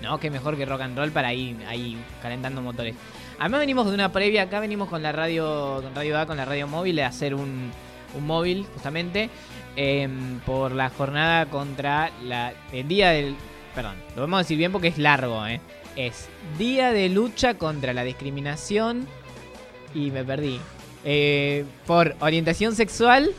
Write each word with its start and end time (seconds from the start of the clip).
No, 0.04 0.20
que 0.20 0.30
mejor 0.30 0.56
que 0.56 0.66
rock 0.66 0.82
and 0.82 0.98
roll 0.98 1.12
para 1.12 1.34
ir 1.34 1.58
ahí 1.68 1.98
calentando 2.22 2.62
motores. 2.62 2.96
Además 3.40 3.60
venimos 3.62 3.88
de 3.88 3.94
una 3.96 4.12
previa, 4.12 4.44
acá 4.44 4.60
venimos 4.60 4.88
con 4.88 5.02
la 5.02 5.12
radio, 5.12 5.80
con 5.82 5.96
Radio 5.96 6.20
A, 6.20 6.28
con 6.28 6.38
la 6.38 6.46
radio 6.46 6.68
móvil, 6.68 7.00
a 7.00 7.08
hacer 7.08 7.34
un, 7.34 7.72
un 8.16 8.28
móvil 8.28 8.66
justamente 8.74 9.30
em, 9.76 10.40
por 10.40 10.72
la 10.72 10.90
jornada 10.90 11.46
contra 11.48 12.12
la, 12.24 12.54
el 12.72 12.88
día 12.88 13.12
del... 13.12 13.36
Perdón, 13.76 13.96
lo 14.16 14.22
vamos 14.24 14.38
a 14.38 14.42
decir 14.44 14.58
bien 14.58 14.72
porque 14.72 14.90
es 14.90 14.98
largo, 14.98 15.46
¿eh? 15.48 15.62
Es 15.96 16.30
Día 16.58 16.92
de 16.92 17.10
Lucha 17.10 17.56
contra 17.56 17.94
la 17.94 18.04
Discriminación 18.04 19.08
y 19.94 20.12
me 20.12 20.24
perdí. 20.24 20.60
Eh, 21.04 21.66
por 21.86 22.16
orientación 22.20 22.76
sexual 22.76 23.32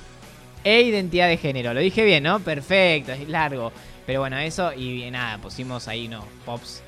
e 0.64 0.83
identidad 0.83 1.29
de 1.29 1.36
género. 1.36 1.75
Lo 1.75 1.81
dije 1.81 2.05
bien, 2.05 2.25
¿no? 2.25 2.41
Perfecto, 2.41 3.12
es 3.12 3.29
largo. 3.29 3.73
Pero 4.07 4.20
bueno, 4.20 4.39
eso 4.39 4.73
y 4.73 5.11
nada, 5.11 5.39
pusimos 5.39 5.86
ahí 5.89 6.07
unos 6.07 6.25
pops 6.45 6.83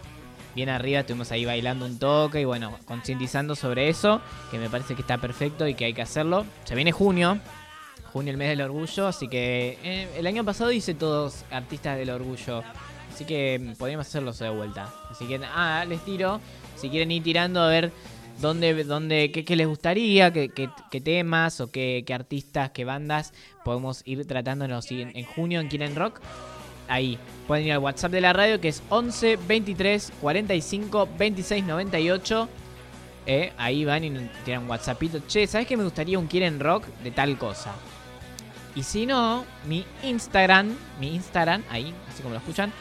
bien 0.55 0.69
arriba, 0.69 1.01
estuvimos 1.01 1.33
ahí 1.33 1.45
bailando 1.45 1.85
un 1.85 1.99
toque 1.99 2.41
y 2.41 2.45
bueno, 2.45 2.79
concientizando 2.87 3.55
sobre 3.55 3.89
eso, 3.89 4.21
que 4.51 4.59
me 4.59 4.71
parece 4.71 4.95
que 4.95 5.03
está 5.03 5.19
perfecto 5.19 5.67
y 5.67 5.75
que 5.75 5.87
hay 5.87 5.95
que 5.95 6.03
hacerlo. 6.03 6.47
Se 6.65 6.75
viene 6.75 6.93
junio, 6.93 7.39
junio 8.15 8.31
el 8.31 8.37
mes 8.37 8.49
del 8.49 8.61
orgullo, 8.61 9.09
así 9.09 9.27
que 9.27 9.77
eh, 9.83 10.09
el 10.17 10.27
año 10.29 10.45
pasado 10.45 10.71
hice 10.71 10.95
todos 10.95 11.45
artistas 11.51 11.99
del 11.99 12.11
orgullo, 12.11 12.63
así 13.13 13.25
que 13.25 13.59
mm, 13.59 13.73
podríamos 13.73 14.07
hacerlos 14.07 14.39
de 14.39 14.51
vuelta. 14.51 14.89
Así 15.11 15.27
que, 15.27 15.41
ah, 15.45 15.85
les 15.89 16.01
tiro, 16.05 16.41
si 16.77 16.89
quieren 16.91 17.11
ir 17.11 17.25
tirando 17.25 17.61
a 17.61 17.67
ver 17.69 17.91
dónde, 18.41 18.85
dónde 18.85 19.33
qué, 19.33 19.57
les 19.57 19.67
gustaría, 19.67 20.33
qué, 20.33 20.49
temas 21.03 21.61
o 21.61 21.73
qué, 21.73 22.05
artistas, 22.15 22.71
qué 22.71 22.85
bandas 22.85 23.33
podemos 23.65 24.03
ir 24.05 24.25
tratándonos 24.29 24.89
en, 24.93 25.11
en 25.17 25.25
junio 25.25 25.59
en 25.59 25.67
Quieren 25.67 25.97
Rock. 25.97 26.21
Ahí 26.87 27.19
pueden 27.49 27.67
ir 27.67 27.73
al 27.73 27.79
WhatsApp 27.79 28.13
de 28.13 28.21
la 28.21 28.33
radio 28.33 28.61
que 28.61 28.69
es 28.69 28.81
11 28.91 29.39
23 29.49 30.13
45 30.21 31.09
26 31.19 31.65
98. 31.65 32.49
Eh, 33.27 33.53
ahí 33.57 33.85
van 33.85 34.05
y 34.05 34.11
tiran 34.45 34.71
WhatsAppito. 34.71 35.19
Che, 35.27 35.49
¿sabes 35.49 35.67
que 35.67 35.77
me 35.77 35.83
gustaría 35.83 36.17
un 36.17 36.29
Quieren 36.29 36.61
Rock 36.61 36.87
de 37.03 37.11
tal 37.11 37.37
cosa? 37.39 37.75
Y 38.75 38.83
si 38.83 39.07
no, 39.07 39.45
mi 39.67 39.87
Instagram, 40.03 40.77
mi 41.01 41.15
Instagram, 41.15 41.63
ahí, 41.71 41.95
así 42.09 42.23
como 42.23 42.35
lo 42.35 42.41
escuchan, 42.41 42.73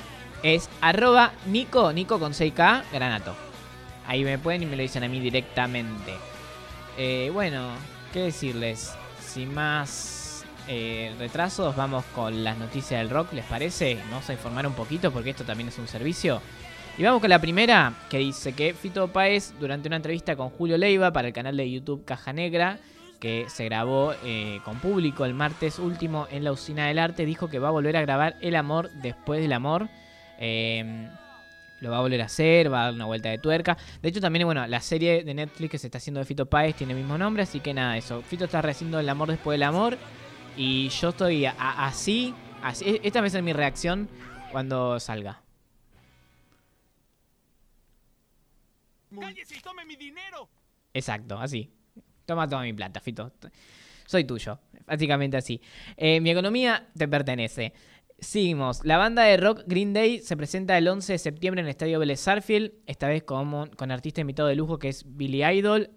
es 0.41 0.69
arroba 0.81 1.33
Nico, 1.47 1.93
Nico 1.93 2.19
con 2.19 2.33
6K, 2.33 2.83
Granato. 2.91 3.35
Ahí 4.07 4.23
me 4.23 4.37
pueden 4.37 4.63
y 4.63 4.65
me 4.65 4.75
lo 4.75 4.81
dicen 4.81 5.03
a 5.03 5.07
mí 5.07 5.19
directamente. 5.19 6.13
Eh, 6.97 7.29
bueno, 7.31 7.69
¿qué 8.11 8.19
decirles? 8.23 8.93
Sin 9.25 9.53
más 9.53 10.45
eh, 10.67 11.13
retrasos, 11.19 11.75
vamos 11.75 12.03
con 12.15 12.43
las 12.43 12.57
noticias 12.57 12.99
del 12.99 13.09
rock, 13.09 13.33
¿les 13.33 13.45
parece? 13.45 13.97
Vamos 14.09 14.29
a 14.29 14.33
informar 14.33 14.65
un 14.65 14.73
poquito 14.73 15.11
porque 15.11 15.29
esto 15.29 15.43
también 15.43 15.69
es 15.69 15.77
un 15.77 15.87
servicio. 15.87 16.41
Y 16.97 17.03
vamos 17.03 17.21
con 17.21 17.29
la 17.29 17.39
primera, 17.39 17.93
que 18.09 18.19
dice 18.19 18.53
que 18.53 18.73
Fito 18.73 19.07
Páez, 19.07 19.53
durante 19.59 19.87
una 19.87 19.95
entrevista 19.95 20.35
con 20.35 20.49
Julio 20.49 20.77
Leiva 20.77 21.11
para 21.11 21.29
el 21.29 21.33
canal 21.33 21.57
de 21.57 21.69
YouTube 21.69 22.05
Caja 22.05 22.33
Negra, 22.33 22.79
que 23.23 23.45
se 23.49 23.63
grabó 23.63 24.13
eh, 24.25 24.59
con 24.65 24.79
público 24.79 25.23
el 25.23 25.33
martes 25.33 25.79
último 25.79 26.27
en 26.29 26.43
la 26.43 26.51
Usina 26.51 26.87
del 26.87 26.99
Arte, 26.99 27.25
dijo 27.25 27.47
que 27.49 27.57
va 27.57 27.69
a 27.69 27.71
volver 27.71 27.95
a 27.95 28.01
grabar 28.01 28.35
El 28.41 28.53
Amor 28.57 28.89
después 29.01 29.39
del 29.41 29.53
amor. 29.53 29.87
Eh, 30.39 31.07
lo 31.79 31.89
va 31.89 31.99
a 31.99 32.01
volver 32.01 32.21
a 32.21 32.25
hacer, 32.25 32.69
va 32.71 32.81
a 32.81 32.83
dar 32.87 32.93
una 32.95 33.05
vuelta 33.05 33.29
de 33.29 33.37
tuerca. 33.37 33.77
De 34.01 34.09
hecho, 34.09 34.19
también, 34.19 34.45
bueno, 34.45 34.67
la 34.67 34.81
serie 34.81 35.23
de 35.23 35.33
Netflix 35.33 35.71
que 35.71 35.77
se 35.77 35.87
está 35.87 35.99
haciendo 35.99 36.19
de 36.19 36.25
Fito 36.25 36.45
Páez 36.47 36.75
tiene 36.75 36.91
el 36.91 36.99
mismo 36.99 37.17
nombre, 37.17 37.43
así 37.43 37.61
que 37.61 37.73
nada, 37.73 37.95
eso. 37.97 38.21
Fito 38.23 38.43
está 38.43 38.61
rehaciendo 38.61 38.99
El 38.99 39.07
Amor 39.07 39.29
después 39.29 39.53
del 39.55 39.63
amor. 39.63 39.97
Y 40.57 40.89
yo 40.89 41.09
estoy 41.09 41.45
a- 41.45 41.55
a- 41.57 41.87
así, 41.87 42.35
así. 42.61 42.83
e- 42.85 43.01
Esta 43.03 43.21
va 43.21 43.27
a 43.27 43.29
ser 43.29 43.41
mi 43.41 43.53
reacción 43.53 44.09
cuando 44.51 44.99
salga. 44.99 45.41
¡Cállese 49.17 49.55
y 49.55 49.61
tome 49.61 49.85
mi 49.85 49.95
dinero! 49.95 50.49
Exacto, 50.93 51.37
así. 51.39 51.71
Toma 52.25 52.47
toda 52.47 52.61
mi 52.61 52.73
plata, 52.73 52.99
Fito. 52.99 53.31
Soy 54.05 54.23
tuyo. 54.23 54.59
Básicamente 54.85 55.37
así. 55.37 55.61
Eh, 55.97 56.19
mi 56.21 56.29
economía 56.29 56.89
te 56.97 57.07
pertenece. 57.07 57.73
Seguimos. 58.19 58.85
La 58.85 58.97
banda 58.97 59.23
de 59.23 59.37
rock 59.37 59.63
Green 59.67 59.93
Day 59.93 60.19
se 60.19 60.37
presenta 60.37 60.77
el 60.77 60.87
11 60.87 61.13
de 61.13 61.19
septiembre 61.19 61.61
en 61.61 61.67
el 61.67 61.71
Estadio 61.71 61.99
Vélez 61.99 62.21
Sarfield. 62.21 62.71
Esta 62.85 63.07
vez 63.07 63.23
con, 63.23 63.67
con 63.69 63.91
artista 63.91 64.21
invitado 64.21 64.47
de 64.47 64.55
lujo 64.55 64.79
que 64.79 64.89
es 64.89 65.03
Billy 65.17 65.43
Idol. 65.43 65.89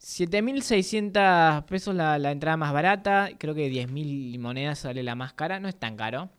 7.600 0.00 1.64
pesos 1.64 1.94
la, 1.94 2.18
la 2.18 2.32
entrada 2.32 2.56
más 2.56 2.72
barata. 2.72 3.30
Creo 3.38 3.54
que 3.54 3.70
10.000 3.70 4.38
monedas 4.38 4.80
sale 4.80 5.02
la 5.02 5.14
más 5.14 5.32
cara. 5.32 5.60
No 5.60 5.68
es 5.68 5.78
tan 5.78 5.96
caro. 5.96 6.30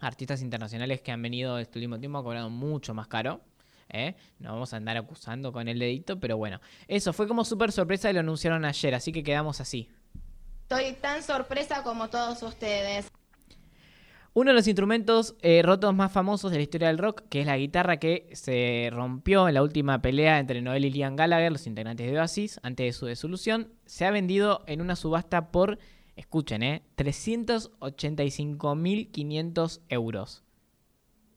Artistas 0.00 0.42
internacionales 0.42 1.00
que 1.00 1.12
han 1.12 1.22
venido 1.22 1.58
este 1.58 1.78
último 1.78 1.98
tiempo 1.98 2.18
han 2.18 2.24
cobrado 2.24 2.50
mucho 2.50 2.92
más 2.92 3.06
caro. 3.06 3.40
¿Eh? 3.88 4.14
No 4.38 4.52
vamos 4.52 4.72
a 4.72 4.76
andar 4.76 4.96
acusando 4.96 5.52
con 5.52 5.68
el 5.68 5.78
dedito, 5.78 6.18
pero 6.18 6.36
bueno. 6.36 6.60
Eso 6.88 7.12
fue 7.12 7.28
como 7.28 7.44
súper 7.44 7.70
sorpresa 7.72 8.10
y 8.10 8.14
lo 8.14 8.20
anunciaron 8.20 8.64
ayer, 8.64 8.94
así 8.94 9.12
que 9.12 9.22
quedamos 9.22 9.60
así. 9.60 9.90
Estoy 10.62 10.94
tan 10.94 11.22
sorpresa 11.22 11.82
como 11.82 12.08
todos 12.08 12.42
ustedes. 12.42 13.12
Uno 14.34 14.50
de 14.50 14.54
los 14.54 14.66
instrumentos 14.66 15.36
eh, 15.40 15.62
rotos 15.62 15.94
más 15.94 16.12
famosos 16.12 16.50
de 16.50 16.58
la 16.58 16.64
historia 16.64 16.88
del 16.88 16.98
rock, 16.98 17.22
que 17.30 17.40
es 17.40 17.46
la 17.46 17.56
guitarra 17.56 17.96
que 17.96 18.28
se 18.32 18.90
rompió 18.92 19.48
en 19.48 19.54
la 19.54 19.62
última 19.62 20.02
pelea 20.02 20.38
entre 20.38 20.60
Noel 20.60 20.84
y 20.84 20.90
Liam 20.90 21.16
Gallagher, 21.16 21.50
los 21.50 21.66
integrantes 21.66 22.10
de 22.10 22.18
Oasis, 22.18 22.60
antes 22.62 22.84
de 22.84 22.92
su 22.92 23.06
disolución, 23.06 23.72
se 23.86 24.04
ha 24.04 24.10
vendido 24.10 24.62
en 24.66 24.82
una 24.82 24.94
subasta 24.94 25.50
por, 25.50 25.78
escuchen, 26.16 26.62
eh, 26.62 26.82
385.500 26.98 29.80
euros. 29.88 30.45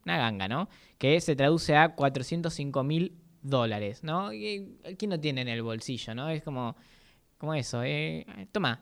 Una 0.10 0.18
ganga, 0.18 0.48
¿no? 0.48 0.70
Que 0.98 1.22
se 1.22 1.36
traduce 1.36 1.76
a 1.76 1.96
405.000 1.96 3.12
dólares, 3.44 4.04
¿no? 4.04 4.34
Y, 4.34 4.80
¿Quién 4.98 5.10
no 5.10 5.20
tiene 5.20 5.42
en 5.42 5.48
el 5.48 5.62
bolsillo, 5.62 6.16
no? 6.16 6.30
Es 6.30 6.42
como, 6.42 6.76
como 7.38 7.54
eso, 7.54 7.84
eh. 7.84 8.26
Toma, 8.52 8.82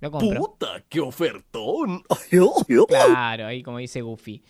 lo 0.00 0.10
compro. 0.10 0.38
¡Puta, 0.38 0.84
qué 0.86 1.00
ofertón! 1.00 2.02
Claro, 2.88 3.46
ahí 3.46 3.62
como 3.62 3.78
dice 3.78 4.02
Goofy. 4.02 4.42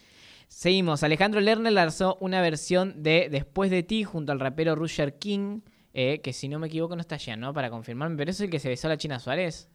Seguimos. 0.48 1.04
Alejandro 1.04 1.40
Lerner 1.40 1.72
lanzó 1.72 2.18
una 2.20 2.40
versión 2.40 3.02
de 3.04 3.28
Después 3.30 3.70
de 3.70 3.84
ti 3.84 4.02
junto 4.02 4.32
al 4.32 4.40
rapero 4.40 4.74
Roger 4.74 5.16
King, 5.18 5.60
eh, 5.94 6.20
que 6.22 6.32
si 6.32 6.48
no 6.48 6.58
me 6.58 6.66
equivoco 6.66 6.96
no 6.96 7.00
está 7.02 7.14
allá, 7.14 7.36
¿no? 7.36 7.52
Para 7.52 7.70
confirmarme, 7.70 8.16
pero 8.16 8.32
es 8.32 8.40
el 8.40 8.50
que 8.50 8.58
se 8.58 8.68
besó 8.68 8.88
a 8.88 8.90
la 8.90 8.96
China 8.96 9.20
Suárez. 9.20 9.68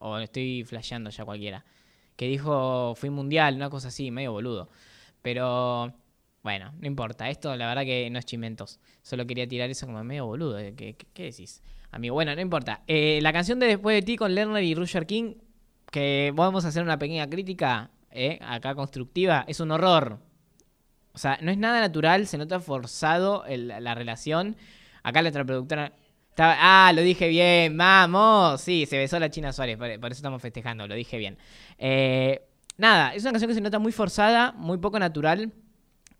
O 0.00 0.18
estoy 0.18 0.64
flasheando 0.64 1.10
ya 1.10 1.24
cualquiera. 1.24 1.64
Que 2.16 2.26
dijo, 2.26 2.94
fui 2.96 3.08
mundial, 3.10 3.54
una 3.54 3.70
cosa 3.70 3.88
así, 3.88 4.10
medio 4.10 4.32
boludo. 4.32 4.68
Pero 5.22 5.94
bueno, 6.42 6.72
no 6.80 6.86
importa. 6.86 7.30
Esto 7.30 7.54
la 7.56 7.66
verdad 7.68 7.84
que 7.84 8.10
no 8.10 8.18
es 8.18 8.24
chimentos. 8.26 8.80
Solo 9.02 9.26
quería 9.26 9.46
tirar 9.48 9.70
eso 9.70 9.86
como 9.86 10.02
medio 10.04 10.26
boludo. 10.26 10.58
eh, 10.58 10.74
¿Qué, 10.76 10.94
qué- 10.94 11.06
qué 11.14 11.22
decís? 11.24 11.62
Amigo, 11.90 12.14
bueno, 12.14 12.34
no 12.34 12.40
importa. 12.40 12.82
Eh, 12.86 13.20
la 13.22 13.32
canción 13.32 13.58
de 13.58 13.66
Después 13.66 13.94
de 13.96 14.02
ti 14.02 14.16
con 14.16 14.34
Lerner 14.34 14.62
y 14.64 14.74
Roger 14.74 15.06
King, 15.06 15.34
que 15.90 16.32
vamos 16.34 16.64
a 16.64 16.68
hacer 16.68 16.82
una 16.82 16.98
pequeña 16.98 17.28
crítica, 17.28 17.90
eh, 18.10 18.38
acá 18.42 18.74
constructiva, 18.74 19.44
es 19.46 19.60
un 19.60 19.70
horror. 19.70 20.18
O 21.14 21.18
sea, 21.18 21.38
no 21.42 21.50
es 21.50 21.58
nada 21.58 21.80
natural, 21.80 22.26
se 22.26 22.38
nota 22.38 22.58
forzado 22.60 23.44
la 23.48 23.94
relación. 23.94 24.56
Acá 25.02 25.20
la 25.22 25.28
otra 25.28 25.44
productora. 25.44 25.92
Ah, 26.38 26.92
lo 26.94 27.02
dije 27.02 27.28
bien, 27.28 27.76
vamos. 27.76 28.60
Sí, 28.62 28.86
se 28.86 28.96
besó 28.96 29.18
la 29.20 29.30
China 29.30 29.52
Suárez, 29.52 29.76
por, 29.76 30.00
por 30.00 30.10
eso 30.12 30.18
estamos 30.20 30.40
festejando, 30.40 30.86
lo 30.88 30.94
dije 30.94 31.18
bien. 31.18 31.36
Eh, 31.78 32.40
nada, 32.82 33.14
es 33.14 33.22
una 33.22 33.30
canción 33.32 33.48
que 33.48 33.54
se 33.54 33.60
nota 33.62 33.78
muy 33.78 33.92
forzada, 33.92 34.52
muy 34.52 34.76
poco 34.78 34.98
natural. 34.98 35.52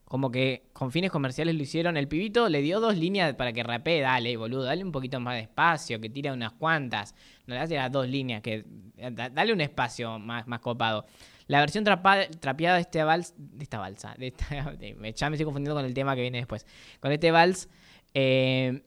Como 0.04 0.30
que 0.30 0.68
con 0.74 0.92
fines 0.92 1.10
comerciales 1.10 1.54
lo 1.54 1.62
hicieron. 1.62 1.96
El 1.96 2.06
pibito 2.06 2.48
le 2.50 2.60
dio 2.60 2.80
dos 2.80 2.96
líneas 2.98 3.34
para 3.34 3.52
que 3.54 3.62
rapee. 3.62 4.00
Dale, 4.02 4.36
boludo, 4.36 4.62
dale 4.64 4.84
un 4.84 4.92
poquito 4.92 5.18
más 5.20 5.34
de 5.36 5.40
espacio, 5.40 6.00
que 6.00 6.10
tira 6.10 6.32
unas 6.34 6.52
cuantas. 6.52 7.14
No 7.46 7.54
le 7.54 7.60
hace 7.60 7.76
las 7.76 7.90
dos 7.90 8.06
líneas, 8.08 8.42
que 8.42 8.64
da- 9.10 9.30
dale 9.30 9.52
un 9.54 9.60
espacio 9.62 10.18
más, 10.18 10.46
más 10.46 10.60
copado. 10.60 11.06
La 11.46 11.60
versión 11.60 11.82
trapa- 11.84 12.28
trapeada 12.40 12.76
de 12.76 12.82
este 12.82 13.02
vals, 13.02 13.32
de 13.38 13.62
esta 13.64 13.78
balsa, 13.78 14.14
de 14.18 14.26
esta- 14.28 14.46
ya 15.16 15.30
me 15.30 15.36
estoy 15.36 15.44
confundiendo 15.44 15.74
con 15.74 15.84
el 15.86 15.94
tema 15.94 16.14
que 16.14 16.20
viene 16.20 16.38
después. 16.38 16.66
Con 17.00 17.10
este 17.10 17.30
vals, 17.30 17.70
eh, 18.12 18.82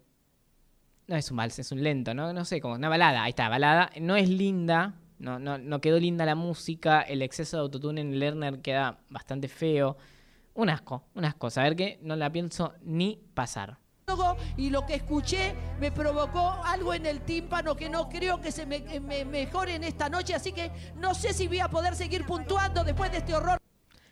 no 1.07 1.15
es 1.15 1.29
un 1.31 1.37
vals, 1.37 1.57
es 1.57 1.71
un 1.71 1.81
lento, 1.83 2.13
¿no? 2.13 2.33
No 2.33 2.45
sé, 2.45 2.61
como 2.61 2.75
una 2.75 2.87
balada, 2.89 3.23
ahí 3.23 3.29
está, 3.31 3.49
balada. 3.49 3.89
No 3.99 4.15
es 4.15 4.29
linda, 4.29 4.93
no, 5.19 5.39
no, 5.39 5.57
no 5.57 5.81
quedó 5.81 5.99
linda 5.99 6.25
la 6.25 6.35
música, 6.35 7.01
el 7.01 7.21
exceso 7.21 7.57
de 7.57 7.61
autotune 7.61 8.01
en 8.01 8.19
Lerner 8.19 8.59
queda 8.61 8.99
bastante 9.09 9.47
feo. 9.47 9.97
Un 10.53 10.69
asco, 10.69 11.03
un 11.15 11.25
asco. 11.25 11.49
Saber 11.49 11.75
que 11.75 11.99
no 12.01 12.15
la 12.15 12.31
pienso 12.31 12.73
ni 12.83 13.19
pasar. 13.33 13.77
y 14.55 14.69
lo 14.69 14.85
que 14.85 14.95
escuché 14.95 15.53
me 15.79 15.91
provocó 15.91 16.61
algo 16.63 16.93
en 16.93 17.05
el 17.05 17.21
tímpano 17.21 17.75
que 17.75 17.89
no 17.89 18.07
creo 18.07 18.39
que 18.39 18.51
se 18.51 18.65
me, 18.65 18.79
me 18.99 19.25
mejore 19.25 19.75
en 19.75 19.83
esta 19.83 20.09
noche, 20.09 20.33
así 20.33 20.53
que 20.53 20.71
no 20.95 21.13
sé 21.13 21.33
si 21.33 21.47
voy 21.47 21.59
a 21.59 21.69
poder 21.69 21.95
seguir 21.95 22.25
puntuando 22.25 22.83
después 22.83 23.11
de 23.11 23.17
este 23.17 23.33
horror. 23.33 23.57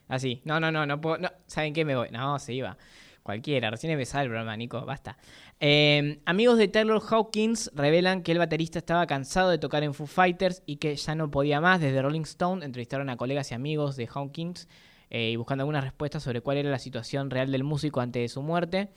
Así, 0.07 0.41
no, 0.45 0.59
no, 0.59 0.71
no, 0.71 0.85
no 0.85 1.00
puedo. 1.00 1.17
No, 1.17 1.29
¿Saben 1.47 1.73
qué? 1.73 1.85
Me 1.85 1.95
voy. 1.95 2.09
No, 2.11 2.38
se 2.39 2.53
iba. 2.53 2.77
Cualquiera, 3.23 3.71
recién 3.71 3.94
empezaba 3.94 4.23
el 4.23 4.27
programa, 4.27 4.55
Nico, 4.57 4.85
basta. 4.85 5.17
Eh, 5.65 6.19
amigos 6.25 6.57
de 6.57 6.68
Taylor 6.68 7.01
Hawkins 7.10 7.71
revelan 7.74 8.21
que 8.21 8.33
el 8.33 8.38
baterista 8.38 8.80
estaba 8.80 9.07
cansado 9.07 9.50
de 9.50 9.57
tocar 9.57 9.81
en 9.83 9.94
Foo 9.94 10.07
Fighters 10.07 10.62
y 10.65 10.75
que 10.75 10.94
ya 10.98 11.15
no 11.15 11.31
podía 11.31 11.62
más. 11.62 11.80
Desde 11.80 12.01
Rolling 12.01 12.24
Stone 12.24 12.65
entrevistaron 12.65 13.10
a 13.10 13.15
colegas 13.15 13.50
y 13.50 13.56
amigos 13.56 13.95
de 13.95 14.10
Hawkins 14.13 14.68
eh, 15.10 15.30
y 15.30 15.38
buscando 15.38 15.62
algunas 15.62 15.86
respuestas 15.86 16.21
sobre 16.21 16.42
cuál 16.42 16.57
era 16.57 16.69
la 16.69 16.80
situación 16.80 17.30
real 17.30 17.50
del 17.50 17.63
músico 17.63 18.01
antes 18.01 18.24
de 18.24 18.27
su 18.27 18.42
muerte. 18.42 18.89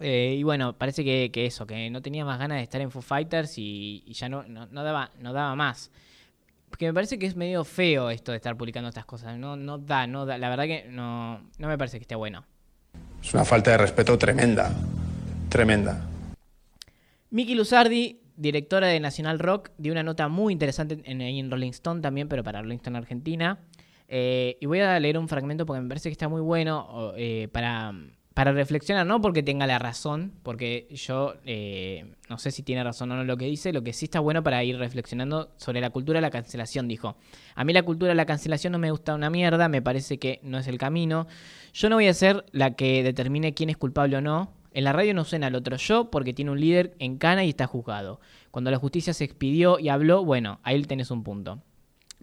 Eh, 0.00 0.34
y 0.36 0.42
bueno, 0.42 0.76
parece 0.76 1.04
que, 1.04 1.30
eso, 1.46 1.64
que 1.64 1.88
no 1.90 2.02
tenía 2.02 2.24
más 2.24 2.40
ganas 2.40 2.56
de 2.56 2.64
estar 2.64 2.80
en 2.80 2.90
Foo 2.90 3.00
Fighters 3.00 3.54
y, 3.56 4.02
ya 4.14 4.28
no, 4.28 4.42
daba, 4.72 5.54
más. 5.54 5.92
Porque 6.70 6.86
me 6.86 6.92
parece 6.92 7.20
que 7.20 7.26
es 7.26 7.36
medio 7.36 7.62
feo 7.62 8.10
esto 8.10 8.32
de 8.32 8.38
estar 8.38 8.56
publicando 8.56 8.88
estas 8.88 9.04
cosas. 9.04 9.38
No, 9.38 9.78
da, 9.78 10.08
no 10.08 10.26
da. 10.26 10.38
La 10.38 10.48
verdad 10.48 10.64
que 10.64 10.88
no 10.88 11.40
me 11.56 11.78
parece 11.78 11.98
que 11.98 12.02
esté 12.02 12.16
bueno. 12.16 12.44
Es 13.22 13.32
una 13.32 13.44
falta 13.44 13.70
de 13.70 13.78
respeto 13.78 14.18
tremenda, 14.18 14.74
tremenda. 15.54 16.04
Miki 17.30 17.54
Luzardi, 17.54 18.18
directora 18.36 18.88
de 18.88 18.98
Nacional 18.98 19.38
Rock, 19.38 19.70
dio 19.78 19.92
una 19.92 20.02
nota 20.02 20.26
muy 20.26 20.52
interesante 20.52 20.98
en, 21.04 21.20
en 21.20 21.48
Rolling 21.48 21.70
Stone 21.70 22.00
también, 22.00 22.26
pero 22.26 22.42
para 22.42 22.60
Rolling 22.60 22.78
Stone 22.78 22.98
Argentina. 22.98 23.60
Eh, 24.08 24.56
y 24.60 24.66
voy 24.66 24.80
a 24.80 24.98
leer 24.98 25.16
un 25.16 25.28
fragmento 25.28 25.64
porque 25.64 25.80
me 25.80 25.88
parece 25.88 26.08
que 26.08 26.12
está 26.14 26.28
muy 26.28 26.40
bueno 26.40 27.12
eh, 27.16 27.46
para, 27.52 27.94
para 28.34 28.50
reflexionar, 28.50 29.06
no 29.06 29.20
porque 29.20 29.44
tenga 29.44 29.64
la 29.68 29.78
razón, 29.78 30.32
porque 30.42 30.88
yo 30.90 31.34
eh, 31.44 32.04
no 32.28 32.36
sé 32.38 32.50
si 32.50 32.64
tiene 32.64 32.82
razón 32.82 33.12
o 33.12 33.14
no 33.14 33.22
lo 33.22 33.36
que 33.36 33.44
dice, 33.44 33.72
lo 33.72 33.84
que 33.84 33.92
sí 33.92 34.06
está 34.06 34.18
bueno 34.18 34.42
para 34.42 34.64
ir 34.64 34.76
reflexionando 34.76 35.52
sobre 35.56 35.80
la 35.80 35.90
cultura 35.90 36.16
de 36.16 36.22
la 36.22 36.30
cancelación, 36.30 36.88
dijo. 36.88 37.16
A 37.54 37.62
mí 37.62 37.72
la 37.72 37.84
cultura 37.84 38.08
de 38.08 38.16
la 38.16 38.26
cancelación 38.26 38.72
no 38.72 38.80
me 38.80 38.90
gusta 38.90 39.14
una 39.14 39.30
mierda, 39.30 39.68
me 39.68 39.80
parece 39.80 40.18
que 40.18 40.40
no 40.42 40.58
es 40.58 40.66
el 40.66 40.78
camino. 40.78 41.28
Yo 41.72 41.88
no 41.90 41.94
voy 41.94 42.08
a 42.08 42.14
ser 42.14 42.44
la 42.50 42.72
que 42.72 43.04
determine 43.04 43.54
quién 43.54 43.70
es 43.70 43.76
culpable 43.76 44.16
o 44.16 44.20
no. 44.20 44.63
En 44.74 44.84
la 44.84 44.92
radio 44.92 45.14
no 45.14 45.24
suena 45.24 45.46
el 45.46 45.54
otro 45.54 45.76
yo 45.76 46.10
porque 46.10 46.34
tiene 46.34 46.50
un 46.50 46.60
líder 46.60 46.96
en 46.98 47.16
cana 47.16 47.44
y 47.44 47.50
está 47.50 47.66
juzgado. 47.68 48.20
Cuando 48.50 48.72
la 48.72 48.78
justicia 48.78 49.14
se 49.14 49.24
expidió 49.24 49.78
y 49.78 49.88
habló, 49.88 50.24
bueno, 50.24 50.58
ahí 50.64 50.82
tenés 50.82 51.12
un 51.12 51.22
punto. 51.22 51.62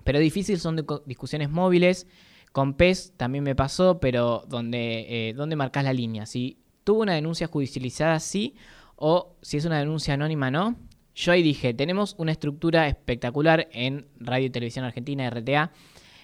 Pero 0.03 0.19
difícil 0.19 0.59
son 0.59 0.85
discusiones 1.05 1.49
móviles. 1.49 2.07
Con 2.51 2.73
PES 2.73 3.13
también 3.15 3.45
me 3.45 3.55
pasó, 3.55 4.01
pero 4.01 4.43
donde, 4.49 5.29
eh, 5.29 5.33
¿dónde 5.33 5.55
marcas 5.55 5.85
la 5.85 5.93
línea? 5.93 6.25
Si 6.25 6.57
tuvo 6.83 7.01
una 7.01 7.13
denuncia 7.13 7.47
judicializada, 7.47 8.19
sí, 8.19 8.55
o 8.97 9.37
si 9.41 9.55
es 9.55 9.63
una 9.63 9.79
denuncia 9.79 10.15
anónima, 10.15 10.51
no. 10.51 10.75
Yo 11.15 11.31
ahí 11.31 11.43
dije, 11.43 11.73
tenemos 11.73 12.15
una 12.17 12.33
estructura 12.33 12.87
espectacular 12.87 13.69
en 13.71 14.07
Radio 14.19 14.47
y 14.47 14.49
Televisión 14.49 14.83
Argentina, 14.83 15.29
RTA. 15.29 15.71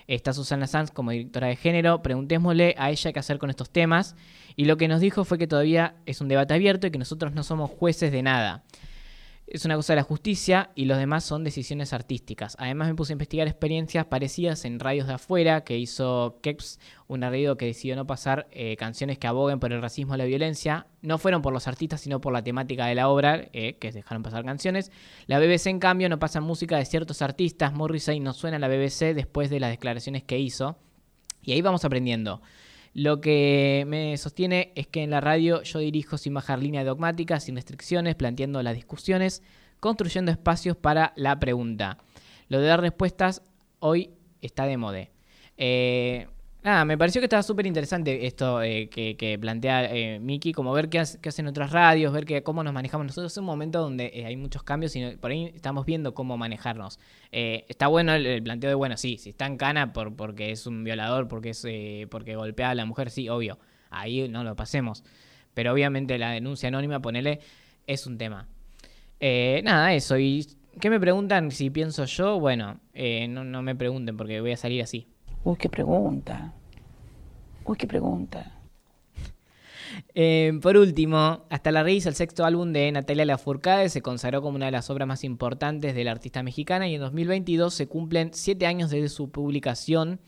Está 0.08 0.32
Susana 0.32 0.68
Sanz 0.68 0.92
como 0.92 1.12
directora 1.12 1.48
de 1.48 1.58
género. 1.58 2.02
Preguntémosle 2.02 2.76
a 2.78 2.90
ella 2.90 3.12
qué 3.12 3.20
hacer 3.20 3.38
con 3.40 3.50
estos 3.50 3.70
temas. 3.70 4.16
Y 4.56 4.66
lo 4.66 4.78
que 4.78 4.88
nos 4.88 5.02
dijo 5.02 5.26
fue 5.26 5.38
que 5.38 5.48
todavía 5.48 5.96
es 6.06 6.22
un 6.22 6.30
debate 6.30 6.54
abierto 6.54 6.88
y 6.88 6.92
que 6.92 6.98
nosotros 6.98 7.34
no 7.34 7.44
somos 7.44 7.70
jueces 7.70 8.12
de 8.12 8.24
nada. 8.24 8.64
Es 9.48 9.64
una 9.64 9.78
cosa 9.78 9.94
de 9.94 9.98
la 9.98 10.04
justicia 10.04 10.72
y 10.76 10.86
los 10.86 10.98
demás 10.98 11.24
son 11.24 11.46
decisiones 11.46 11.94
artísticas. 11.94 12.58
Además 12.60 12.90
me 12.90 12.96
puse 12.96 13.14
a 13.14 13.16
investigar 13.16 13.48
experiencias 13.48 14.06
parecidas 14.06 14.66
en 14.66 14.78
radios 14.78 15.08
de 15.08 15.14
afuera 15.14 15.64
que 15.64 15.78
hizo 15.78 16.40
Keps, 16.44 16.82
un 17.08 17.22
radio 17.22 17.56
que 17.56 17.68
decidió 17.68 17.96
no 17.96 18.06
pasar 18.06 18.50
eh, 18.52 18.76
canciones 18.76 19.18
que 19.18 19.26
aboguen 19.26 19.62
por 19.62 19.72
el 19.72 19.82
racismo 19.82 20.16
y 20.16 20.18
la 20.18 20.26
violencia. 20.26 20.88
No 21.02 21.18
fueron 21.18 21.42
por 21.42 21.54
los 21.54 21.66
artistas, 21.70 22.02
sino 22.02 22.20
por 22.20 22.34
la 22.34 22.44
temática 22.44 22.88
de 22.88 22.96
la 22.96 23.08
obra, 23.08 23.48
eh, 23.54 23.78
que 23.80 23.94
dejaron 23.94 24.22
pasar 24.22 24.44
canciones. 24.44 24.92
La 25.28 25.40
BBC, 25.40 25.68
en 25.68 25.80
cambio, 25.80 26.10
no 26.10 26.20
pasa 26.20 26.42
música 26.42 26.76
de 26.78 26.84
ciertos 26.84 27.22
artistas. 27.22 27.72
Morrissey 27.72 28.20
no 28.20 28.34
suena 28.34 28.58
a 28.58 28.60
la 28.60 28.68
BBC 28.68 29.14
después 29.14 29.50
de 29.50 29.62
las 29.62 29.70
declaraciones 29.70 30.24
que 30.24 30.40
hizo. 30.40 30.78
Y 31.42 31.54
ahí 31.54 31.62
vamos 31.62 31.86
aprendiendo. 31.86 32.42
Lo 32.98 33.22
que 33.22 33.84
me 33.88 34.18
sostiene 34.18 34.72
es 34.74 34.88
que 34.88 35.04
en 35.04 35.12
la 35.12 35.22
radio 35.22 35.62
yo 35.62 35.78
dirijo 35.78 36.18
sin 36.18 36.34
bajar 36.34 36.58
línea 36.58 36.84
dogmática, 36.84 37.40
sin 37.40 37.54
restricciones, 37.54 38.16
planteando 38.16 38.64
las 38.64 38.74
discusiones, 38.74 39.44
construyendo 39.80 40.32
espacios 40.32 40.76
para 40.76 41.14
la 41.16 41.40
pregunta. 41.40 42.00
Lo 42.48 42.60
de 42.60 42.66
dar 42.66 42.82
respuestas 42.82 43.44
hoy 43.78 44.16
está 44.42 44.66
de 44.66 44.78
moda. 44.78 45.10
Eh, 45.58 46.28
nada, 46.64 46.86
me 46.86 46.98
pareció 46.98 47.22
que 47.22 47.26
estaba 47.26 47.44
súper 47.44 47.66
interesante 47.66 48.26
esto 48.28 48.62
eh, 48.62 48.90
que, 48.90 49.38
plantea 49.40 49.86
eh, 49.94 50.20
Miki, 50.20 50.52
como 50.52 50.74
ver 50.74 50.90
qué, 50.90 51.00
hace- 51.00 51.20
qué 51.20 51.30
hacen 51.30 51.48
otras 51.48 51.72
radios, 51.72 52.12
ver 52.14 52.26
que, 52.26 52.44
cómo 52.44 52.64
nos 52.64 52.74
manejamos 52.74 53.08
nosotros. 53.08 53.32
Es 53.32 53.38
un 53.38 53.46
momento 53.46 53.80
donde 53.80 54.12
eh, 54.14 54.26
hay 54.26 54.36
muchos 54.36 54.64
cambios 54.64 54.96
y 54.96 55.16
por 55.18 55.32
ahí 55.32 55.52
estamos 55.56 55.86
viendo 55.86 56.14
cómo 56.14 56.38
manejarnos. 56.38 57.00
Eh, 57.32 57.66
está 57.70 57.88
bueno 57.88 58.14
el, 58.14 58.44
planteo 58.44 58.70
de, 58.70 58.76
bueno, 58.76 58.98
sí, 58.98 59.18
si 59.18 59.30
está 59.32 59.46
en 59.46 59.58
cana 59.58 59.94
por, 59.94 60.16
porque 60.16 60.52
es 60.52 60.68
un 60.68 60.84
violador, 60.84 61.28
porque, 61.28 61.50
es, 61.52 61.66
porque 62.10 62.36
golpea 62.36 62.72
a 62.72 62.76
la 62.76 62.86
mujer, 62.86 63.10
sí, 63.12 63.30
obvio. 63.30 63.60
Ahí 63.90 64.28
no 64.30 64.44
lo 64.44 64.56
pasemos. 64.56 65.04
Pero 65.54 65.74
obviamente 65.74 66.18
la 66.18 66.32
denuncia 66.32 66.68
anónima, 66.68 67.02
ponele, 67.02 67.40
es 67.88 68.06
un 68.06 68.18
tema. 68.18 68.48
Nada, 69.64 69.94
eso. 69.94 70.18
¿Y 70.20 70.46
qué 70.80 70.90
me 70.90 71.00
preguntan 71.00 71.52
si 71.52 71.70
pienso 71.70 72.06
yo? 72.06 72.40
Bueno, 72.40 72.80
no, 73.30 73.44
no 73.44 73.62
me 73.64 73.76
pregunten 73.76 74.18
porque 74.18 74.42
voy 74.42 74.52
a 74.52 74.58
salir 74.58 74.82
así. 74.84 75.08
Uy, 75.44 75.56
qué 75.58 75.70
pregunta. 75.70 76.54
Uy, 77.66 77.78
qué 77.78 77.88
pregunta. 77.88 78.54
Eh, 80.14 80.54
por 80.62 80.78
último, 80.78 81.46
Hasta 81.50 81.72
la 81.72 81.84
Raíz, 81.84 82.06
el 82.06 82.16
sexto 82.16 82.46
álbum 82.46 82.74
de 82.74 82.92
Natalia 82.92 83.26
Lafourcade, 83.26 83.90
se 83.90 84.02
consagró 84.02 84.42
como 84.42 84.56
una 84.56 84.66
de 84.66 84.72
las 84.72 84.90
obras 84.90 85.08
más 85.08 85.24
importantes 85.24 85.96
de 85.96 86.04
la 86.04 86.12
artista 86.12 86.44
mexicana 86.44 86.88
y 86.88 86.96
en 86.96 87.02
2022 87.02 87.74
se 87.74 87.88
cumplen 87.88 88.32
siete 88.34 88.66
años 88.66 88.90
desde 88.90 89.10
su 89.10 89.30
publicación. 89.30 90.20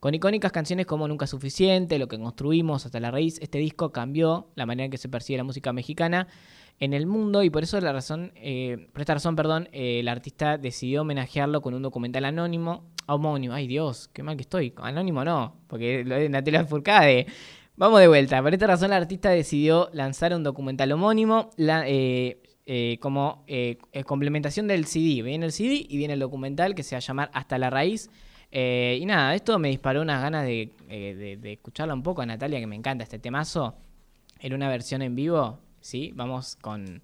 Con 0.00 0.14
icónicas 0.14 0.52
canciones 0.52 0.84
como 0.84 1.08
Nunca 1.08 1.26
Suficiente, 1.26 1.98
Lo 1.98 2.06
que 2.08 2.18
construimos, 2.18 2.84
Hasta 2.84 3.00
la 3.00 3.10
Raíz, 3.10 3.38
este 3.40 3.58
disco 3.58 3.92
cambió 3.92 4.48
la 4.54 4.66
manera 4.66 4.84
en 4.84 4.90
que 4.90 4.98
se 4.98 5.08
percibe 5.08 5.38
la 5.38 5.44
música 5.44 5.72
mexicana 5.72 6.28
en 6.78 6.92
el 6.92 7.06
mundo 7.06 7.42
y 7.42 7.50
por 7.50 7.62
eso 7.62 7.80
la 7.80 7.92
razón, 7.92 8.32
eh, 8.36 8.88
por 8.92 9.00
esta 9.00 9.14
razón, 9.14 9.34
perdón, 9.34 9.68
eh, 9.72 10.00
el 10.00 10.08
artista 10.08 10.58
decidió 10.58 11.02
homenajearlo 11.02 11.62
con 11.62 11.72
un 11.72 11.82
documental 11.82 12.26
anónimo, 12.26 12.84
homónimo, 13.06 13.54
ay 13.54 13.66
Dios, 13.66 14.08
qué 14.12 14.22
mal 14.22 14.36
que 14.36 14.42
estoy, 14.42 14.72
anónimo 14.76 15.24
no, 15.24 15.56
porque 15.66 16.04
lo 16.04 16.14
de 16.16 16.28
Natalia 16.28 16.62
Lafourcade. 16.62 17.26
Vamos 17.78 18.00
de 18.00 18.08
vuelta. 18.08 18.42
Por 18.42 18.54
esta 18.54 18.66
razón, 18.66 18.88
la 18.90 18.96
artista 18.96 19.28
decidió 19.30 19.90
lanzar 19.92 20.34
un 20.34 20.42
documental 20.42 20.90
homónimo 20.92 21.50
eh, 21.58 22.40
eh, 22.64 22.96
como 23.00 23.44
eh, 23.46 23.76
complementación 24.06 24.66
del 24.66 24.86
CD. 24.86 25.20
Viene 25.22 25.44
el 25.44 25.52
CD 25.52 25.84
y 25.86 25.96
viene 25.98 26.14
el 26.14 26.20
documental 26.20 26.74
que 26.74 26.82
se 26.82 26.94
va 26.94 26.98
a 26.98 27.00
llamar 27.00 27.30
Hasta 27.34 27.58
la 27.58 27.68
Raíz. 27.68 28.08
Y 28.50 29.04
nada, 29.04 29.34
esto 29.34 29.58
me 29.58 29.68
disparó 29.68 30.00
unas 30.00 30.22
ganas 30.22 30.44
de, 30.46 30.72
de- 30.88 31.36
de 31.36 31.52
escucharla 31.52 31.92
un 31.92 32.02
poco 32.02 32.22
a 32.22 32.26
Natalia, 32.26 32.58
que 32.60 32.66
me 32.66 32.76
encanta 32.76 33.04
este 33.04 33.18
temazo. 33.18 33.74
En 34.40 34.54
una 34.54 34.70
versión 34.70 35.02
en 35.02 35.14
vivo, 35.14 35.58
¿sí? 35.80 36.12
Vamos 36.14 36.56
con. 36.56 37.02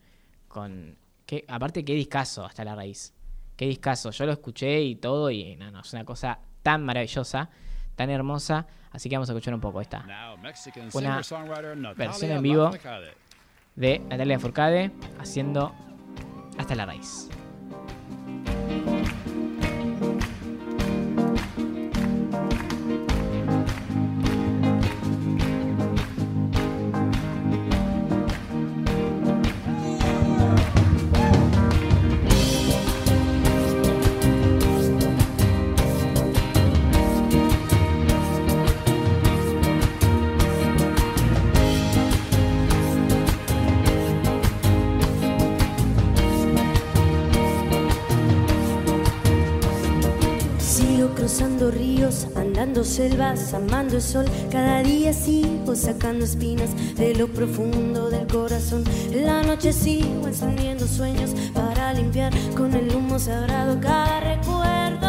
con 0.49 0.97
qué, 1.27 1.45
aparte, 1.49 1.85
qué 1.85 1.95
discazo 1.95 2.47
Hasta 2.47 2.65
la 2.65 2.75
Raíz. 2.75 3.13
Qué 3.57 3.67
discazo. 3.67 4.11
Yo 4.11 4.27
lo 4.27 4.33
escuché 4.33 4.81
y 4.81 4.97
todo, 4.97 5.31
y 5.31 5.57
no, 5.57 5.71
no, 5.71 5.81
es 5.81 5.93
una 5.93 6.05
cosa 6.05 6.39
tan 6.63 6.85
maravillosa, 6.85 7.51
tan 7.97 8.11
hermosa. 8.11 8.67
Así 8.91 9.09
que 9.09 9.17
vamos 9.17 9.29
a 9.29 9.33
escuchar 9.33 9.55
un 9.55 9.61
poco 9.61 9.81
esta. 9.81 10.05
Una 10.93 11.23
versión 11.97 12.31
en 12.31 12.43
vivo 12.43 12.71
de 13.75 13.99
Natalia 14.01 14.39
Furcade 14.39 14.91
haciendo 15.19 15.75
Hasta 16.59 16.75
la 16.75 16.87
Raíz. 16.87 17.29
Andando 52.63 52.85
selvas, 52.85 53.55
amando 53.55 53.97
el 53.97 54.03
sol. 54.03 54.25
Cada 54.49 54.85
día 54.85 55.13
sigo 55.13 55.75
sacando 55.75 56.25
espinas 56.25 56.71
de 56.95 57.13
lo 57.13 57.27
profundo 57.27 58.09
del 58.09 58.29
corazón. 58.29 58.85
La 59.13 59.43
noche 59.43 59.73
sigo 59.73 60.29
encendiendo 60.29 60.87
sueños 60.87 61.31
para 61.53 61.93
limpiar 61.93 62.33
con 62.57 62.73
el 62.75 62.95
humo 62.95 63.19
sagrado 63.19 63.81
cada 63.81 64.21
recuerdo. 64.21 65.09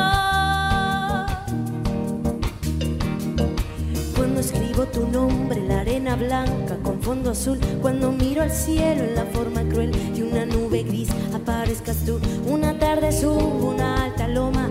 Cuando 4.15 4.39
escribo 4.39 4.85
tu 4.87 5.07
nombre 5.07 5.59
en 5.59 5.67
la 5.67 5.81
arena 5.81 6.15
blanca 6.15 6.77
con 6.81 7.03
fondo 7.03 7.29
azul, 7.29 7.59
cuando 7.83 8.11
miro 8.11 8.41
al 8.41 8.51
cielo 8.51 9.03
en 9.03 9.13
la 9.13 9.25
forma 9.25 9.61
cruel 9.69 9.91
y 10.15 10.23
una 10.23 10.43
nube 10.45 10.81
gris, 10.83 11.09
aparezcas 11.35 11.97
tú. 11.97 12.19
Una 12.47 12.79
tarde 12.79 13.11
subo 13.11 13.69
una 13.69 14.05
alta 14.05 14.27
loma, 14.27 14.62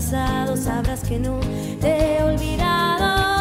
sabrás 0.00 1.02
que 1.02 1.18
no 1.18 1.40
te 1.80 2.16
he 2.16 2.22
olvidado. 2.22 3.39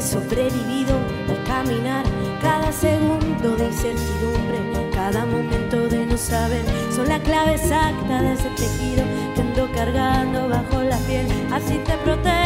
Sobrevivido 0.00 0.96
al 1.28 1.42
caminar, 1.44 2.04
cada 2.42 2.70
segundo 2.72 3.56
de 3.56 3.66
incertidumbre, 3.66 4.56
cada 4.92 5.24
momento 5.26 5.88
de 5.88 6.06
no 6.06 6.16
saber, 6.16 6.64
son 6.94 7.08
la 7.08 7.18
clave 7.20 7.54
exacta 7.54 8.22
de 8.22 8.32
ese 8.32 8.48
tejido 8.50 9.04
que 9.34 9.40
ando 9.42 9.70
cargando 9.72 10.48
bajo 10.48 10.82
la 10.82 10.96
piel. 11.06 11.26
Así 11.52 11.78
te 11.84 11.96
protejo, 11.98 12.45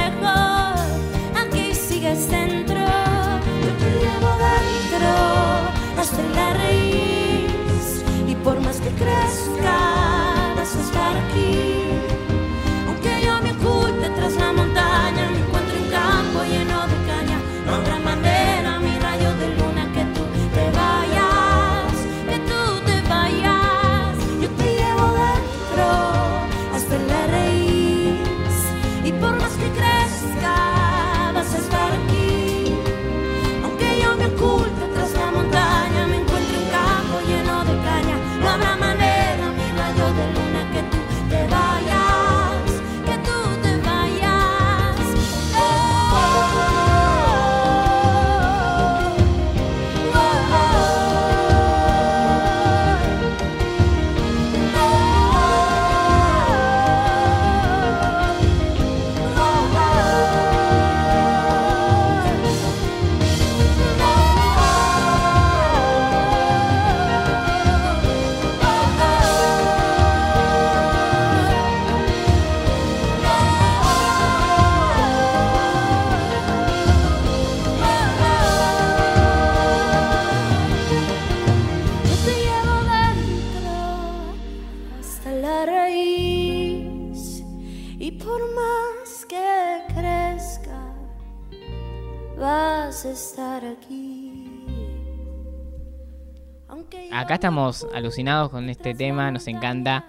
estamos 97.51 97.85
alucinados 97.93 98.49
con 98.49 98.71
este 98.71 98.95
tema, 98.95 99.29
nos 99.33 99.49
encanta. 99.49 100.05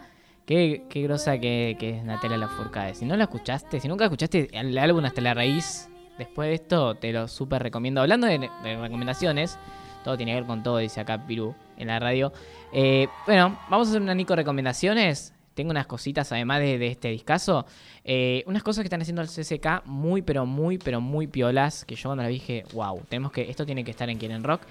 Qué, 0.45 0.83
qué 0.87 1.01
grosa 1.01 1.39
que, 1.39 1.75
que 1.79 1.97
es 1.97 2.03
Natalia 2.03 2.37
Lafourcade. 2.37 2.93
Si 2.93 3.03
no 3.03 3.17
la 3.17 3.23
escuchaste, 3.23 3.79
si 3.79 3.87
nunca 3.87 4.03
escuchaste 4.03 4.47
el 4.51 4.77
álbum 4.77 5.03
hasta 5.05 5.21
la 5.21 5.33
raíz, 5.33 5.89
después 6.19 6.49
de 6.49 6.53
esto 6.53 6.93
te 6.93 7.11
lo 7.11 7.27
súper 7.27 7.63
recomiendo. 7.63 7.99
Hablando 7.99 8.27
de, 8.27 8.47
recomendaciones, 8.63 9.57
todo 10.03 10.17
tiene 10.17 10.33
que 10.33 10.41
ver 10.41 10.45
con 10.45 10.61
todo, 10.61 10.77
dice 10.77 11.01
acá 11.01 11.25
Pirú 11.25 11.55
en 11.77 11.87
la 11.87 11.97
radio. 11.99 12.31
Eh, 12.73 13.07
bueno, 13.25 13.57
vamos 13.71 13.87
a 13.87 13.89
hacer 13.89 14.03
una 14.03 14.13
Nico 14.13 14.35
recomendaciones. 14.35 15.33
Tengo 15.55 15.71
unas 15.71 15.87
cositas 15.87 16.31
además 16.31 16.59
de, 16.59 16.77
de 16.77 16.87
este 16.89 17.07
discazo. 17.07 17.65
Eh, 18.03 18.43
unas 18.45 18.61
cosas 18.61 18.83
que 18.83 18.85
están 18.85 19.01
haciendo 19.01 19.23
el 19.23 19.29
CSK 19.29 19.83
muy, 19.85 20.21
pero 20.21 20.45
muy, 20.45 20.77
pero 20.77 21.01
muy 21.01 21.25
piolas. 21.25 21.85
Que 21.85 21.95
yo 21.95 22.09
cuando 22.09 22.21
la 22.21 22.29
vi 22.29 22.35
dije, 22.35 22.65
wow, 22.73 23.01
tenemos 23.09 23.31
que, 23.31 23.49
esto 23.49 23.65
tiene 23.65 23.83
que 23.83 23.89
estar 23.89 24.11
en 24.11 24.19
Quieren 24.19 24.43
Rock. 24.43 24.61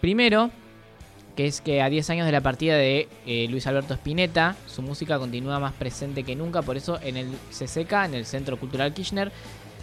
Primero, 0.00 0.52
que 1.36 1.46
es 1.46 1.60
que 1.60 1.82
a 1.82 1.88
10 1.88 2.10
años 2.10 2.26
de 2.26 2.32
la 2.32 2.40
partida 2.40 2.76
de 2.76 3.08
eh, 3.26 3.46
Luis 3.50 3.66
Alberto 3.66 3.94
Spinetta, 3.94 4.56
su 4.66 4.82
música 4.82 5.18
continúa 5.18 5.58
más 5.58 5.72
presente 5.72 6.22
que 6.22 6.36
nunca, 6.36 6.62
por 6.62 6.76
eso 6.76 6.98
en 7.02 7.16
el 7.16 7.26
CCK, 7.50 7.92
en 8.04 8.14
el 8.14 8.24
Centro 8.26 8.56
Cultural 8.58 8.94
Kirchner, 8.94 9.32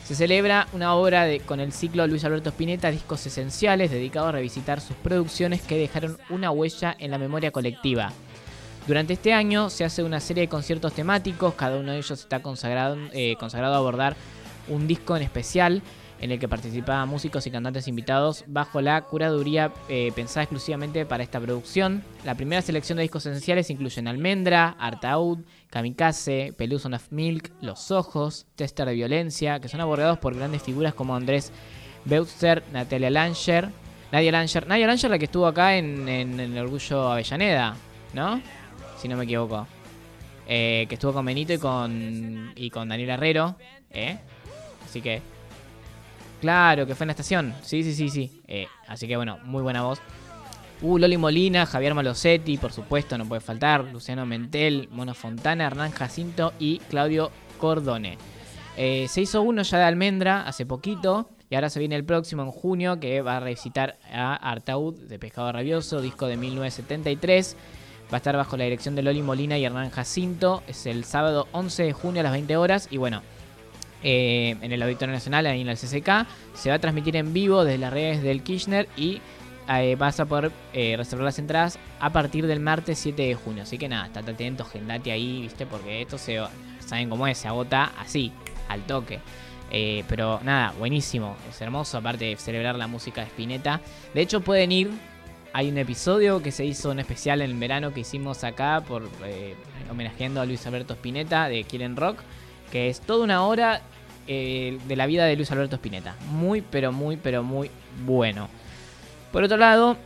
se 0.06 0.16
celebra 0.16 0.68
una 0.74 0.96
obra 0.96 1.26
de- 1.26 1.42
con 1.42 1.60
el 1.60 1.72
ciclo 1.74 2.08
Luis 2.08 2.24
Alberto 2.24 2.50
Spinetta, 2.50 2.90
Discos 2.90 3.26
Esenciales, 3.26 3.92
dedicado 3.92 4.28
a 4.28 4.32
revisitar 4.32 4.80
sus 4.82 4.96
producciones 4.98 5.62
que 5.62 5.78
dejaron 5.78 6.18
una 6.30 6.52
huella 6.52 6.96
en 7.00 7.12
la 7.12 7.18
memoria 7.18 7.52
colectiva. 7.52 8.12
Durante 8.88 9.14
este 9.14 9.32
año 9.34 9.70
se 9.70 9.84
hace 9.84 10.04
una 10.04 10.20
serie 10.20 10.42
de 10.42 10.48
conciertos 10.50 10.94
temáticos, 10.94 11.54
cada 11.54 11.78
uno 11.78 11.92
de 11.92 11.98
ellos 12.00 12.12
está 12.20 12.42
consagrado, 12.42 12.98
eh, 13.14 13.36
consagrado 13.40 13.76
a 13.76 13.78
abordar 13.78 14.16
un 14.70 14.88
disco 14.88 15.16
en 15.16 15.22
especial 15.24 15.82
en 16.22 16.32
el 16.32 16.40
que 16.40 16.48
participaban 16.48 17.10
músicos 17.10 17.46
y 17.48 17.52
cantantes 17.52 17.88
invitados 17.88 18.44
bajo 18.48 18.80
la 18.80 19.02
curaduría 19.02 19.72
eh, 19.90 20.12
pensada 20.16 20.44
exclusivamente 20.44 21.06
para 21.06 21.24
esta 21.24 21.40
producción. 21.40 22.04
La 22.24 22.36
primera 22.36 22.62
selección 22.62 22.98
de 22.98 23.02
discos 23.02 23.26
esenciales 23.26 23.70
incluyen 23.72 24.08
Almendra, 24.08 24.76
Artaud, 24.80 25.40
Kamikaze, 25.72 26.54
Peluson 26.58 26.94
of 26.94 27.12
Milk, 27.12 27.52
Los 27.62 27.90
Ojos, 27.92 28.46
Tester 28.56 28.88
de 28.88 28.94
Violencia, 28.94 29.60
que 29.60 29.68
son 29.68 29.82
abordados 29.82 30.20
por 30.20 30.36
grandes 30.36 30.62
figuras 30.62 30.94
como 30.94 31.16
Andrés 31.16 31.52
Beutzer, 32.06 32.64
Natalia 32.72 33.10
Langer, 33.10 33.70
Nadia 34.12 34.32
Langer, 34.32 34.68
Nadia 34.68 34.88
Langer 34.88 35.10
la 35.12 35.18
que 35.18 35.26
estuvo 35.26 35.48
acá 35.48 35.76
en, 35.78 36.08
en- 36.08 36.40
el 36.40 36.58
Orgullo 36.58 37.12
Avellaneda, 37.12 37.76
¿no? 38.14 38.42
Si 38.98 39.08
no 39.08 39.18
me 39.18 39.24
equivoco. 39.24 39.66
Eh, 40.48 40.86
que 40.90 40.96
estuvo 40.96 41.14
con 41.14 41.26
Benito 41.26 41.54
y 41.54 41.58
con, 41.58 42.52
y 42.56 42.70
con 42.70 42.90
Daniel 42.90 43.12
Herrero, 43.12 43.56
¿eh? 43.90 44.18
Así 44.86 45.02
que 45.02 45.22
Claro, 46.42 46.88
que 46.88 46.96
fue 46.96 47.06
en 47.06 47.10
la 47.10 47.12
estación. 47.12 47.54
Sí, 47.62 47.84
sí, 47.84 47.94
sí, 47.94 48.10
sí. 48.10 48.42
Eh, 48.48 48.68
así 48.88 49.08
que 49.08 49.16
bueno, 49.16 49.38
muy 49.44 49.62
buena 49.62 49.84
voz. 49.84 50.02
Uh, 50.82 50.98
Loli 50.98 51.16
Molina, 51.16 51.68
Javier 51.68 51.94
Malosetti, 51.94 52.58
por 52.58 52.74
supuesto, 52.74 53.16
no 53.16 53.28
puede 53.28 53.42
faltar. 53.42 53.86
Luciano 53.86 54.26
Mentel, 54.26 54.90
Mono 54.92 55.14
Fontana, 55.14 55.68
Hernán 55.68 55.92
Jacinto 55.92 56.54
y 56.58 56.80
Claudio 56.80 57.32
Cordone. 57.60 58.18
Eh, 58.76 59.06
se 59.08 59.22
hizo 59.22 59.44
uno 59.44 59.62
ya 59.62 59.78
de 59.78 59.84
Almendra 59.84 60.48
hace 60.48 60.66
poquito. 60.66 61.30
Y 61.52 61.56
ahora 61.56 61.70
se 61.70 61.80
viene 61.80 61.96
el 61.96 62.06
próximo 62.06 62.42
en 62.44 62.52
junio 62.52 63.00
que 63.00 63.22
va 63.22 63.38
a 63.38 63.40
revisitar 63.42 64.00
a 64.12 64.36
Artaud 64.36 64.96
de 64.96 65.20
Pescado 65.20 65.52
Rabioso, 65.52 66.02
disco 66.02 66.26
de 66.26 66.38
1973. 66.38 67.58
Va 68.12 68.16
a 68.16 68.18
estar 68.18 68.36
bajo 68.36 68.58
la 68.58 68.64
dirección 68.64 68.96
de 68.96 69.04
Loli 69.04 69.22
Molina 69.22 69.58
y 69.58 69.66
Hernán 69.66 69.92
Jacinto. 69.92 70.64
Es 70.68 70.86
el 70.86 71.04
sábado 71.04 71.48
11 71.52 71.84
de 71.84 71.94
junio 71.94 72.22
a 72.22 72.24
las 72.24 72.32
20 72.32 72.58
horas. 72.58 72.88
Y 72.90 72.98
bueno, 72.98 73.22
eh, 74.04 74.56
en 74.62 74.72
el 74.72 74.82
Auditorio 74.82 75.14
Nacional, 75.14 75.46
ahí 75.46 75.62
en 75.62 75.70
el 75.70 75.78
CCK. 75.78 76.28
Se 76.54 76.70
va 76.70 76.76
a 76.76 76.80
transmitir 76.80 77.16
en 77.16 77.34
vivo 77.34 77.64
desde 77.64 77.78
las 77.78 77.94
redes 77.94 78.24
del 78.24 78.44
Kirchner 78.44 78.88
y 78.98 79.22
eh, 79.70 79.96
vas 79.96 80.20
a 80.20 80.26
poder 80.26 80.52
eh, 80.74 80.96
reservar 80.98 81.26
las 81.26 81.40
entradas 81.40 81.80
a 82.00 82.10
partir 82.12 82.46
del 82.48 82.60
martes 82.60 83.00
7 83.00 83.22
de 83.22 83.36
junio. 83.36 83.64
Así 83.64 83.78
que 83.78 83.88
nada, 83.88 84.08
estate 84.08 84.32
atento, 84.32 84.64
agendate 84.64 85.12
ahí, 85.12 85.42
¿viste? 85.42 85.66
Porque 85.66 86.02
esto 86.02 86.18
se, 86.18 86.42
saben 86.80 87.10
cómo 87.10 87.32
se 87.34 87.48
agota 87.48 87.92
así, 87.98 88.32
al 88.68 88.82
toque. 88.86 89.20
Eh, 89.72 90.04
pero 90.10 90.42
nada, 90.44 90.74
buenísimo, 90.78 91.38
es 91.50 91.62
hermoso, 91.62 91.98
aparte 91.98 92.26
de 92.26 92.36
celebrar 92.36 92.76
la 92.76 92.88
música 92.88 93.22
de 93.22 93.28
Spinetta. 93.28 93.82
De 94.14 94.22
hecho, 94.22 94.42
pueden 94.42 94.72
ir. 94.72 94.90
Hay 95.54 95.70
un 95.70 95.78
episodio 95.78 96.42
que 96.42 96.52
se 96.52 96.66
hizo 96.66 96.92
un 96.92 97.00
especial 97.00 97.42
en 97.42 97.52
el 97.52 97.58
verano 97.58 97.94
que 97.94 98.02
hicimos 98.02 98.46
acá 98.46 98.82
por 98.88 99.10
homenajeando 99.90 100.40
a 100.40 100.46
Luis 100.46 100.66
Alberto 100.66 100.94
Spinetta 100.94 101.50
de 101.50 101.66
Quieren 101.66 101.98
Rock, 101.98 102.20
que 102.72 102.90
es 102.90 103.02
toda 103.02 103.24
una 103.24 103.44
hora 103.46 103.82
eh, 104.28 104.80
de 104.88 104.96
la 104.96 105.06
vida 105.06 105.26
de 105.26 105.36
Luis 105.36 105.52
Alberto 105.52 105.76
Spinetta. 105.76 106.16
Muy, 106.32 106.62
pero 106.62 106.92
muy, 106.92 107.18
pero 107.18 107.44
muy 107.44 107.70
bueno. 108.06 108.50
Por 109.32 109.44
otro 109.44 109.58
lado, 109.58 109.98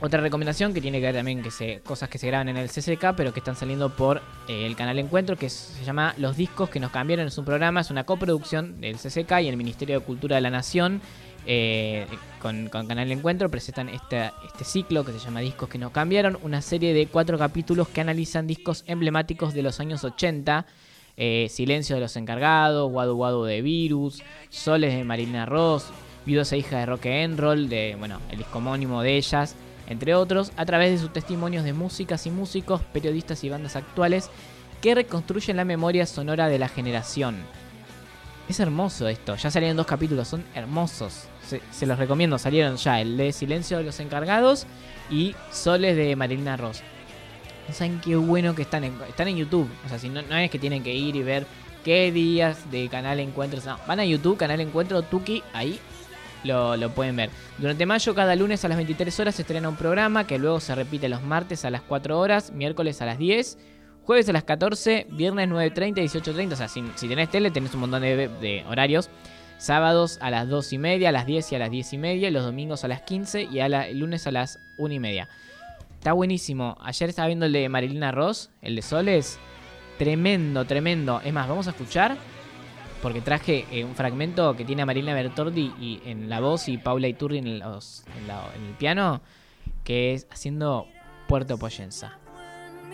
otra 0.00 0.20
recomendación 0.20 0.72
que 0.72 0.80
tiene 0.80 0.98
que 0.98 1.06
ver 1.06 1.14
también 1.14 1.42
que 1.42 1.50
se, 1.50 1.80
cosas 1.80 2.08
que 2.08 2.18
se 2.18 2.26
graban 2.26 2.48
en 2.48 2.56
el 2.56 2.68
CCK, 2.68 3.14
pero 3.16 3.32
que 3.32 3.40
están 3.40 3.56
saliendo 3.56 3.90
por 3.90 4.22
eh, 4.48 4.66
el 4.66 4.76
canal 4.76 4.98
Encuentro, 4.98 5.36
que 5.36 5.50
se 5.50 5.84
llama 5.84 6.14
Los 6.16 6.36
discos 6.36 6.70
que 6.70 6.80
nos 6.80 6.90
cambiaron. 6.90 7.26
Es 7.26 7.36
un 7.38 7.44
programa, 7.44 7.80
es 7.80 7.90
una 7.90 8.04
coproducción 8.04 8.80
del 8.80 8.96
CCK 8.96 9.40
y 9.42 9.48
el 9.48 9.56
Ministerio 9.56 10.00
de 10.00 10.04
Cultura 10.04 10.36
de 10.36 10.42
la 10.42 10.50
Nación. 10.50 11.00
eh, 11.46 12.06
con, 12.40 12.68
con 12.68 12.86
Canal 12.86 13.10
Encuentro 13.10 13.50
presentan 13.50 13.88
este, 13.88 14.30
este 14.46 14.64
ciclo 14.64 15.04
que 15.04 15.12
se 15.12 15.18
llama 15.18 15.40
Discos 15.40 15.68
que 15.68 15.78
nos 15.78 15.90
cambiaron, 15.90 16.38
una 16.42 16.60
serie 16.62 16.92
de 16.94 17.06
cuatro 17.06 17.38
capítulos 17.38 17.88
que 17.88 18.00
analizan 18.00 18.46
discos 18.46 18.84
emblemáticos 18.86 19.54
de 19.54 19.62
los 19.62 19.80
años 19.80 20.04
80, 20.04 20.66
eh, 21.22 21.48
Silencio 21.50 21.96
de 21.96 22.00
los 22.00 22.16
Encargados, 22.16 22.90
Guadu 22.90 23.14
Guadu 23.14 23.44
de 23.44 23.60
Virus, 23.60 24.22
Soles 24.48 24.94
de 24.94 25.04
Marina 25.04 25.44
Ross, 25.44 25.84
Viudos 26.24 26.50
e 26.52 26.58
Hijas 26.58 26.80
de 26.80 26.86
Rock 26.86 27.06
and 27.06 27.38
Roll, 27.38 27.68
de, 27.68 27.94
bueno, 27.98 28.20
el 28.30 28.38
disco 28.38 28.56
homónimo 28.56 29.02
de 29.02 29.18
ellas, 29.18 29.54
entre 29.86 30.14
otros, 30.14 30.50
a 30.56 30.64
través 30.64 30.92
de 30.92 30.98
sus 30.98 31.12
testimonios 31.12 31.64
de 31.64 31.74
músicas 31.74 32.26
y 32.26 32.30
músicos, 32.30 32.80
periodistas 32.80 33.44
y 33.44 33.50
bandas 33.50 33.76
actuales 33.76 34.30
que 34.80 34.94
reconstruyen 34.94 35.58
la 35.58 35.66
memoria 35.66 36.06
sonora 36.06 36.48
de 36.48 36.58
la 36.58 36.68
generación. 36.68 37.36
Es 38.48 38.58
hermoso 38.58 39.06
esto, 39.06 39.36
ya 39.36 39.50
salieron 39.50 39.76
dos 39.76 39.86
capítulos, 39.86 40.26
son 40.26 40.42
hermosos. 40.54 41.24
Se, 41.46 41.60
se 41.70 41.84
los 41.84 41.98
recomiendo, 41.98 42.38
salieron 42.38 42.78
ya 42.78 42.98
el 42.98 43.18
de 43.18 43.32
Silencio 43.32 43.76
de 43.76 43.84
los 43.84 44.00
Encargados 44.00 44.66
y 45.10 45.34
Soles 45.52 45.96
de 45.96 46.16
Marilina 46.16 46.56
Ross. 46.56 46.82
Saben 47.72 48.00
qué 48.00 48.16
bueno 48.16 48.54
que 48.54 48.62
están 48.62 48.84
en, 48.84 48.94
están 49.08 49.28
en 49.28 49.36
YouTube. 49.36 49.68
O 49.84 49.88
sea, 49.88 49.98
si 49.98 50.08
no, 50.08 50.22
no 50.22 50.36
es 50.36 50.50
que 50.50 50.58
tienen 50.58 50.82
que 50.82 50.94
ir 50.94 51.16
y 51.16 51.22
ver 51.22 51.46
qué 51.84 52.12
días 52.12 52.70
de 52.70 52.88
canal 52.88 53.20
encuentros. 53.20 53.64
Van 53.86 54.00
a 54.00 54.04
YouTube, 54.04 54.36
canal 54.36 54.60
encuentro, 54.60 55.02
Tuki, 55.02 55.42
ahí 55.52 55.78
lo, 56.44 56.76
lo 56.76 56.90
pueden 56.90 57.16
ver. 57.16 57.30
Durante 57.58 57.86
mayo, 57.86 58.14
cada 58.14 58.34
lunes 58.36 58.64
a 58.64 58.68
las 58.68 58.76
23 58.76 59.20
horas 59.20 59.34
se 59.34 59.42
estrena 59.42 59.68
un 59.68 59.76
programa 59.76 60.26
que 60.26 60.38
luego 60.38 60.60
se 60.60 60.74
repite 60.74 61.08
los 61.08 61.22
martes 61.22 61.64
a 61.64 61.70
las 61.70 61.82
4 61.82 62.18
horas, 62.18 62.52
miércoles 62.52 63.00
a 63.02 63.06
las 63.06 63.18
10, 63.18 63.58
jueves 64.04 64.28
a 64.28 64.32
las 64.32 64.44
14, 64.44 65.06
viernes 65.10 65.48
9.30 65.48 65.98
y 65.98 66.08
18.30. 66.08 66.52
O 66.52 66.56
sea, 66.56 66.68
si, 66.68 66.84
si 66.94 67.08
tenés 67.08 67.30
tele, 67.30 67.50
tenés 67.50 67.74
un 67.74 67.80
montón 67.80 68.02
de, 68.02 68.64
horarios. 68.68 69.10
Sábados 69.58 70.18
a 70.22 70.30
las 70.30 70.48
2 70.48 70.72
y 70.72 70.78
media, 70.78 71.10
a 71.10 71.12
las 71.12 71.26
10 71.26 71.52
y 71.52 71.54
a 71.54 71.58
las 71.58 71.70
10 71.70 71.92
y 71.92 71.98
media, 71.98 72.30
los 72.30 72.44
domingos 72.44 72.82
a 72.84 72.88
las 72.88 73.02
15 73.02 73.42
y 73.42 73.60
a 73.60 73.68
la, 73.68 73.88
el 73.88 73.98
lunes 73.98 74.26
a 74.26 74.30
las 74.30 74.58
1 74.78 74.94
y 74.94 74.98
media. 74.98 75.28
Está 76.00 76.14
buenísimo. 76.14 76.78
Ayer 76.80 77.10
estaba 77.10 77.26
viendo 77.26 77.44
el 77.44 77.52
de 77.52 77.68
Marilina 77.68 78.10
Ross, 78.10 78.48
el 78.62 78.74
de 78.74 78.80
Soles. 78.80 79.38
Tremendo, 79.98 80.64
tremendo. 80.64 81.20
Es 81.22 81.30
más, 81.30 81.46
vamos 81.46 81.66
a 81.66 81.70
escuchar. 81.72 82.16
Porque 83.02 83.20
traje 83.20 83.66
eh, 83.70 83.84
un 83.84 83.94
fragmento 83.94 84.56
que 84.56 84.64
tiene 84.64 84.80
a 84.80 84.86
Marilina 84.86 85.12
Bertordi 85.12 85.74
y 85.78 86.00
en 86.06 86.30
la 86.30 86.40
voz 86.40 86.68
y 86.68 86.78
Paula 86.78 87.06
Iturri 87.06 87.36
en, 87.36 87.58
la- 87.58 87.78
en 88.56 88.64
el 88.66 88.74
piano. 88.78 89.20
Que 89.84 90.14
es 90.14 90.26
haciendo 90.30 90.86
Puerto 91.28 91.58
Poyenza. 91.58 92.18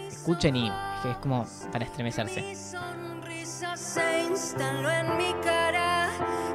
Escuchen 0.09 0.57
y 0.57 0.67
es 0.69 1.17
como 1.21 1.47
para 1.71 1.85
estremecerse. 1.85 2.43
Mi 2.43 2.57
sonrisa 2.57 3.77
se 3.77 4.25
instaló 4.25 4.91
en 4.91 5.17
mi 5.17 5.33
cara 5.45 6.09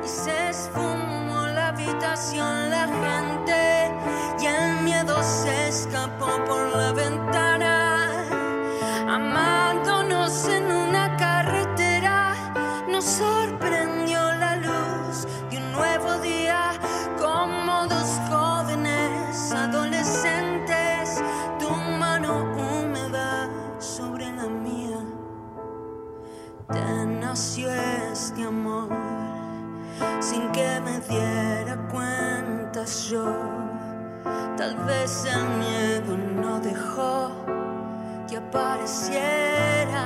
y 0.03 0.07
se 0.07 0.49
esfumó 0.49 1.45
la 1.47 1.69
habitación, 1.69 2.69
la 2.69 2.87
gente 2.87 4.20
y 4.41 4.45
el 4.47 4.81
miedo 4.81 5.21
se 5.21 5.67
escapó 5.67 6.27
por 6.47 6.75
la 6.75 6.91
ventana. 6.93 8.09
Amándonos 9.07 10.47
en 10.47 10.65
una 10.71 11.15
carretera, 11.17 12.33
nos 12.87 13.05
sorprendió 13.05 14.19
la 14.35 14.55
luz 14.55 15.27
de 15.51 15.57
un 15.57 15.71
nuevo 15.73 16.17
día, 16.19 16.71
como 17.19 17.87
dos 17.87 18.19
jóvenes 18.29 19.51
adolescentes, 19.51 21.21
tu 21.59 21.69
mano 21.69 22.51
húmeda 22.55 23.47
sobre 23.79 24.31
la 24.31 24.47
mía. 24.47 24.99
Te 26.71 27.05
nació 27.05 27.71
este 28.11 28.43
amor 28.43 28.89
sin 30.19 30.51
que 30.51 30.79
me 30.83 30.99
diera 31.01 31.77
cuenta 31.91 32.85
yo. 32.85 33.60
Tal 34.57 34.75
vez 34.85 35.25
el 35.25 35.43
miedo 35.59 36.17
no 36.17 36.59
dejó 36.59 37.31
que 38.27 38.37
apareciera. 38.37 40.05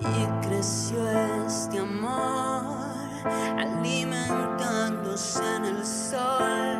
Y 0.00 0.26
creció 0.46 0.98
este 1.46 1.78
amor 1.78 2.84
alimentándose 3.58 5.42
en 5.56 5.64
el 5.64 5.84
sol 5.84 6.78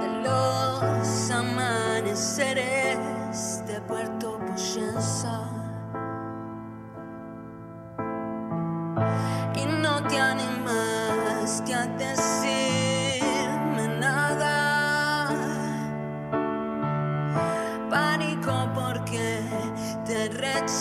de 0.00 0.08
los 0.22 1.30
amaneceres 1.30 2.58
de 3.66 3.80
Puerto 3.82 4.38
Poyenza. 4.38 5.42
Y 9.54 9.66
no 9.82 10.02
te 10.08 10.18
animaste 10.18 11.74
a 11.74 11.86
decirme 11.86 12.53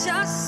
just 0.06 0.43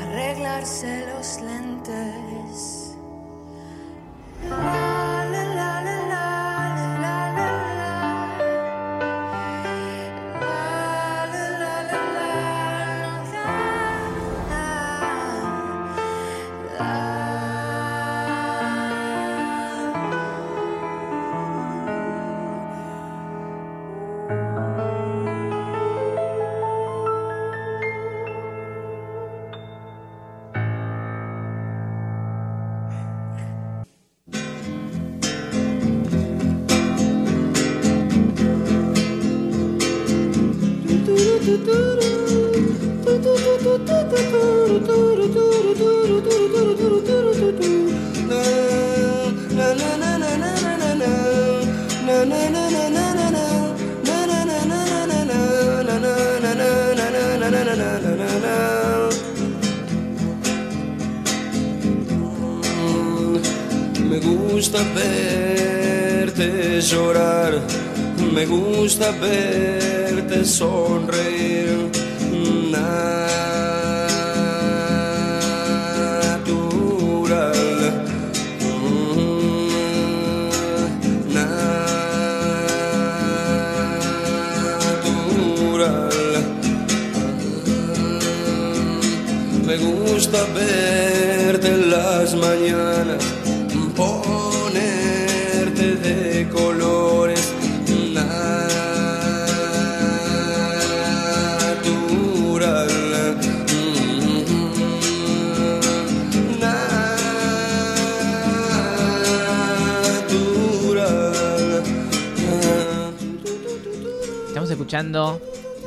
arreglarse 0.00 1.06
los 1.08 1.42
lentes. 1.42 2.31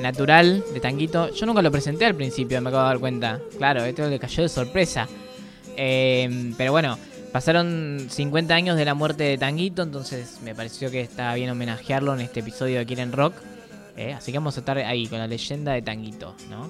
Natural 0.01 0.63
de 0.73 0.79
Tanguito. 0.79 1.29
Yo 1.33 1.45
nunca 1.45 1.61
lo 1.61 1.71
presenté 1.71 2.05
al 2.05 2.15
principio, 2.15 2.61
me 2.61 2.69
acabo 2.69 2.83
de 2.83 2.89
dar 2.89 2.99
cuenta. 2.99 3.39
Claro, 3.57 3.83
esto 3.85 4.07
le 4.09 4.19
cayó 4.19 4.43
de 4.43 4.49
sorpresa. 4.49 5.07
Eh, 5.77 6.53
pero 6.57 6.71
bueno, 6.71 6.97
pasaron 7.31 8.05
50 8.09 8.53
años 8.53 8.77
de 8.77 8.85
la 8.85 8.93
muerte 8.93 9.23
de 9.23 9.37
Tanguito, 9.37 9.83
entonces 9.83 10.39
me 10.43 10.53
pareció 10.55 10.91
que 10.91 11.01
estaba 11.01 11.33
bien 11.35 11.49
homenajearlo 11.49 12.13
en 12.13 12.21
este 12.21 12.41
episodio 12.41 12.79
de 12.79 12.85
Quieren 12.85 13.11
Rock. 13.11 13.33
Eh, 13.97 14.13
así 14.13 14.31
que 14.31 14.37
vamos 14.37 14.57
a 14.57 14.59
estar 14.59 14.77
ahí 14.77 15.07
con 15.07 15.19
la 15.19 15.27
leyenda 15.27 15.71
de 15.73 15.81
Tanguito, 15.81 16.35
¿no? 16.49 16.69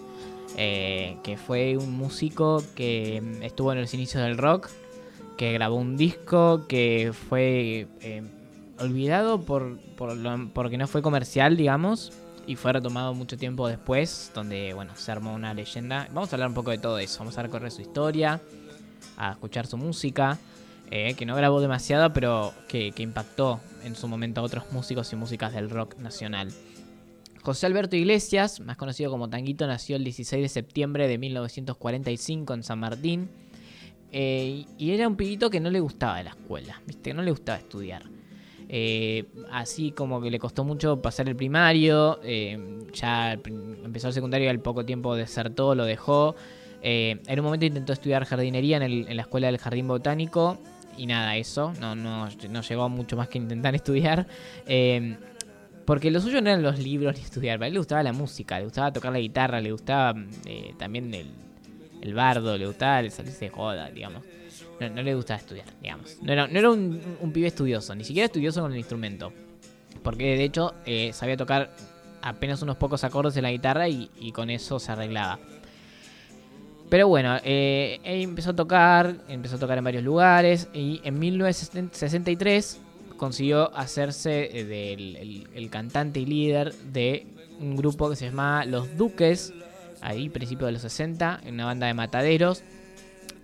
Eh, 0.58 1.18
que 1.24 1.36
fue 1.38 1.76
un 1.78 1.92
músico 1.98 2.64
que 2.76 3.22
estuvo 3.42 3.74
en 3.74 3.82
los 3.82 3.94
inicios 3.94 4.24
del 4.24 4.38
rock, 4.38 4.70
que 5.38 5.52
grabó 5.52 5.76
un 5.76 5.98
disco, 5.98 6.66
que 6.68 7.12
fue 7.28 7.88
eh, 8.02 8.22
olvidado 8.80 9.42
por, 9.42 9.78
por 9.98 10.16
lo- 10.16 10.50
porque 10.54 10.78
no 10.78 10.88
fue 10.88 11.02
comercial, 11.02 11.58
digamos, 11.58 12.14
y 12.48 12.56
fue 12.56 12.74
retomado 12.74 13.14
mucho 13.14 13.38
tiempo 13.38 13.68
después, 13.68 14.32
donde, 14.34 14.74
bueno, 14.74 14.94
se 14.96 15.12
armó 15.12 15.34
una 15.34 15.54
leyenda. 15.54 16.08
Vamos 16.12 16.32
a 16.32 16.36
hablar 16.36 16.50
un 16.50 16.56
poco 16.56 16.72
de 16.72 16.78
todo 16.78 17.00
eso, 17.00 17.20
vamos 17.20 17.38
a 17.38 17.44
recorrer 17.44 17.72
su 17.72 17.82
historia, 17.82 18.42
a 19.18 19.32
escuchar 19.32 19.68
su 19.68 19.78
música, 19.78 20.38
eh, 20.92 21.16
que 21.16 21.26
no 21.26 21.36
grabó 21.36 21.62
demasiado, 21.62 22.14
pero 22.14 22.54
que, 22.68 22.94
impactó 22.98 23.60
en 23.84 23.96
su 23.96 24.08
momento 24.08 24.42
a 24.42 24.44
otros 24.44 24.72
músicos 24.72 25.12
y 25.14 25.16
músicas 25.16 25.54
del 25.54 25.70
rock 25.70 25.98
nacional. 25.98 26.52
José 27.42 27.68
Alberto 27.68 27.96
Iglesias, 27.96 28.60
más 28.60 28.78
conocido 28.78 29.12
como 29.12 29.30
Tanguito, 29.30 29.68
nació 29.68 29.96
el 29.96 30.04
16 30.04 30.42
de 30.42 30.50
septiembre 30.50 31.08
de 31.08 31.18
1945 31.18 32.54
en 32.54 32.64
San 32.64 32.80
Martín. 32.80 33.30
eh, 34.12 34.66
y 34.78 34.92
era 34.92 35.08
un 35.08 35.16
pibito 35.18 35.50
que 35.50 35.60
no 35.60 35.70
le 35.70 35.80
gustaba 35.80 36.24
la 36.24 36.30
escuela, 36.30 36.82
¿viste? 36.86 37.14
No 37.14 37.22
le 37.22 37.32
gustaba 37.32 37.58
estudiar. 37.58 38.15
Eh, 38.70 39.26
así 39.52 39.92
como 39.92 40.22
que 40.22 40.32
le 40.32 40.40
costó 40.40 40.64
mucho 40.64 41.02
pasar 41.02 41.28
el 41.30 41.36
primario, 41.36 42.20
eh, 42.24 42.58
ya 42.94 43.34
empezó 43.34 44.08
el 44.08 44.14
secundario 44.14 44.48
y 44.48 44.50
al 44.50 44.60
poco 44.60 44.86
tiempo 44.86 45.16
desertó, 45.16 45.76
lo 45.76 45.86
dejó. 45.86 46.36
Eh, 46.82 47.20
en 47.28 47.40
un 47.40 47.46
momento 47.46 47.66
intentó 47.66 47.94
estudiar 47.94 48.26
jardinería 48.26 48.78
en, 48.78 48.84
el- 48.84 49.08
en 49.08 49.16
la 49.16 49.24
escuela 49.24 49.48
del 49.48 49.58
jardín 49.58 49.88
botánico 49.88 50.58
y 50.98 51.08
nada, 51.08 51.36
eso, 51.36 51.74
no, 51.80 51.96
no, 51.96 52.28
no 52.50 52.62
llegó 52.62 52.90
mucho 52.90 53.18
más 53.18 53.28
que 53.28 53.38
intentar 53.38 53.76
estudiar. 53.76 54.28
Eh, 54.68 55.16
porque 55.86 56.10
lo 56.10 56.20
suyo 56.20 56.42
no 56.42 56.50
eran 56.50 56.64
los 56.64 56.80
libros 56.80 57.16
ni 57.16 57.22
estudiar, 57.22 57.62
a 57.62 57.68
él 57.68 57.74
le 57.74 57.80
gustaba 57.80 58.02
la 58.02 58.14
música, 58.14 58.58
le 58.58 58.66
gustaba 58.66 58.92
tocar 58.92 59.12
la 59.12 59.20
guitarra, 59.20 59.62
le 59.62 59.72
gustaba 59.72 60.16
también 60.80 61.14
el, 61.14 61.28
el 62.02 62.14
bardo, 62.16 62.58
le 62.58 62.66
gustaba 62.66 63.02
el 63.02 63.12
salirse 63.12 63.46
de 63.46 63.52
joda, 63.52 63.92
digamos. 63.92 64.24
No, 64.80 65.02
le 65.02 65.16
gustaba 65.16 65.40
estudiar, 65.40 65.68
digamos. 65.82 66.18
No 66.22 66.34
era, 66.34 66.48
no 66.48 66.60
era 66.60 66.70
un, 66.70 67.32
pibe 67.34 67.48
estudioso, 67.48 67.96
ni 67.96 68.04
siquiera 68.04 68.26
estudioso 68.26 68.62
con 68.62 68.72
el 68.72 68.78
instrumento. 68.78 69.32
Porque 70.04 70.38
de 70.38 70.44
hecho 70.44 70.76
eh, 70.86 71.12
sabía 71.14 71.38
tocar 71.38 71.72
apenas 72.22 72.62
unos 72.62 72.76
pocos 72.78 73.04
acordes 73.04 73.38
en 73.38 73.44
la 73.44 73.52
guitarra 73.52 73.88
y, 73.88 74.32
con 74.34 74.50
eso 74.50 74.80
se 74.80 74.92
arreglaba. 74.92 75.40
Pero 76.90 77.08
bueno, 77.08 77.38
eh, 77.44 78.00
él 78.04 78.22
empezó 78.22 78.52
a 78.52 78.56
tocar, 78.56 79.16
empezó 79.28 79.56
a 79.56 79.60
tocar 79.60 79.78
en 79.78 79.84
varios 79.84 80.04
lugares 80.04 80.68
y 80.74 81.02
en 81.04 81.18
1963 81.18 82.82
consiguió 83.18 83.76
hacerse 83.76 84.60
eh, 84.60 84.66
del 84.66 85.48
el, 85.54 85.70
cantante 85.70 86.20
y 86.20 86.26
líder 86.26 86.74
de 86.74 87.28
un 87.60 87.76
grupo 87.76 88.10
que 88.10 88.16
se 88.16 88.26
llamaba 88.26 88.66
Los 88.66 88.98
Duques, 88.98 89.54
ahí 90.02 90.30
principios 90.30 90.68
de 90.68 90.74
los 90.74 90.82
60, 90.82 91.42
en 91.44 91.56
una 91.56 91.66
banda 91.66 91.88
de 91.88 91.94
mataderos, 91.94 92.64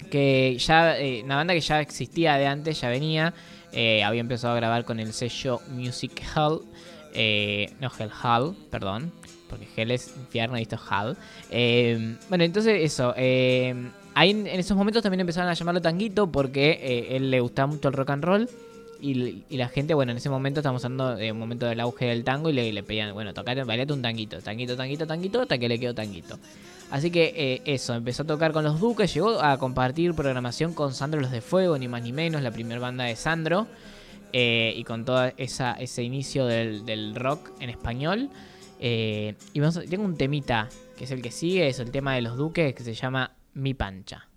que 0.09 0.57
ya, 0.57 0.97
eh, 0.99 1.21
una 1.23 1.35
banda 1.35 1.53
que 1.53 1.61
ya 1.61 1.81
existía 1.81 2.37
de 2.37 2.47
antes, 2.47 2.81
ya 2.81 2.89
venía, 2.89 3.33
eh, 3.73 4.03
había 4.03 4.21
empezado 4.21 4.53
a 4.53 4.57
grabar 4.57 4.83
con 4.83 4.99
el 4.99 5.13
sello 5.13 5.61
Music 5.69 6.21
Hall, 6.35 6.61
eh, 7.13 7.71
no 7.79 7.89
Hell 7.97 8.11
Hall, 8.23 8.55
perdón, 8.69 9.11
porque 9.49 9.67
Hell 9.75 9.91
es 9.91 10.13
infierno 10.17 10.57
y 10.57 10.63
esto 10.63 10.75
es 10.75 10.81
Hall. 10.89 11.17
Eh, 11.49 12.17
bueno, 12.29 12.43
entonces 12.43 12.81
eso, 12.83 13.13
ahí 13.15 14.31
en, 14.31 14.47
esos 14.47 14.75
momentos 14.75 15.03
también 15.03 15.21
empezaron 15.21 15.49
a 15.49 15.53
llamarlo 15.53 15.81
Tanguito 15.81 16.31
porque 16.31 17.07
él 17.11 17.31
le 17.31 17.39
gustaba 17.39 17.67
mucho 17.67 17.87
el 17.87 17.93
rock 17.93 18.09
and 18.09 18.23
roll. 18.23 18.49
Y, 19.03 19.43
y 19.49 19.57
la 19.57 19.67
gente, 19.67 19.95
bueno, 19.95 20.11
en 20.11 20.19
ese 20.19 20.29
momento 20.29 20.59
estamos 20.59 20.85
hablando 20.85 21.15
de 21.15 21.31
un 21.31 21.39
momento 21.39 21.65
del 21.65 21.79
auge 21.79 22.05
del 22.05 22.23
tango 22.23 22.49
y 22.49 22.53
le, 22.53 22.71
le 22.71 22.83
pedían, 22.83 23.15
bueno, 23.15 23.33
tocate, 23.33 23.63
bailate 23.63 23.93
un 23.93 24.01
tanguito, 24.03 24.39
tanguito, 24.41 24.77
tanguito, 24.77 25.07
tanguito, 25.07 25.41
hasta 25.41 25.57
que 25.57 25.67
le 25.67 25.79
quedó 25.79 25.95
tanguito. 25.95 26.37
Así 26.91 27.09
que 27.09 27.33
eh, 27.35 27.61
eso, 27.65 27.93
empezó 27.93 28.23
a 28.23 28.27
tocar 28.27 28.51
con 28.51 28.63
los 28.65 28.79
Duques, 28.79 29.13
llegó 29.13 29.41
a 29.41 29.57
compartir 29.57 30.13
programación 30.13 30.73
con 30.73 30.93
Sandro 30.93 31.21
Los 31.21 31.31
de 31.31 31.39
Fuego, 31.41 31.77
ni 31.77 31.87
más 31.87 32.03
ni 32.03 32.11
menos, 32.11 32.41
la 32.41 32.51
primera 32.51 32.81
banda 32.81 33.05
de 33.05 33.15
Sandro, 33.15 33.65
eh, 34.33 34.73
y 34.75 34.83
con 34.83 35.05
todo 35.05 35.31
ese 35.37 36.03
inicio 36.03 36.45
del, 36.45 36.85
del 36.85 37.15
rock 37.15 37.49
en 37.59 37.69
español. 37.69 38.29
Eh, 38.79 39.35
y 39.53 39.59
vamos 39.61 39.77
a- 39.77 39.83
tengo 39.83 40.03
un 40.03 40.17
temita, 40.17 40.67
que 40.97 41.05
es 41.05 41.11
el 41.11 41.21
que 41.21 41.31
sigue, 41.31 41.67
es 41.67 41.79
el 41.79 41.91
tema 41.91 42.13
de 42.15 42.21
los 42.23 42.35
Duques, 42.37 42.73
que 42.75 42.83
se 42.83 42.93
llama 42.93 43.31
Mi 43.53 43.73
Pancha. 43.73 44.27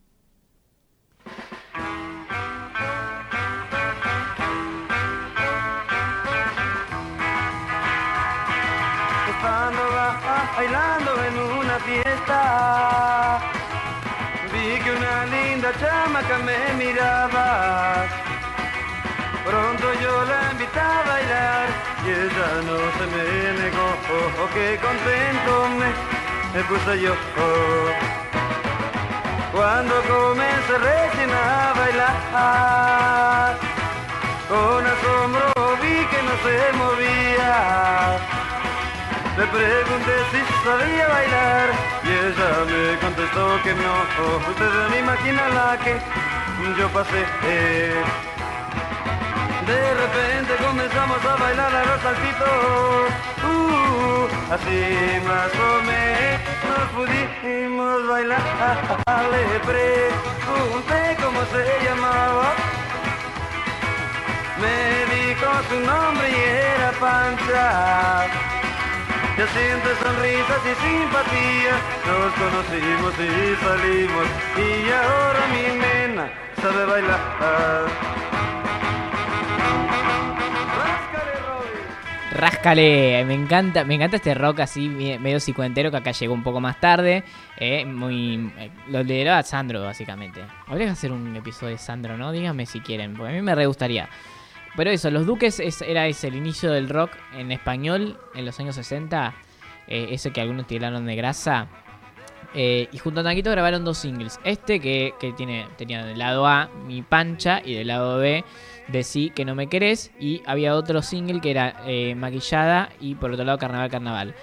bailando 10.57 11.14
fiesta. 11.87 13.41
Vi 14.53 14.69
que 14.83 14.91
una 14.91 15.25
linda 15.27 15.71
chamaca 15.81 16.39
me 16.39 16.59
miraba. 16.83 18.07
Pronto 19.45 19.87
yo 20.03 20.25
la 20.25 20.41
invité 20.53 20.81
a 20.81 21.03
bailar 21.11 21.67
y 22.07 22.09
ella 22.11 22.49
no 22.69 22.79
se 22.97 23.05
me 23.13 23.25
negó. 23.61 23.89
Oh, 24.15 24.43
oh, 24.43 24.49
qué 24.55 24.69
contento 24.87 25.53
me, 26.55 26.61
puse 26.65 26.93
yo. 27.01 27.13
oh. 27.13 28.15
Cuando 29.53 29.95
comencé 30.03 30.75
recién 30.79 31.31
a 31.31 31.73
bailar, 31.79 33.51
con 34.49 34.83
asombro 34.85 35.47
vi 35.81 35.97
que 36.11 36.21
no 36.29 36.35
se 36.45 36.57
movía. 36.81 37.84
Le 39.37 39.47
pregunté 39.47 40.15
si 40.31 40.39
sabía 40.63 41.09
bailar 41.09 41.69
y 42.05 42.09
ella 42.09 42.51
me 42.71 42.99
contestó 43.01 43.61
que 43.65 43.75
no. 43.75 43.93
Ustedes 44.49 44.91
no 44.91 44.97
imaginan 44.97 45.55
la 45.57 45.77
que 45.77 46.01
yo 46.79 46.89
pasé. 46.91 47.27
De 49.67 49.95
repente 49.95 50.55
comenzamos 50.65 51.25
a 51.25 51.35
bailar 51.35 51.75
a 51.75 51.85
los 51.85 52.01
saltitos. 52.03 53.11
Uh, 53.43 54.29
así 54.55 55.21
más 55.27 55.51
o 55.53 55.83
menos 55.83 56.91
pudimos 56.95 58.07
bailar. 58.07 58.41
Le 59.33 59.59
pregunté 59.67 61.17
cómo 61.21 61.41
se 61.47 61.85
llamaba. 61.85 62.53
Me 64.61 64.77
dijo 65.13 65.51
su 65.69 65.81
nombre 65.81 66.31
y 66.31 66.35
era 66.35 66.93
Pancha. 67.01 68.44
Y 69.37 69.41
así 69.43 69.59
entre 69.59 69.95
sonrisas 69.97 70.63
y 70.65 70.75
simpatía 70.85 71.75
nos 72.07 72.33
conocimos 72.35 73.13
y 73.19 73.65
salimos. 73.65 74.27
Y 74.57 74.91
ahora 74.93 75.41
mi 75.53 75.79
nena 75.81 76.31
sabe 76.63 76.85
bailar. 76.87 77.85
Ráscale, 82.33 83.25
me 83.27 83.35
encanta, 83.35 83.85
me 83.85 83.95
encanta 83.95 84.17
este 84.17 84.35
rock 84.35 84.61
así 84.61 84.89
me- 84.89 85.19
medio 85.21 85.39
cincuentero 85.39 85.91
que 85.93 85.97
acá 85.99 86.11
llegó 86.11 86.35
un 86.35 86.43
poco 86.43 86.61
más 86.61 86.81
tarde. 86.81 87.23
eh, 87.57 87.85
muy 87.85 88.53
eh, 88.59 88.71
lo 88.89 89.03
lideró 89.05 89.35
a 89.35 89.43
Sandro 89.45 89.81
básicamente. 89.83 90.41
Habría 90.67 90.87
que 90.87 90.93
hacer 90.93 91.13
un 91.13 91.37
episodio 91.37 91.73
de 91.73 91.79
Sandro, 91.79 92.17
¿no? 92.17 92.33
Díganme 92.33 92.67
si 92.67 92.81
quieren, 92.81 93.15
porque 93.15 93.33
a 93.33 93.37
mí 93.37 93.43
me 93.43 93.55
re 93.55 93.67
gustaría. 93.67 94.09
Pero 94.77 94.91
eso, 94.91 95.11
Los 95.11 95.27
Duques 95.27 95.61
es- 95.61 95.83
era 95.83 96.07
ese, 96.07 96.29
el 96.29 96.35
inicio 96.37 96.71
del 96.73 96.89
rock 96.89 97.11
en 97.37 97.53
español 97.53 98.19
en 98.35 98.45
los 98.45 98.59
años 98.61 98.75
60. 98.75 99.35
eh, 99.87 100.09
ese 100.13 100.31
que 100.33 100.41
algunos 100.41 100.67
tiraron 100.67 101.05
de 101.05 101.15
grasa. 101.15 101.67
Eh, 102.55 102.89
y 102.91 102.97
junto 102.99 103.21
a 103.21 103.23
Tanquito 103.23 103.51
grabaron 103.51 103.85
dos 103.85 103.99
singles. 103.99 104.41
Este 104.45 104.81
que, 104.81 105.13
que 105.21 105.33
tiene, 105.35 105.67
tenía 105.77 106.03
del 106.07 106.19
lado 106.19 106.47
A 106.47 106.71
Mi 106.87 107.03
Pancha 107.03 107.61
y 107.63 107.75
del 107.75 107.89
lado 107.89 108.17
B 108.19 108.45
Decí 108.89 109.29
que 109.29 109.45
no 109.45 109.55
me 109.55 109.67
querés. 109.67 110.11
Y 110.19 110.41
había 110.47 110.75
otro 110.75 111.03
single 111.03 111.41
que 111.43 111.51
era 111.51 111.83
eh, 111.87 112.15
Maquillada 112.15 112.89
y 112.99 113.15
por 113.17 113.31
otro 113.33 113.45
lado 113.45 113.59
Carnaval 113.59 113.91
Carnaval. 113.91 114.35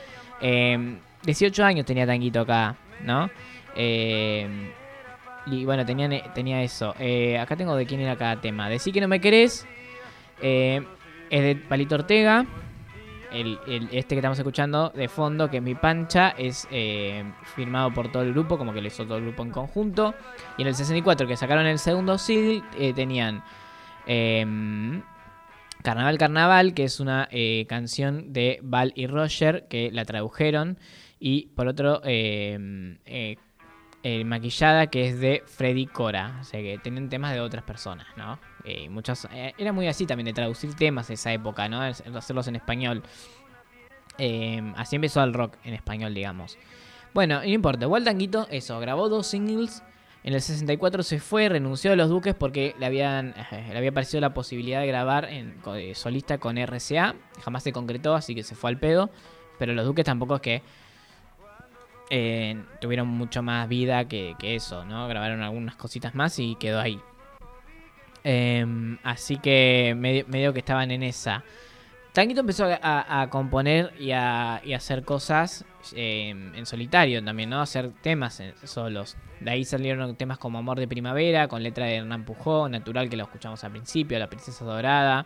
Eh, 0.41 0.97
18 1.23 1.63
años 1.65 1.85
tenía 1.87 2.05
Tanguito 2.05 2.41
acá, 2.41 2.75
¿no? 3.03 3.31
Eh, 3.75 4.47
y 5.47 5.65
bueno, 5.65 5.85
tenía, 5.87 6.07
tenía 6.33 6.61
eso. 6.61 6.91
Acá 7.39 7.55
tengo 7.55 7.75
de 7.75 7.87
quién 7.87 7.99
era 8.01 8.15
cada 8.15 8.39
tema. 8.39 8.69
Decí 8.69 8.91
que 8.91 9.01
no 9.01 9.07
me 9.07 9.19
querés. 9.19 9.65
Eh, 10.41 10.85
es 11.29 11.41
de 11.41 11.55
Palito 11.55 11.95
Ortega. 11.95 12.45
El, 13.31 13.59
este 13.93 14.15
que 14.15 14.19
estamos 14.19 14.37
escuchando 14.37 14.89
de 14.89 15.07
fondo, 15.07 15.49
que 15.49 15.57
es 15.57 15.63
mi 15.63 15.73
pancha, 15.73 16.31
es 16.37 16.67
eh, 16.69 17.23
firmado 17.55 17.93
por 17.93 18.11
todo 18.11 18.23
el 18.23 18.33
grupo, 18.33 18.57
como 18.57 18.73
que 18.73 18.81
lo 18.81 18.87
hizo 18.87 19.05
todo 19.05 19.17
el 19.17 19.23
grupo 19.23 19.43
en 19.43 19.51
conjunto. 19.51 20.13
Y 20.57 20.63
en 20.63 20.67
el 20.67 20.75
64, 20.75 21.27
que 21.27 21.37
sacaron 21.37 21.65
el 21.65 21.79
segundo 21.79 22.17
single, 22.17 22.61
eh, 22.77 22.91
tenían 22.93 23.41
em, 24.05 25.01
Carnaval 25.81 26.17
Carnaval, 26.17 26.73
que 26.73 26.83
es 26.83 26.99
una 26.99 27.29
eh, 27.31 27.65
canción 27.69 28.33
de 28.33 28.59
Val 28.63 28.91
y 28.95 29.07
Roger, 29.07 29.65
que 29.69 29.91
la 29.91 30.03
tradujeron. 30.03 30.77
Y 31.17 31.47
por 31.55 31.67
otro, 31.67 32.01
eh, 32.03 33.37
eh, 34.03 34.23
Maquillada, 34.23 34.87
que 34.87 35.07
es 35.07 35.19
de 35.19 35.43
Freddy 35.45 35.85
Cora. 35.85 36.37
O 36.41 36.43
sea 36.43 36.61
que 36.61 36.79
tienen 36.79 37.09
temas 37.09 37.33
de 37.33 37.39
otras 37.39 37.63
personas, 37.63 38.07
¿no? 38.17 38.39
Eh, 38.63 38.89
eh, 39.33 39.53
era 39.57 39.71
muy 39.71 39.87
así 39.87 40.05
también 40.05 40.25
de 40.25 40.33
traducir 40.33 40.73
temas 40.75 41.07
de 41.07 41.15
esa 41.15 41.33
época, 41.33 41.67
¿no? 41.69 41.81
Hacerlos 41.81 42.47
en 42.47 42.55
español. 42.55 43.03
Eh, 44.17 44.73
así 44.75 44.95
empezó 44.95 45.23
el 45.23 45.33
rock 45.33 45.55
en 45.63 45.73
español, 45.73 46.13
digamos. 46.13 46.57
Bueno, 47.13 47.39
no 47.39 47.45
importa. 47.45 47.85
Igual 47.85 48.03
Tanguito, 48.03 48.47
eso, 48.49 48.79
grabó 48.79 49.09
dos 49.09 49.27
singles. 49.27 49.83
En 50.23 50.33
el 50.33 50.41
64 50.41 51.01
se 51.01 51.19
fue, 51.19 51.49
renunció 51.49 51.93
a 51.93 51.95
los 51.95 52.09
Duques 52.09 52.35
porque 52.35 52.75
le, 52.77 52.85
habían, 52.85 53.33
le 53.51 53.77
había 53.77 53.91
parecido 53.91 54.21
la 54.21 54.35
posibilidad 54.35 54.81
de 54.81 54.87
grabar 54.87 55.25
en, 55.25 55.55
solista 55.95 56.37
con 56.37 56.57
RCA. 56.57 57.15
Jamás 57.43 57.63
se 57.63 57.73
concretó, 57.73 58.13
así 58.13 58.35
que 58.35 58.43
se 58.43 58.53
fue 58.53 58.69
al 58.69 58.77
pedo. 58.77 59.09
Pero 59.57 59.73
los 59.73 59.85
Duques 59.85 60.05
tampoco 60.05 60.35
es 60.35 60.41
que 60.41 60.61
tuvieron 62.79 63.07
mucho 63.07 63.41
más 63.41 63.67
vida 63.67 64.05
que 64.05 64.35
eso, 64.41 64.85
¿no? 64.85 65.07
Grabaron 65.07 65.41
algunas 65.41 65.75
cositas 65.75 66.13
más 66.13 66.37
y 66.37 66.55
quedó 66.55 66.79
ahí. 66.79 67.01
Em, 68.23 68.97
así 69.03 69.37
que 69.37 69.95
medio, 69.97 70.53
que 70.53 70.59
estaban 70.59 70.91
en 70.91 71.03
esa. 71.03 71.43
Tanguito 72.13 72.41
empezó 72.41 72.67
a, 72.69 73.27
componer 73.29 73.93
y 73.97 74.11
a, 74.11 74.55
hacer 74.75 75.03
cosas 75.03 75.65
em, 75.95 76.53
en 76.55 76.65
solitario 76.65 77.23
también, 77.23 77.49
¿no? 77.49 77.61
Hacer 77.61 77.91
temas 78.01 78.39
en- 78.41 78.53
solos. 78.65 79.15
De 79.39 79.51
ahí 79.51 79.63
salieron 79.63 80.15
temas 80.15 80.37
como 80.37 80.59
Amor 80.59 80.77
de 80.79 80.87
Primavera, 80.87 81.47
con 81.47 81.63
letra 81.63 81.85
de 81.85 81.95
Hernán 81.95 82.25
Pujó, 82.25 82.67
Natural, 82.67 83.09
que 83.09 83.15
lo 83.15 83.23
escuchamos 83.23 83.63
al 83.63 83.71
principio, 83.71 84.19
La 84.19 84.27
Princesa 84.27 84.65
Dorada. 84.65 85.25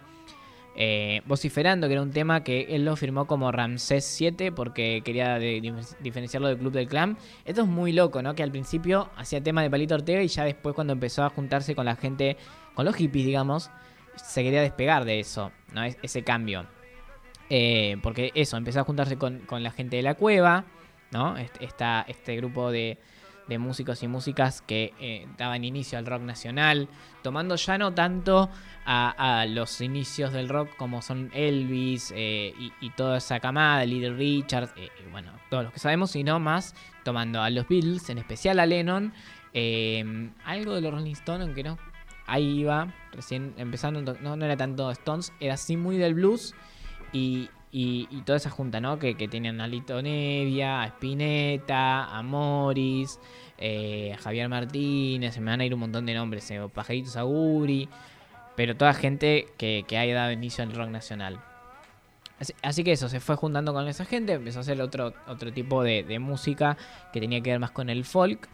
Eh, 0.78 1.22
Vociferando, 1.26 1.88
que 1.88 1.94
era 1.94 2.02
un 2.02 2.12
tema 2.12 2.44
que 2.44 2.76
él 2.76 2.84
lo 2.84 2.98
firmó 2.98 3.26
como 3.28 3.50
Ramsés 3.50 4.04
7 4.06 4.52
porque 4.52 5.02
quería 5.06 5.40
diferenciarlo 5.40 6.50
del 6.50 6.58
Club 6.58 6.74
del 6.74 6.88
Clan. 6.90 7.18
Esto 7.46 7.62
es 7.62 7.68
muy 7.68 7.94
loco, 7.94 8.22
¿no? 8.22 8.36
Que 8.36 8.44
al 8.44 8.52
principio 8.52 9.10
hacía 9.16 9.42
tema 9.42 9.62
de 9.64 9.70
Palito 9.70 9.96
Ortega 9.96 10.22
y 10.22 10.28
ya 10.28 10.44
después 10.44 10.76
cuando 10.76 10.92
empezó 10.92 11.24
a 11.24 11.30
juntarse 11.30 11.76
con 11.76 11.86
la 11.86 11.96
gente, 11.96 12.36
con 12.76 12.86
los 12.86 12.96
hippies, 12.96 13.26
digamos, 13.26 13.72
se 14.16 14.44
quería 14.44 14.62
despegar 14.62 15.06
de 15.06 15.20
eso, 15.20 15.52
¿no? 15.74 15.84
Es- 15.84 15.98
ese 16.04 16.24
cambio. 16.24 16.66
Eh, 17.50 17.98
porque 18.02 18.32
eso, 18.36 18.58
empezó 18.58 18.80
a 18.82 18.84
juntarse 18.84 19.18
con, 19.18 19.40
con 19.40 19.64
la 19.64 19.72
gente 19.72 19.98
de 19.98 20.02
la 20.04 20.16
cueva, 20.16 20.66
¿no? 21.12 21.38
Esta- 21.38 22.04
este 22.08 22.36
grupo 22.36 22.72
de, 22.72 22.98
de 23.48 23.60
músicos 23.60 24.02
y 24.02 24.08
músicas 24.08 24.62
que 24.64 24.94
eh, 25.00 25.28
daban 25.38 25.64
inicio 25.64 26.00
al 26.00 26.06
rock 26.08 26.22
nacional, 26.24 26.88
tomando 27.22 27.56
ya 27.56 27.78
no 27.78 27.94
tanto 27.94 28.50
a, 28.88 29.46
los 29.48 29.82
inicios 29.82 30.34
del 30.34 30.50
rock 30.50 30.76
como 30.78 31.02
son 31.02 31.30
Elvis 31.34 32.12
eh, 32.16 32.54
y, 32.82 32.90
toda 32.92 33.18
esa 33.18 33.40
camada, 33.40 33.86
Little 33.86 34.16
Richard, 34.16 34.70
bueno, 35.12 35.32
todos 35.50 35.66
los 35.66 35.74
que 35.74 35.80
sabemos, 35.80 36.12
sino 36.12 36.40
más 36.40 36.76
tomando 37.04 37.42
a 37.42 37.50
los 37.50 37.68
Beatles, 37.68 38.10
en 38.10 38.18
especial 38.20 38.60
a 38.60 38.66
Lennon, 38.66 39.14
algo 40.46 40.76
de 40.76 40.82
los 40.82 40.92
Rolling 40.94 41.14
Stones, 41.14 41.46
aunque 41.46 41.64
no, 41.64 41.78
ahí 42.28 42.60
iba, 42.60 42.94
recién 43.12 43.54
empezando, 43.58 44.16
no, 44.22 44.46
era 44.46 44.58
tanto 44.58 44.90
Stones, 44.92 45.34
era 45.40 45.56
así 45.56 45.78
muy 45.78 45.98
del 45.98 46.16
blues 46.16 46.54
y, 47.12 47.50
toda 48.26 48.38
esa 48.38 48.50
junta, 48.50 48.80
¿no? 48.80 49.00
Que, 49.00 49.14
tenían 49.28 49.62
a 49.62 49.68
Lito 49.68 50.02
Nevia, 50.02 50.82
a 50.82 50.88
Spinetta, 50.88 52.06
a 52.06 52.22
Morris, 52.24 53.20
eh, 53.58 54.14
a 54.14 54.18
Javier 54.18 54.50
Martínez, 54.50 55.34
se 55.34 55.42
me 55.42 55.52
van 55.52 55.62
a 55.62 55.66
ir 55.66 55.74
un 55.74 55.82
montón 55.82 56.06
de 56.06 56.14
nombres, 56.14 56.50
eh, 56.52 56.62
Pajarito 56.74 57.10
Saguri, 57.10 57.90
pero 58.56 58.76
toda 58.76 58.94
gente 58.94 59.48
que, 59.58 59.84
que 59.88 59.98
haya 59.98 60.16
dado 60.16 60.32
inicio 60.32 60.64
al 60.64 60.74
rock 60.74 60.90
nacional. 60.90 61.40
Así, 62.40 62.54
así 62.62 62.84
que 62.84 62.92
eso, 62.92 63.08
se 63.08 63.20
fue 63.22 63.36
juntando 63.36 63.74
con 63.74 63.88
esa 63.88 64.04
gente, 64.04 64.34
empezó 64.34 64.60
a 64.60 64.62
hacer 64.62 64.82
otro, 64.82 65.14
otro 65.28 65.54
tipo 65.54 65.84
de, 65.84 66.04
de 66.04 66.20
música 66.20 66.78
que 67.14 67.22
tenía 67.22 67.42
que 67.42 67.52
ver 67.52 67.60
más 67.60 67.72
con 67.72 67.90
el 67.90 68.04
folk. 68.04 68.50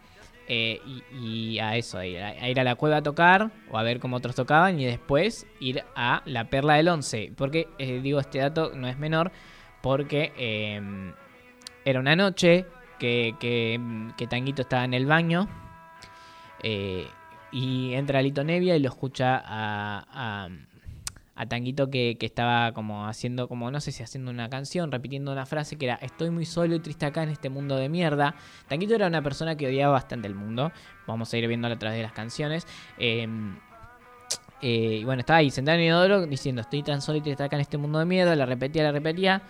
Eh, 0.47 0.79
y, 1.13 1.59
a 1.59 1.75
eso, 1.77 1.97
a 1.97 2.05
ir, 2.05 2.19
a- 2.21 2.49
ir 2.49 2.59
a 2.59 2.63
la 2.63 2.75
cueva 2.75 2.97
a 2.97 3.01
tocar 3.03 3.51
o 3.69 3.77
a 3.77 3.83
ver 3.83 3.99
cómo 3.99 4.17
otros 4.17 4.35
tocaban 4.35 4.79
y 4.79 4.85
después 4.85 5.47
ir 5.59 5.83
a 5.95 6.21
la 6.25 6.49
Perla 6.49 6.75
del 6.75 6.89
Once. 6.89 7.31
Porque, 7.37 7.67
eh, 7.77 8.01
digo, 8.01 8.19
este 8.19 8.39
dato 8.39 8.71
no 8.75 8.87
es 8.87 8.97
menor, 8.97 9.31
porque 9.81 10.33
eh, 10.37 10.81
era 11.85 11.99
una 11.99 12.15
noche 12.15 12.65
que, 12.99 13.35
que, 13.39 14.27
Tanguito 14.27 14.61
estaba 14.61 14.83
en 14.85 14.93
el 14.93 15.05
baño 15.05 15.47
eh, 16.61 17.07
y 17.51 17.93
entra 17.93 18.21
Lito 18.21 18.43
Nevia 18.43 18.75
y 18.75 18.79
lo 18.79 18.89
escucha 18.89 19.41
a, 19.43 20.47
a 21.35 21.45
Tanguito 21.47 21.89
que, 21.89 22.17
que 22.19 22.25
estaba 22.25 22.73
como 22.73 23.07
haciendo, 23.07 23.47
como 23.47 23.71
no 23.71 23.79
sé 23.79 23.91
si 23.91 24.03
haciendo 24.03 24.31
una 24.31 24.49
canción, 24.49 24.91
repitiendo 24.91 25.31
una 25.31 25.45
frase 25.45 25.77
que 25.77 25.85
era 25.85 25.95
Estoy 25.95 26.29
muy 26.29 26.45
solo 26.45 26.75
y 26.75 26.79
triste 26.79 27.05
acá 27.05 27.23
en 27.23 27.29
este 27.29 27.49
mundo 27.49 27.77
de 27.77 27.89
mierda. 27.89 28.35
Tanguito 28.67 28.95
era 28.95 29.07
una 29.07 29.21
persona 29.21 29.55
que 29.55 29.67
odiaba 29.67 29.93
bastante 29.93 30.27
el 30.27 30.35
mundo. 30.35 30.71
Vamos 31.07 31.33
a 31.33 31.37
ir 31.37 31.47
viéndolo 31.47 31.75
a 31.75 31.79
través 31.79 31.97
de 31.97 32.03
las 32.03 32.13
canciones. 32.13 32.67
Eh, 32.97 33.27
eh, 34.61 34.99
y 35.01 35.03
bueno, 35.03 35.21
estaba 35.21 35.37
ahí 35.37 35.49
sentado 35.49 35.75
en 35.75 35.81
el 35.81 35.87
inodoro 35.87 36.25
diciendo 36.27 36.61
Estoy 36.61 36.83
tan 36.83 37.01
solo 37.01 37.17
y 37.17 37.21
triste 37.21 37.43
acá 37.43 37.55
en 37.55 37.61
este 37.61 37.77
mundo 37.77 37.99
de 37.99 38.05
mierda. 38.05 38.35
La 38.35 38.45
repetía, 38.45 38.83
la 38.83 38.91
repetía. 38.91 39.41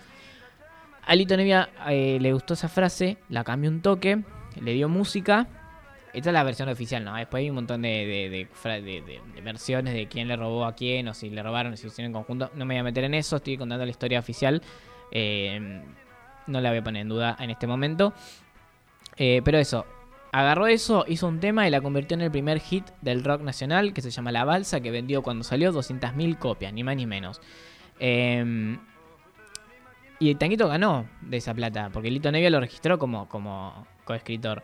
A 1.05 1.15
Lito 1.15 1.35
Nevia 1.35 1.69
eh, 1.89 2.19
le 2.21 2.31
gustó 2.31 2.53
esa 2.53 2.69
frase, 2.69 3.17
la 3.27 3.43
cambió 3.43 3.69
un 3.69 3.81
toque, 3.81 4.23
le 4.61 4.73
dio 4.73 4.87
música. 4.87 5.47
Esta 6.13 6.29
es 6.29 6.33
la 6.33 6.43
versión 6.43 6.67
oficial, 6.67 7.03
¿no? 7.05 7.15
Después 7.15 7.41
hay 7.41 7.49
un 7.49 7.55
montón 7.55 7.81
de, 7.83 8.47
de- 8.57 9.41
versiones 9.41 9.93
de 9.93 10.07
quién 10.07 10.27
le 10.27 10.35
robó 10.35 10.65
a 10.65 10.75
quién, 10.75 11.07
o 11.07 11.13
si 11.13 11.29
le 11.29 11.41
robaron, 11.41 11.77
si 11.77 11.87
hicieron 11.87 12.07
en 12.09 12.13
conjunto. 12.13 12.51
No 12.55 12.65
me 12.65 12.73
voy 12.73 12.79
a 12.79 12.83
meter 12.83 13.05
en 13.05 13.13
eso, 13.13 13.37
estoy 13.37 13.57
contando 13.57 13.85
la 13.85 13.91
historia 13.91 14.19
oficial. 14.19 14.61
Eh, 15.11 15.81
no 16.47 16.59
la 16.59 16.69
voy 16.69 16.79
a 16.79 16.83
poner 16.83 17.03
en 17.03 17.09
duda 17.09 17.37
en 17.39 17.49
este 17.49 17.65
momento. 17.65 18.13
Eh, 19.15 19.41
pero 19.45 19.57
eso, 19.57 19.85
agarró 20.33 20.67
eso, 20.67 21.05
hizo 21.07 21.27
un 21.27 21.39
tema 21.39 21.65
y 21.67 21.71
la 21.71 21.79
convirtió 21.79 22.15
en 22.15 22.21
el 22.21 22.31
primer 22.31 22.59
hit 22.59 22.85
del 23.01 23.23
rock 23.23 23.41
nacional 23.41 23.93
que 23.93 24.01
se 24.01 24.09
llama 24.11 24.31
La 24.33 24.43
Balsa, 24.43 24.81
que 24.81 24.91
vendió 24.91 25.21
cuando 25.21 25.43
salió 25.45 25.71
200.000 25.71 26.37
copias, 26.37 26.73
ni 26.73 26.83
más 26.83 26.95
ni 26.97 27.05
menos. 27.05 27.39
Eh, 27.99 28.77
y 30.19 30.35
Tanguito 30.35 30.67
ganó 30.67 31.07
de 31.21 31.37
esa 31.37 31.53
plata, 31.53 31.89
porque 31.91 32.11
Lito 32.11 32.31
Nevia 32.31 32.49
lo 32.49 32.59
registró 32.59 32.99
como, 32.99 33.27
como 33.27 33.87
coescritor. 34.05 34.61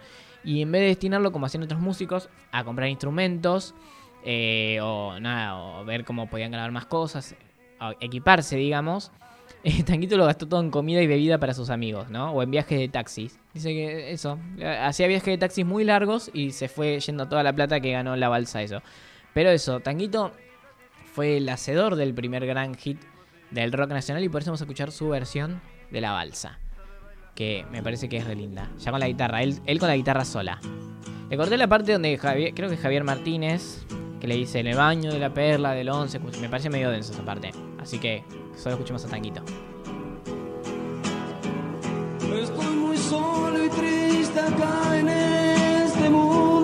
Y 0.47 0.61
en 0.61 0.71
vez 0.71 0.81
de 0.81 0.87
destinarlo, 0.87 1.33
como 1.33 1.45
hacían 1.45 1.63
otros 1.63 1.81
músicos, 1.81 2.29
a 2.53 2.63
comprar 2.63 2.87
instrumentos, 2.87 3.75
eh, 4.23 4.79
o 4.81 5.19
nada, 5.19 5.57
o 5.57 5.83
ver 5.83 6.05
cómo 6.05 6.29
podían 6.29 6.51
grabar 6.51 6.71
más 6.71 6.85
cosas, 6.85 7.35
equiparse, 7.99 8.55
digamos, 8.55 9.11
Tanguito 9.85 10.15
lo 10.15 10.25
gastó 10.25 10.47
todo 10.47 10.61
en 10.61 10.71
comida 10.71 11.01
y 11.01 11.07
bebida 11.07 11.37
para 11.37 11.53
sus 11.53 11.69
amigos, 11.69 12.09
¿no? 12.09 12.31
O 12.31 12.41
en 12.41 12.49
viajes 12.49 12.79
de 12.79 12.87
taxis. 12.87 13.37
Dice 13.53 13.73
que 13.73 14.11
eso, 14.13 14.39
hacía 14.81 15.07
viajes 15.07 15.33
de 15.33 15.37
taxis 15.37 15.65
muy 15.65 15.83
largos 15.83 16.31
y 16.33 16.51
se 16.51 16.69
fue 16.69 16.97
yendo 17.01 17.27
toda 17.27 17.43
la 17.43 17.51
plata 17.51 17.81
que 17.81 17.91
ganó 17.91 18.15
la 18.15 18.29
balsa, 18.29 18.61
eso. 18.61 18.81
Pero 19.33 19.49
eso, 19.49 19.81
Tanguito 19.81 20.31
fue 21.13 21.37
el 21.37 21.49
hacedor 21.49 21.97
del 21.97 22.13
primer 22.13 22.45
gran 22.45 22.75
hit 22.75 22.99
del 23.51 23.73
rock 23.73 23.89
nacional 23.89 24.23
y 24.23 24.29
por 24.29 24.41
eso 24.41 24.51
vamos 24.51 24.61
a 24.61 24.63
escuchar 24.63 24.91
su 24.91 25.09
versión 25.09 25.61
de 25.91 25.99
la 25.99 26.13
balsa. 26.13 26.59
Que 27.37 27.67
me 27.71 27.83
parece 27.83 28.09
que 28.09 28.17
es 28.17 28.25
re 28.25 28.35
linda. 28.35 28.67
Ya 28.79 28.89
con 28.89 28.99
la 28.99 29.07
guitarra, 29.07 29.43
él, 29.43 29.59
él 29.67 29.77
con 29.77 29.87
la 29.89 29.95
guitarra 29.95 30.25
sola. 30.25 30.59
Le 31.29 31.37
corté 31.37 31.55
la 31.55 31.67
parte 31.67 31.91
donde 31.91 32.17
creo 32.17 32.67
que 32.67 32.77
Javier 32.77 33.03
Martínez, 33.03 33.85
que 34.19 34.27
le 34.27 34.35
dice 34.35 34.61
el 34.61 34.75
baño 34.75 35.13
de 35.13 35.19
la 35.19 35.31
perla 35.31 35.73
del 35.73 35.89
11, 35.89 36.17
me 36.41 36.49
parece 36.49 36.71
medio 36.71 36.89
denso 36.89 37.13
esa 37.13 37.23
parte. 37.23 37.51
Así 37.79 37.99
que 37.99 38.23
solo 38.55 38.73
escuchemos 38.73 39.05
a 39.05 39.09
Tanguito. 39.09 39.43
Estoy 42.41 42.75
muy 42.75 42.97
solo 42.97 43.65
y 43.65 43.69
triste 43.69 44.39
acá 44.39 44.97
en 44.97 45.07
este 45.07 46.09
mundo 46.09 46.56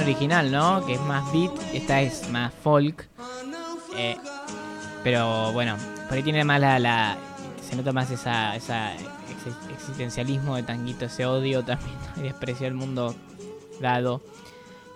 original, 0.00 0.50
¿no? 0.50 0.84
Que 0.86 0.94
es 0.94 1.00
más 1.02 1.30
beat, 1.32 1.52
esta 1.74 2.00
es 2.00 2.28
más 2.30 2.52
folk. 2.62 3.08
Eh, 3.96 4.16
pero 5.04 5.52
bueno, 5.52 5.76
por 6.08 6.16
ahí 6.16 6.22
tiene 6.22 6.44
más 6.44 6.60
la, 6.60 6.78
la- 6.78 7.16
se 7.68 7.76
nota 7.76 7.92
más 7.92 8.10
esa, 8.10 8.54
esa 8.56 8.94
ex- 8.94 9.70
existencialismo 9.72 10.56
de 10.56 10.62
Tanguito, 10.62 11.06
ese 11.06 11.26
odio 11.26 11.62
también 11.64 11.96
y 12.16 12.20
desprecio 12.22 12.66
al 12.66 12.74
mundo 12.74 13.14
dado. 13.80 14.22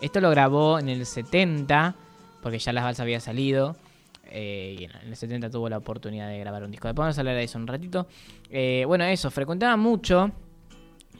Esto 0.00 0.20
lo 0.20 0.30
grabó 0.30 0.78
en 0.78 0.88
el 0.88 1.06
70, 1.06 1.94
porque 2.42 2.58
ya 2.58 2.72
las 2.72 2.84
balsas 2.84 3.00
había 3.02 3.20
salido. 3.20 3.76
eh, 4.28 4.76
y 4.78 4.84
en 4.84 4.90
el 5.08 5.16
70 5.16 5.50
tuvo 5.50 5.68
la 5.68 5.78
oportunidad 5.78 6.28
de 6.28 6.38
grabar 6.38 6.62
un 6.64 6.70
disco. 6.70 6.88
Después 6.88 7.04
vamos 7.04 7.16
a 7.18 7.20
hablar 7.20 7.36
de 7.36 7.44
eso 7.44 7.58
un 7.58 7.66
ratito. 7.66 8.06
Eh, 8.50 8.84
bueno, 8.86 9.04
eso, 9.04 9.30
frecuentaba 9.30 9.76
mucho 9.76 10.30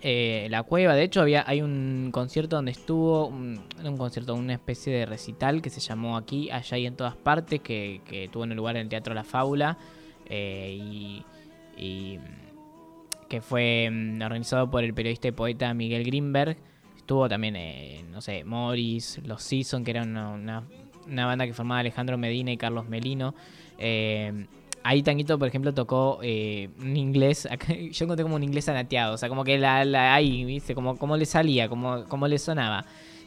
eh, 0.03 0.47
la 0.51 0.63
cueva. 0.63 0.95
De 0.95 1.03
hecho, 1.03 1.21
había 1.21 1.45
hay 1.47 1.63
un 1.63 2.11
concierto 2.13 2.57
donde 2.57 2.73
estuvo, 2.73 3.27
un, 3.27 3.61
un 3.83 3.97
concierto, 3.97 4.35
una 4.35 4.53
especie 4.53 4.93
de 4.93 5.07
recital 5.07 5.63
que 5.63 5.71
se 5.71 5.81
llamó 5.81 6.17
Aquí, 6.17 6.51
Allá 6.51 6.79
y 6.79 6.87
en 6.87 6.97
todas 6.97 7.17
partes, 7.17 7.61
que, 7.61 8.01
que 8.05 8.29
tuvo 8.29 8.45
en 8.45 8.53
el 8.53 8.57
lugar 8.57 8.77
en 8.77 8.83
el 8.83 8.89
Teatro 8.89 9.15
La 9.15 9.25
Fábula. 9.25 9.79
eh, 10.27 11.23
y, 11.79 12.19
que 13.29 13.41
fue 13.41 13.89
mm, 13.91 14.23
organizado 14.23 14.71
por 14.71 14.85
el 14.85 14.95
periodista 14.95 15.29
y 15.29 15.33
poeta 15.33 15.75
Miguel 15.75 16.05
Greenberg. 16.05 16.57
Estuvo 16.97 17.29
también, 17.29 17.57
eh, 17.57 18.05
no 18.11 18.21
sé, 18.21 18.45
Morris, 18.45 19.21
Los 19.25 19.43
Season, 19.43 19.85
que 19.85 19.91
era 19.91 20.03
una, 20.03 20.63
banda 21.07 21.47
que 21.47 21.53
formaba 21.53 21.81
Alejandro 21.81 22.19
Medina 22.19 22.53
y 22.53 22.57
Carlos 22.57 22.89
Melino. 22.89 23.35
Ahí 24.87 25.03
Tanguito, 25.03 25.37
por 25.37 25.49
ejemplo, 25.49 25.75
tocó 25.75 26.21
eh, 26.23 26.69
un 26.79 26.97
inglés. 26.97 27.49
yo 27.91 28.05
encontré 28.05 28.23
como 28.23 28.37
un 28.37 28.45
inglés 28.45 28.69
anateado. 28.69 29.15
O 29.15 29.19
sea, 29.19 29.29
como 29.29 29.43
que 29.43 29.59
la, 29.59 29.85
la 29.85 30.15
ahí, 30.15 30.45
¿viste? 30.45 30.77
Como, 30.77 30.97
como 30.97 31.17
le 31.17 31.27
salía, 31.27 31.69
como, 31.69 32.05
como 32.05 32.29
le 32.29 32.39
sonaba. 32.39 32.85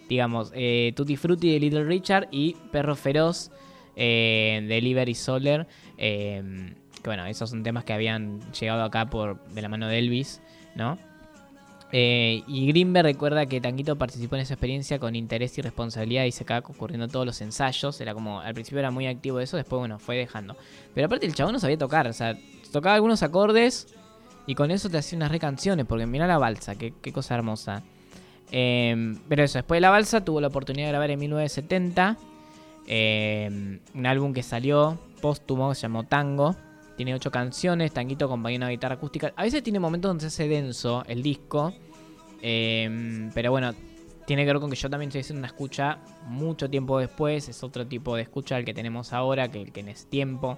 Digamos, 0.08 0.54
eh, 0.56 0.94
Tutti 0.96 1.18
Frutti 1.18 1.52
de 1.52 1.60
Little 1.60 1.84
Richard 1.84 2.30
y 2.32 2.56
Perro 2.72 2.96
Feroz 2.96 3.52
eh, 3.98 4.66
de 4.70 4.82
Liberty 4.82 5.14
Soler. 5.14 5.68
que 5.98 6.74
bueno, 7.04 7.26
esos 7.26 7.50
son 7.50 7.62
temas 7.62 7.84
que 7.84 7.92
habían 7.92 8.40
llegado 8.54 8.82
acá 8.84 9.10
por 9.10 9.44
de 9.50 9.62
la 9.62 9.68
mano 9.68 9.90
de 9.90 10.00
Elvis, 10.00 10.42
¿no? 10.76 10.98
Eh, 11.92 12.44
y 12.48 12.68
Greenberg 12.68 13.06
recuerda 13.06 13.46
que 13.48 13.60
Tanguito 13.60 13.96
participó 13.98 14.36
en 14.36 14.42
esa 14.42 14.54
experiencia 14.54 15.00
con 15.00 15.16
interés 15.16 15.58
y 15.58 15.62
responsabilidad 15.62 16.26
y 16.26 16.32
se 16.32 16.44
acaba 16.44 16.60
ocurriendo 16.60 17.08
todos 17.08 17.26
los 17.26 17.42
ensayos. 17.42 18.00
Era 18.00 18.14
como, 18.14 18.42
al 18.42 18.54
principio 18.54 18.80
era 18.80 18.92
muy 18.92 19.08
activo 19.08 19.40
eso, 19.40 19.58
después 19.58 19.80
bueno, 19.80 20.00
fue 20.00 20.16
dejando. 20.16 20.56
Pero 20.94 21.08
aparte 21.08 21.26
el 21.26 21.34
chabón 21.34 21.54
no 21.54 21.60
sabía 21.60 21.78
tocar, 21.78 22.08
o 22.08 22.14
sea, 22.14 22.38
tocaba 22.72 22.96
algunos 22.96 23.24
acordes 23.24 23.88
y 24.46 24.56
con 24.56 24.72
eso 24.72 24.90
te 24.90 24.98
hacía 24.98 25.18
unas 25.18 25.32
re 25.32 25.40
canciones, 25.40 25.86
porque 25.86 26.06
mira 26.06 26.28
la 26.28 26.38
balsa, 26.38 26.76
qué, 26.76 26.94
qué 27.02 27.12
cosa 27.12 27.36
hermosa. 27.36 27.84
Eh, 28.52 29.16
pero 29.28 29.44
eso, 29.44 29.58
después 29.60 29.78
de 29.78 29.82
la 29.82 29.90
balsa 29.90 30.24
tuvo 30.24 30.42
la 30.42 30.48
oportunidad 30.48 30.88
de 30.88 30.92
grabar 30.92 31.12
en 31.12 31.20
1970 31.20 32.18
eh, 32.92 33.80
un 33.94 34.06
álbum 34.08 34.34
que 34.34 34.42
salió 34.42 34.98
póstumo, 35.22 35.76
se 35.76 35.84
llamó 35.84 36.06
Tango. 36.06 36.56
Tiene 37.00 37.16
ocho 37.16 37.32
canciones, 37.32 37.94
Tanguito 37.94 38.26
acompañó 38.26 38.58
una 38.58 38.68
guitarra 38.68 38.96
acústica. 38.96 39.32
A 39.38 39.44
veces 39.44 39.64
tiene 39.64 39.80
momentos 39.80 40.10
donde 40.10 40.20
se 40.24 40.28
hace 40.28 40.50
denso 40.50 41.06
el 41.08 41.24
disco. 41.24 41.74
eh, 42.42 43.30
pero 43.34 43.52
bueno, 43.52 43.74
tiene 44.28 44.44
que 44.44 44.52
ver 44.52 44.60
con 44.60 44.70
que 44.70 44.76
yo 44.76 44.90
también 44.90 45.08
estoy 45.08 45.22
haciendo 45.22 45.40
una 45.40 45.48
escucha 45.48 46.00
mucho 46.26 46.70
tiempo 46.70 47.00
después. 47.00 47.48
Es 47.48 47.64
otro 47.64 47.88
tipo 47.88 48.18
de 48.18 48.24
escucha 48.24 48.58
el 48.58 48.66
que 48.66 48.74
tenemos 48.74 49.14
ahora 49.14 49.50
que 49.50 49.62
el 49.62 49.72
que 49.72 49.80
en 49.80 49.88
ese 49.88 50.08
tiempo. 50.08 50.58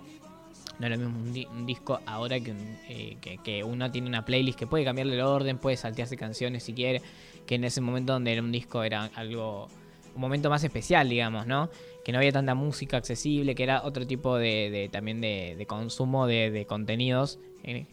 No 0.79 0.87
es 0.87 0.91
lo 0.93 0.97
mismo 0.97 1.19
un, 1.19 1.31
di- 1.31 1.45
un 1.45 1.67
disco 1.67 1.99
ahora 2.07 2.39
que, 2.39 2.55
eh, 2.89 3.17
que, 3.21 3.37
que 3.37 3.63
uno 3.63 3.91
tiene 3.91 4.07
una 4.07 4.25
playlist 4.25 4.57
que 4.57 4.65
puede 4.65 4.83
cambiarle 4.83 5.13
el 5.13 5.21
orden, 5.21 5.59
puede 5.59 5.77
saltearse 5.77 6.17
canciones 6.17 6.63
si 6.63 6.73
quiere. 6.73 7.03
Que 7.45 7.53
en 7.53 7.65
ese 7.65 7.81
momento 7.81 8.13
donde 8.13 8.33
era 8.33 8.41
un 8.41 8.51
disco 8.51 8.81
era 8.81 9.11
algo. 9.13 9.67
Un 10.15 10.21
momento 10.21 10.49
más 10.49 10.63
especial, 10.63 11.07
digamos, 11.07 11.45
¿no? 11.45 11.69
Que 12.03 12.11
no 12.11 12.17
había 12.17 12.31
tanta 12.31 12.55
música 12.55 12.97
accesible, 12.97 13.55
que 13.55 13.63
era 13.63 13.83
otro 13.83 14.05
tipo 14.07 14.37
de, 14.37 14.89
también 14.91 15.21
de, 15.21 15.63
consumo 15.67 16.27
de, 16.27 16.65
contenidos. 16.67 17.39
Eh, 17.63 17.85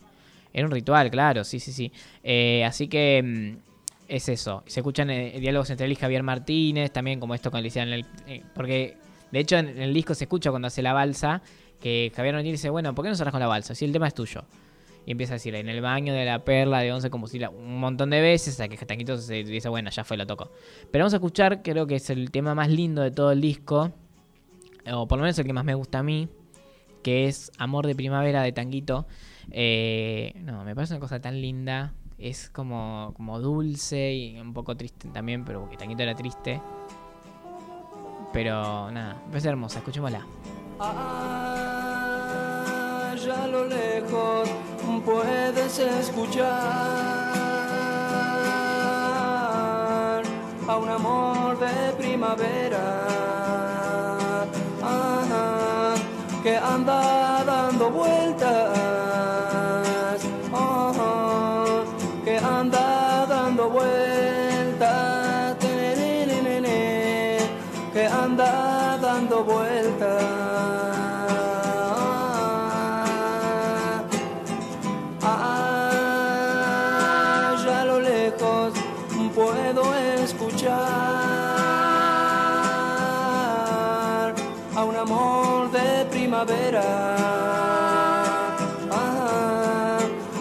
Era 0.53 0.67
un 0.67 0.73
ritual, 0.73 1.11
claro, 1.11 1.45
sí, 1.45 1.61
sí, 1.61 1.73
sí. 1.73 1.93
Eh, 2.25 2.65
así 2.65 2.89
que 2.89 3.23
mm, 3.23 3.59
es 4.09 4.29
eso. 4.29 4.63
Se 4.67 4.81
escuchan 4.81 5.11
eh, 5.11 5.39
diálogos 5.41 5.69
entre 5.71 5.87
él 5.87 5.93
y 5.93 5.97
Javier 5.97 6.23
Martínez, 6.23 6.91
también 6.91 7.21
como 7.21 7.35
esto 7.35 7.51
con 7.51 7.61
le 7.61 7.69
hicieron 7.69 7.93
el- 7.93 8.07
eh, 8.27 8.43
porque 8.55 8.97
de 9.31 9.39
hecho 9.41 9.57
en, 9.59 9.81
el 9.81 9.93
disco 9.93 10.15
se 10.15 10.25
escucha 10.25 10.51
cuando 10.51 10.69
hace 10.69 10.81
la 10.83 10.95
balsa, 10.95 11.43
que 11.81 12.11
Javier 12.17 12.35
Martínez 12.35 12.61
dice, 12.61 12.71
bueno, 12.71 12.95
¿por 12.95 13.05
qué 13.05 13.11
no 13.11 13.15
cerras 13.15 13.33
con 13.33 13.41
la 13.41 13.47
balsa? 13.47 13.75
Si 13.75 13.85
el 13.85 13.93
tema 13.93 14.09
es 14.09 14.15
tuyo. 14.15 14.43
Y 15.09 15.13
empieza 15.13 15.33
a 15.33 15.37
decir, 15.37 15.55
en 15.55 15.71
el 15.71 15.81
baño 15.81 16.13
de 16.13 16.27
la 16.27 16.45
perla 16.45 16.81
de 16.81 16.93
once 16.93 17.09
combustible 17.09 17.49
un 17.49 17.81
montón 17.81 18.11
de 18.11 18.21
veces, 18.21 18.61
hasta 18.61 18.69
que 18.69 18.77
Tanguito 18.85 19.17
se 19.17 19.43
dice, 19.43 19.71
bueno, 19.71 19.89
ya 19.89 20.05
fue, 20.05 20.19
lo 20.19 20.27
toco. 20.27 20.51
Pero 20.91 21.05
vamos 21.05 21.15
a 21.15 21.17
escuchar, 21.17 21.63
creo 21.63 21.87
que 21.87 21.95
es 21.95 22.11
el 22.11 22.31
tema 22.31 22.55
más 22.55 22.69
lindo 22.69 23.01
de 23.01 23.11
todo 23.11 23.33
el 23.33 23.41
disco, 23.41 23.91
o 24.93 25.09
por 25.09 25.17
lo 25.17 25.23
menos 25.23 25.39
el 25.39 25.47
que 25.47 25.55
más 25.55 25.65
me 25.65 25.73
gusta 25.73 26.01
a 26.01 26.03
mí, 26.03 26.29
que 27.03 27.27
es 27.27 27.51
Amor 27.57 27.87
de 27.87 27.95
Primavera 27.95 28.43
de 28.43 28.53
Tanguito. 28.53 29.07
Eh, 29.51 30.35
no, 30.43 30.63
me 30.63 30.75
parece 30.75 30.93
una 30.93 31.01
cosa 31.01 31.19
tan 31.23 31.41
linda. 31.41 31.95
Es 32.19 32.51
como, 32.51 33.15
como 33.17 33.41
dulce 33.41 34.13
y 34.13 34.39
un 34.39 34.53
poco 34.53 34.77
triste 34.77 35.09
también, 35.09 35.43
pero 35.43 35.63
porque 35.63 35.79
Tanguito 35.79 36.03
era 36.03 36.15
triste. 36.15 36.61
Pero 38.35 38.91
nada, 38.91 39.15
me 39.25 39.31
parece 39.31 39.49
hermosa, 39.49 39.79
escuchémosla. 39.79 40.27
Allá 43.21 43.43
a 43.43 43.47
lo 43.49 43.65
lejos 43.65 44.49
puedes 45.05 45.77
escuchar 45.81 46.47
a 50.69 50.77
un 50.77 50.89
amor 50.89 51.59
de 51.59 51.93
primavera 51.99 52.85
ajá, 54.81 55.95
que 56.45 56.57
anda 56.59 57.43
dando 57.45 57.91
vueltas, 57.91 58.78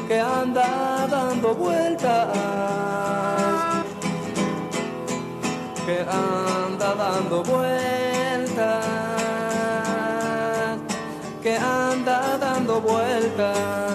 que 0.08 0.20
anda 0.20 1.08
dando 1.10 1.54
vueltas, 1.56 2.28
que 5.86 6.00
anda 6.02 6.96
dando 6.96 7.44
vueltas, 7.44 8.86
que 11.42 11.56
anda 11.56 12.38
dando 12.38 12.82
vueltas. 12.82 13.87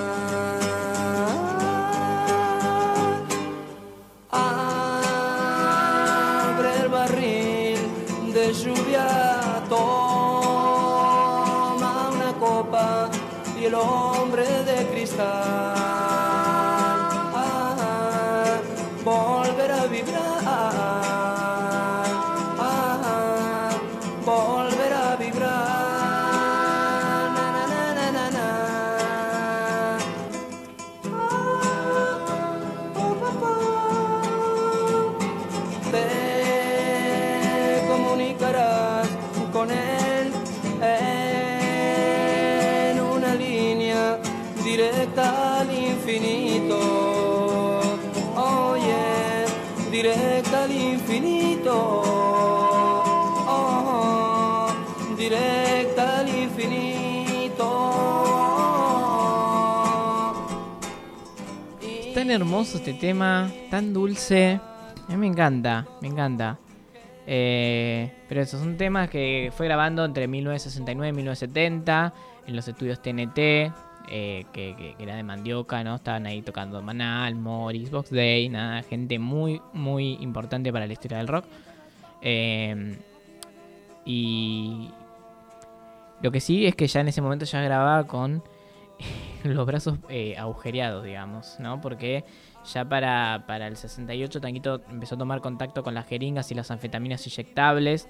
Hermoso 62.33 62.79
este 62.79 62.95
tema, 62.95 63.51
tan 63.71 63.93
dulce. 63.93 64.61
A 65.09 65.11
mí 65.11 65.17
me 65.17 65.27
encanta, 65.27 65.87
me 66.01 66.09
encanta. 66.09 66.59
Eh, 67.27 68.11
pero 68.29 68.41
esos 68.43 68.61
son 68.61 68.77
temas 68.77 69.09
que 69.09 69.53
fue 69.57 69.67
grabando 69.67 70.05
entre 70.05 70.27
1969 70.27 71.09
y 71.11 71.13
1970 71.17 72.13
en 72.47 72.57
los 72.57 72.67
estudios 72.67 73.01
TNT, 73.01 73.39
eh, 74.09 74.45
que, 74.53 74.75
que- 74.77 74.97
era 74.99 75.15
de 75.15 75.23
Mandioca, 75.23 75.85
¿no? 75.85 75.95
Estaban 75.97 76.27
ahí 76.27 76.43
tocando 76.43 76.83
Manal, 76.83 77.35
Morris, 77.37 77.91
Box 77.91 78.11
Day, 78.11 78.49
nada, 78.49 78.83
gente 78.83 79.19
muy, 79.19 79.61
muy 79.73 80.15
importante 80.21 80.73
para 80.73 80.87
la 80.87 80.93
historia 80.93 81.19
del 81.19 81.29
rock. 81.29 81.45
Eh, 82.23 82.97
y 84.05 84.91
lo 86.23 86.31
que 86.33 86.41
sí 86.41 86.67
es 86.67 86.75
que 86.75 86.87
ya 86.89 87.01
en 87.01 87.09
ese 87.09 87.23
momento 87.23 87.45
ya 87.45 87.61
grababa 87.63 88.05
con 88.07 88.43
los 89.55 89.67
brazos 89.67 89.99
eh, 90.09 90.37
agujereados, 90.37 91.05
digamos, 91.05 91.57
¿no? 91.59 91.81
Porque 91.81 92.25
ya 92.73 92.85
para, 92.85 93.45
para 93.47 93.67
el 93.67 93.77
68 93.77 94.41
Tanguito 94.41 94.81
empezó 94.91 95.17
a 95.17 95.19
tomar 95.19 95.41
contacto 95.41 95.83
con 95.83 95.95
las 95.95 96.07
jeringas 96.07 96.51
y 96.51 96.55
las 96.55 96.71
anfetaminas 96.71 97.27
inyectables. 97.27 98.09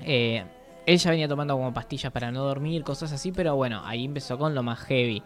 Eh, 0.00 0.44
él 0.84 0.98
ya 0.98 1.10
venía 1.10 1.28
tomando 1.28 1.54
como 1.54 1.72
pastillas 1.72 2.12
para 2.12 2.32
no 2.32 2.42
dormir, 2.42 2.82
cosas 2.82 3.12
así, 3.12 3.30
pero 3.30 3.54
bueno, 3.54 3.82
ahí 3.84 4.04
empezó 4.04 4.36
con 4.38 4.54
lo 4.54 4.62
más 4.62 4.80
heavy. 4.80 5.22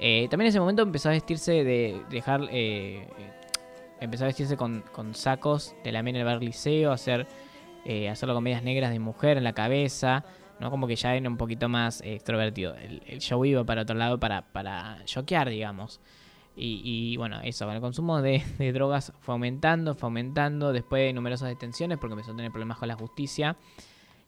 Eh, 0.00 0.28
también 0.30 0.46
en 0.46 0.50
ese 0.50 0.60
momento 0.60 0.82
empezó 0.82 1.08
a 1.08 1.12
vestirse 1.12 1.64
de 1.64 2.02
dejar... 2.10 2.42
eh, 2.50 3.06
empezó 4.00 4.24
a 4.24 4.26
vestirse 4.28 4.56
con, 4.56 4.82
con 4.92 5.14
sacos 5.14 5.74
de 5.84 5.92
la 5.92 6.02
Mena 6.02 6.18
del 6.18 6.26
Bar 6.26 6.42
Liceo, 6.42 6.92
hacer, 6.92 7.26
eh, 7.84 8.08
hacerlo 8.08 8.34
con 8.34 8.44
medias 8.44 8.62
negras 8.62 8.90
de 8.90 8.98
mujer 8.98 9.36
en 9.36 9.44
la 9.44 9.52
cabeza. 9.52 10.24
¿No? 10.60 10.70
Como 10.70 10.86
que 10.86 10.96
ya 10.96 11.14
era 11.14 11.28
un 11.28 11.36
poquito 11.36 11.68
más 11.68 12.00
extrovertido. 12.02 12.74
El, 12.74 13.20
show 13.20 13.44
iba 13.44 13.64
para 13.64 13.82
otro 13.82 13.96
lado 13.96 14.18
para, 14.18 14.42
para 14.52 15.04
choquear, 15.04 15.48
digamos. 15.48 16.00
Y, 16.56 16.80
y, 16.84 17.16
bueno, 17.16 17.40
eso, 17.42 17.70
el 17.70 17.80
consumo 17.80 18.20
de, 18.20 18.42
de 18.58 18.72
drogas 18.72 19.12
fue 19.20 19.34
aumentando, 19.34 19.94
fue 19.94 20.08
aumentando, 20.08 20.72
después 20.72 21.02
de 21.02 21.12
numerosas 21.12 21.48
detenciones 21.48 21.98
porque 21.98 22.14
empezó 22.14 22.32
a 22.32 22.36
tener 22.36 22.50
problemas 22.50 22.78
con 22.78 22.88
la 22.88 22.96
justicia. 22.96 23.56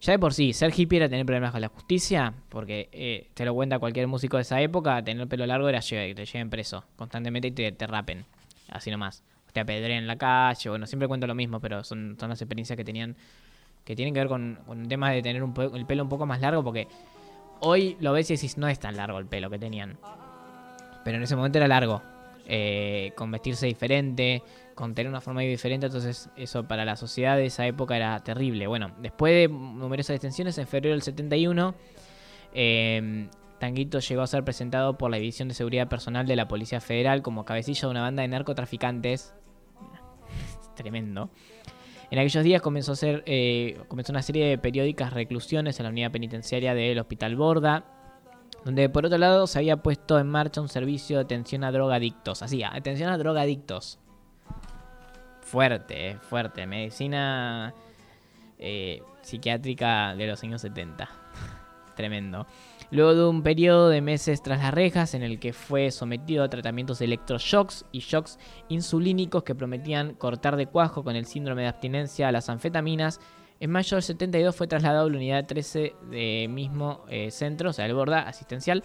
Ya 0.01 0.13
de 0.13 0.19
por 0.19 0.33
sí, 0.33 0.55
ser 0.55 0.73
hippie 0.75 0.97
era 0.97 1.09
tener 1.11 1.27
problemas 1.27 1.53
con 1.53 1.61
la 1.61 1.69
justicia, 1.69 2.33
porque 2.49 2.89
eh, 2.93 3.29
te 3.35 3.45
lo 3.45 3.53
cuenta 3.53 3.79
cualquier 3.79 4.07
músico 4.07 4.39
de 4.39 4.43
esa 4.43 4.59
época, 4.63 5.05
tener 5.05 5.21
el 5.21 5.29
pelo 5.29 5.45
largo 5.45 5.69
era 5.69 5.81
que 5.81 6.15
te 6.15 6.25
lleven 6.25 6.49
preso 6.49 6.85
constantemente 6.97 7.49
y 7.49 7.51
te, 7.51 7.71
te 7.73 7.87
rapen, 7.87 8.25
así 8.71 8.91
nomás. 8.91 9.23
Te 9.53 9.61
apedreen 9.61 9.99
en 9.99 10.07
la 10.07 10.17
calle, 10.17 10.71
bueno, 10.71 10.87
siempre 10.87 11.07
cuento 11.07 11.27
lo 11.27 11.35
mismo, 11.35 11.61
pero 11.61 11.85
son, 11.85 12.17
son 12.19 12.31
las 12.31 12.41
experiencias 12.41 12.79
que 12.79 12.85
tenían, 12.85 13.15
que 13.85 13.97
tienen 13.97 14.15
que 14.15 14.21
ver 14.21 14.29
con, 14.29 14.59
con 14.67 14.79
un 14.81 14.89
tema 14.89 15.11
de 15.11 15.23
tener 15.23 15.43
un 15.43 15.55
el 15.75 15.87
pelo 15.87 16.03
un 16.03 16.09
poco 16.09 16.27
más 16.27 16.41
largo, 16.41 16.63
porque 16.63 16.87
hoy 17.61 17.97
lo 18.01 18.13
ves 18.13 18.31
y 18.31 18.35
decís, 18.35 18.57
no 18.59 18.69
es 18.69 18.79
tan 18.79 18.97
largo 18.97 19.19
el 19.19 19.27
pelo 19.27 19.51
que 19.51 19.59
tenían. 19.59 19.99
Pero 21.05 21.17
en 21.17 21.23
ese 21.23 21.37
momento 21.37 21.59
era 21.59 21.69
largo. 21.69 22.03
eh, 22.47 23.13
con 23.17 23.31
vestirse 23.31 23.67
diferente, 23.67 24.43
con 24.75 24.93
tener 24.95 25.09
una 25.09 25.21
forma 25.21 25.43
diferente, 25.43 25.87
entonces 25.87 26.31
eso 26.37 26.65
para 26.67 26.85
la 26.85 26.97
sociedad 26.97 27.37
de 27.37 27.47
esa 27.47 27.65
época 27.67 27.97
era 27.97 28.19
terrible. 28.25 28.67
Bueno, 28.67 28.91
después 28.99 29.33
de 29.33 29.49
numerosas 29.49 30.15
detenciones, 30.15 30.59
en 30.59 30.67
febrero 30.67 30.95
del 30.95 31.03
71, 31.03 31.75
eh, 32.53 33.29
Tanguito 33.61 34.01
llegó 34.01 34.23
a 34.23 34.27
ser 34.27 34.43
presentado 34.43 34.99
por 34.99 35.11
la 35.11 35.19
División 35.19 35.47
de 35.49 35.55
Seguridad 35.55 35.89
Personal 35.89 36.27
de 36.27 36.35
la 36.35 36.49
Policía 36.49 36.81
Federal 36.81 37.23
como 37.23 37.45
cabecilla 37.45 37.83
de 37.83 37.87
una 37.89 38.01
banda 38.01 38.23
de 38.23 38.29
narcotraficantes. 38.29 39.33
Tremendo. 40.75 41.31
En 42.11 42.19
aquellos 42.19 42.43
días 42.43 42.61
comenzó 42.61 42.93
a 42.93 42.97
ser, 42.97 43.23
eh, 43.27 43.79
comenzó 43.87 44.13
una 44.13 44.23
serie 44.23 44.47
de 44.47 44.59
periódicas 44.59 45.13
reclusiones 45.13 45.79
en 45.79 45.85
la 45.85 45.91
unidad 45.91 46.11
penitenciaria 46.11 46.75
del 46.75 46.99
Hospital 46.99 47.37
Borda, 47.37 47.85
donde 48.65 48.89
por 48.89 49.07
otro 49.07 49.17
lado 49.17 49.47
se 49.47 49.59
había 49.59 49.77
puesto 49.77 50.19
en 50.19 50.27
marcha 50.27 50.61
un 50.61 50.69
servicio 50.69 51.19
de 51.19 51.23
atención 51.23 51.63
a 51.63 51.71
drogadictos. 51.71 52.43
Así, 52.43 52.65
atención 52.65 53.11
a 53.11 53.19
drogadictos. 53.19 54.01
Fuerte, 55.41 56.11
eh, 56.11 56.19
fuerte. 56.19 56.67
Medicina 56.67 57.75
eh, 58.59 59.03
psiquiátrica 59.23 60.15
de 60.17 60.27
los 60.27 60.43
años 60.43 60.61
70. 60.63 61.09
Tremendo. 61.97 62.47
Luego 62.93 63.15
de 63.15 63.25
un 63.25 63.43
periodo 63.43 63.89
de 63.89 64.01
meses 64.01 64.43
tras 64.43 64.59
las 64.59 64.75
rejas 64.75 65.15
en 65.15 65.23
el 65.23 65.39
que 65.39 65.53
fue 65.53 65.93
sometido 65.93 66.43
a 66.43 66.51
tratamientos 66.51 66.99
de 66.99 67.05
electroshocks 67.05 67.85
y 67.93 68.01
shocks 68.01 68.39
insulínicos 68.69 69.45
que 69.45 69.55
prometían 69.55 70.15
cortar 70.15 70.57
de 70.57 70.67
cuajo 70.67 71.05
con 71.05 71.15
el 71.15 71.27
síndrome 71.27 71.63
de 71.63 71.69
abstinencia 71.69 72.27
a 72.27 72.33
las 72.33 72.49
anfetaminas, 72.49 73.21
en 73.61 73.71
mayo 73.71 73.97
del 73.97 74.03
72 74.03 74.57
fue 74.57 74.67
trasladado 74.67 75.07
a 75.07 75.11
la 75.11 75.17
unidad 75.17 75.47
13 75.47 75.95
de 76.11 76.49
mismo 76.49 77.05
eh, 77.09 77.31
centro, 77.31 77.71
o 77.71 77.73
sea, 77.73 77.87
el 77.87 77.95
Borda 77.95 78.23
asistencial, 78.23 78.83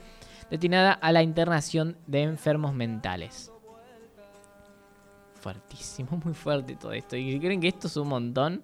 destinada 0.51 0.91
a 0.91 1.11
la 1.11 1.23
internación 1.23 1.97
de 2.05 2.23
enfermos 2.23 2.73
mentales. 2.73 3.51
Fuertísimo, 5.35 6.21
muy 6.25 6.33
fuerte 6.33 6.75
todo 6.75 6.91
esto. 6.91 7.15
¿Y 7.15 7.39
creen 7.39 7.61
que 7.61 7.69
esto 7.69 7.87
es 7.87 7.97
un 7.97 8.09
montón? 8.09 8.63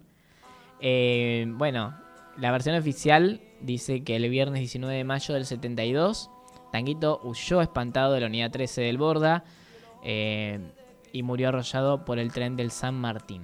Eh, 0.81 1.45
bueno, 1.47 1.97
la 2.37 2.51
versión 2.51 2.75
oficial 2.75 3.41
dice 3.61 4.03
que 4.03 4.15
el 4.15 4.29
viernes 4.29 4.59
19 4.59 4.95
de 4.95 5.03
mayo 5.03 5.33
del 5.33 5.45
72, 5.45 6.29
Tanguito 6.71 7.19
huyó 7.23 7.61
espantado 7.61 8.13
de 8.13 8.21
la 8.21 8.27
unidad 8.27 8.51
13 8.51 8.81
del 8.81 8.97
Borda 8.97 9.43
eh, 10.03 10.59
y 11.11 11.23
murió 11.23 11.49
arrollado 11.49 12.05
por 12.05 12.19
el 12.19 12.31
tren 12.31 12.55
del 12.55 12.71
San 12.71 12.95
Martín, 12.95 13.43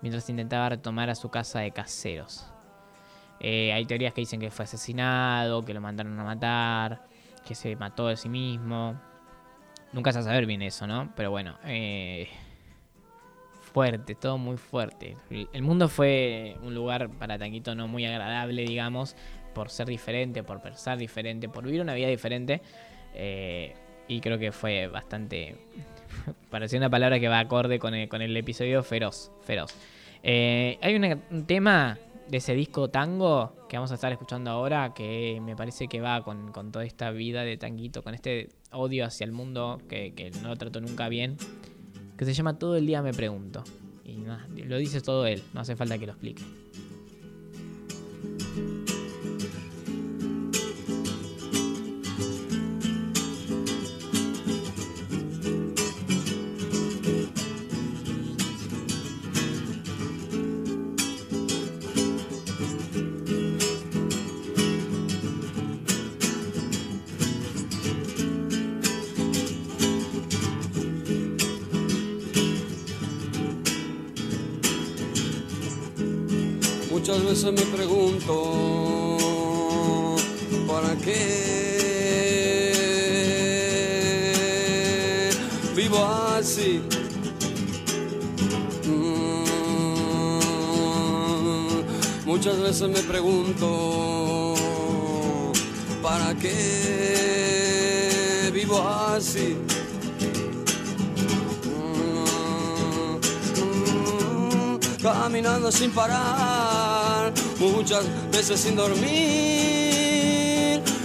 mientras 0.00 0.28
intentaba 0.28 0.68
retomar 0.68 1.10
a 1.10 1.14
su 1.14 1.30
casa 1.30 1.60
de 1.60 1.70
caseros. 1.70 2.46
Eh, 3.40 3.72
hay 3.72 3.84
teorías 3.86 4.14
que 4.14 4.20
dicen 4.20 4.38
que 4.38 4.50
fue 4.50 4.64
asesinado, 4.64 5.64
que 5.64 5.74
lo 5.74 5.80
mandaron 5.80 6.18
a 6.20 6.24
matar, 6.24 7.08
que 7.44 7.54
se 7.54 7.74
mató 7.74 8.06
de 8.06 8.16
sí 8.16 8.28
mismo. 8.28 8.94
Nunca 9.92 10.12
se 10.12 10.18
va 10.18 10.22
a 10.22 10.24
saber 10.26 10.46
bien 10.46 10.62
eso, 10.62 10.86
¿no? 10.86 11.12
Pero 11.16 11.30
bueno, 11.30 11.58
eh, 11.64 12.28
fuerte, 13.72 14.14
todo 14.14 14.38
muy 14.38 14.56
fuerte. 14.56 15.16
El 15.30 15.62
mundo 15.62 15.88
fue 15.88 16.56
un 16.62 16.74
lugar 16.74 17.08
para 17.10 17.38
Tanguito 17.38 17.74
no 17.74 17.88
muy 17.88 18.04
agradable, 18.04 18.62
digamos, 18.64 19.16
por 19.54 19.70
ser 19.70 19.86
diferente, 19.88 20.42
por 20.42 20.60
pensar 20.60 20.98
diferente, 20.98 21.48
por 21.48 21.64
vivir 21.64 21.80
una 21.80 21.94
vida 21.94 22.08
diferente. 22.08 22.60
eh, 23.14 23.74
y 24.08 24.20
creo 24.20 24.38
que 24.38 24.52
fue 24.52 24.88
bastante. 24.88 25.56
parecía 26.50 26.78
una 26.78 26.90
palabra 26.90 27.18
que 27.18 27.28
va 27.28 27.38
acorde 27.38 27.78
con 27.78 27.94
el, 27.94 28.08
con 28.08 28.20
el 28.20 28.36
episodio 28.36 28.82
feroz. 28.82 29.30
feroz. 29.42 29.74
Eh, 30.22 30.78
hay 30.82 30.96
un 30.96 31.46
tema 31.46 31.98
de 32.28 32.36
ese 32.38 32.54
disco 32.54 32.90
tango 32.90 33.54
que 33.68 33.76
vamos 33.76 33.90
a 33.90 33.94
estar 33.94 34.12
escuchando 34.12 34.50
ahora 34.50 34.92
que 34.94 35.40
me 35.42 35.56
parece 35.56 35.88
que 35.88 36.00
va 36.00 36.22
con, 36.22 36.52
con 36.52 36.72
toda 36.72 36.84
esta 36.84 37.10
vida 37.10 37.42
de 37.42 37.56
Tanguito, 37.56 38.02
con 38.02 38.14
este 38.14 38.48
odio 38.70 39.06
hacia 39.06 39.24
el 39.24 39.32
mundo 39.32 39.80
que, 39.88 40.12
que 40.14 40.30
no 40.42 40.48
lo 40.48 40.56
trató 40.56 40.80
nunca 40.80 41.08
bien 41.08 41.36
que 42.26 42.34
se 42.34 42.38
llama 42.38 42.58
Todo 42.58 42.76
el 42.76 42.86
día 42.86 43.02
me 43.02 43.12
pregunto. 43.12 43.64
Y 44.04 44.16
nada, 44.16 44.46
lo 44.54 44.76
dice 44.78 45.00
todo 45.00 45.26
él, 45.26 45.42
no 45.54 45.60
hace 45.60 45.76
falta 45.76 45.98
que 45.98 46.06
lo 46.06 46.12
explique. 46.12 46.42
Muchas 77.02 77.24
veces 77.24 77.52
me 77.52 77.62
pregunto, 77.62 78.34
¿para 80.68 80.94
qué 80.98 81.18
vivo 85.74 85.98
así? 86.38 86.80
Mm, 90.92 91.80
Muchas 92.24 92.60
veces 92.60 92.88
me 92.88 93.02
pregunto, 93.02 94.54
¿para 96.00 96.36
qué 96.36 97.68
vivo 98.54 98.78
así? 98.78 99.56
Mm, 101.66 103.18
Caminando 105.02 105.72
sin 105.72 105.90
parar, 105.90 106.81
muchas 107.70 108.04
veces 108.30 108.60
sin 108.60 108.76
dormir. 108.76 109.02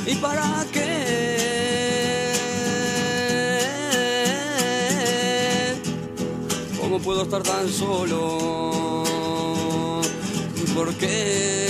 ¿Y 0.05 0.15
para 0.15 0.65
qué? 0.71 0.87
¿Cómo 6.79 6.99
puedo 6.99 7.23
estar 7.23 7.43
tan 7.43 7.67
solo? 7.69 9.03
¿Por 10.75 10.93
qué? 10.95 11.67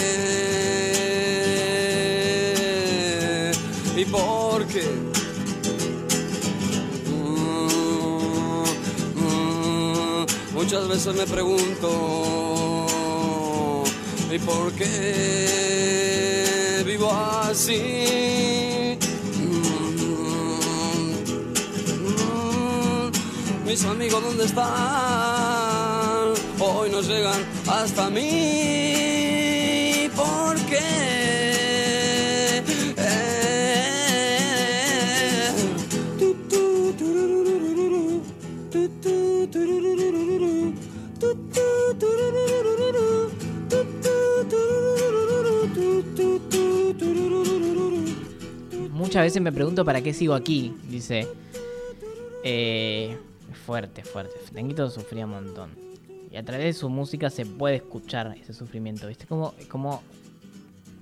¿Y 3.96 4.06
por 4.06 4.66
qué? 4.68 4.84
Mm, 7.10 8.64
mm, 9.16 10.26
Muchas 10.54 10.88
veces 10.88 11.16
me 11.16 11.26
pregunto, 11.26 12.47
¿y 14.32 14.40
por 14.40 14.72
qué 14.74 16.24
vivo 16.86 17.12
así? 17.12 18.98
Mm, 19.40 20.02
mm, 22.04 23.12
Mis 23.66 23.86
amigos, 23.86 24.24
¿dónde 24.24 24.46
están? 24.46 24.68
Hoy 26.60 26.90
no 26.90 27.02
llegan 27.02 27.46
hasta 27.68 28.10
mí. 28.10 29.17
Muchas 49.08 49.24
veces 49.24 49.42
me 49.42 49.54
pregunto 49.54 49.86
para 49.86 50.02
qué 50.02 50.14
sigo 50.14 50.34
aquí, 50.34 50.76
dice. 50.90 51.30
Eh, 52.44 53.18
fuerte, 53.66 54.04
fuerte. 54.04 54.34
Tanguito 54.54 54.90
sufría 54.90 55.24
un 55.24 55.32
montón. 55.32 55.70
Y 56.30 56.36
a 56.36 56.44
través 56.44 56.66
de 56.66 56.74
su 56.74 56.90
música 56.90 57.30
se 57.30 57.46
puede 57.46 57.78
escuchar 57.78 58.36
ese 58.38 58.54
sufrimiento, 58.54 59.08
¿viste? 59.08 59.26
Como, 59.26 59.54
como 59.70 60.04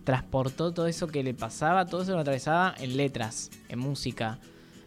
transportó 0.03 0.71
todo 0.71 0.85
eso 0.85 1.07
que 1.07 1.23
le 1.23 1.33
pasaba, 1.33 1.87
todo 1.87 2.03
eso 2.03 2.11
lo 2.11 2.19
atravesaba 2.19 2.75
en 2.77 2.95
letras, 2.95 3.49
en 3.69 3.79
música, 3.79 4.37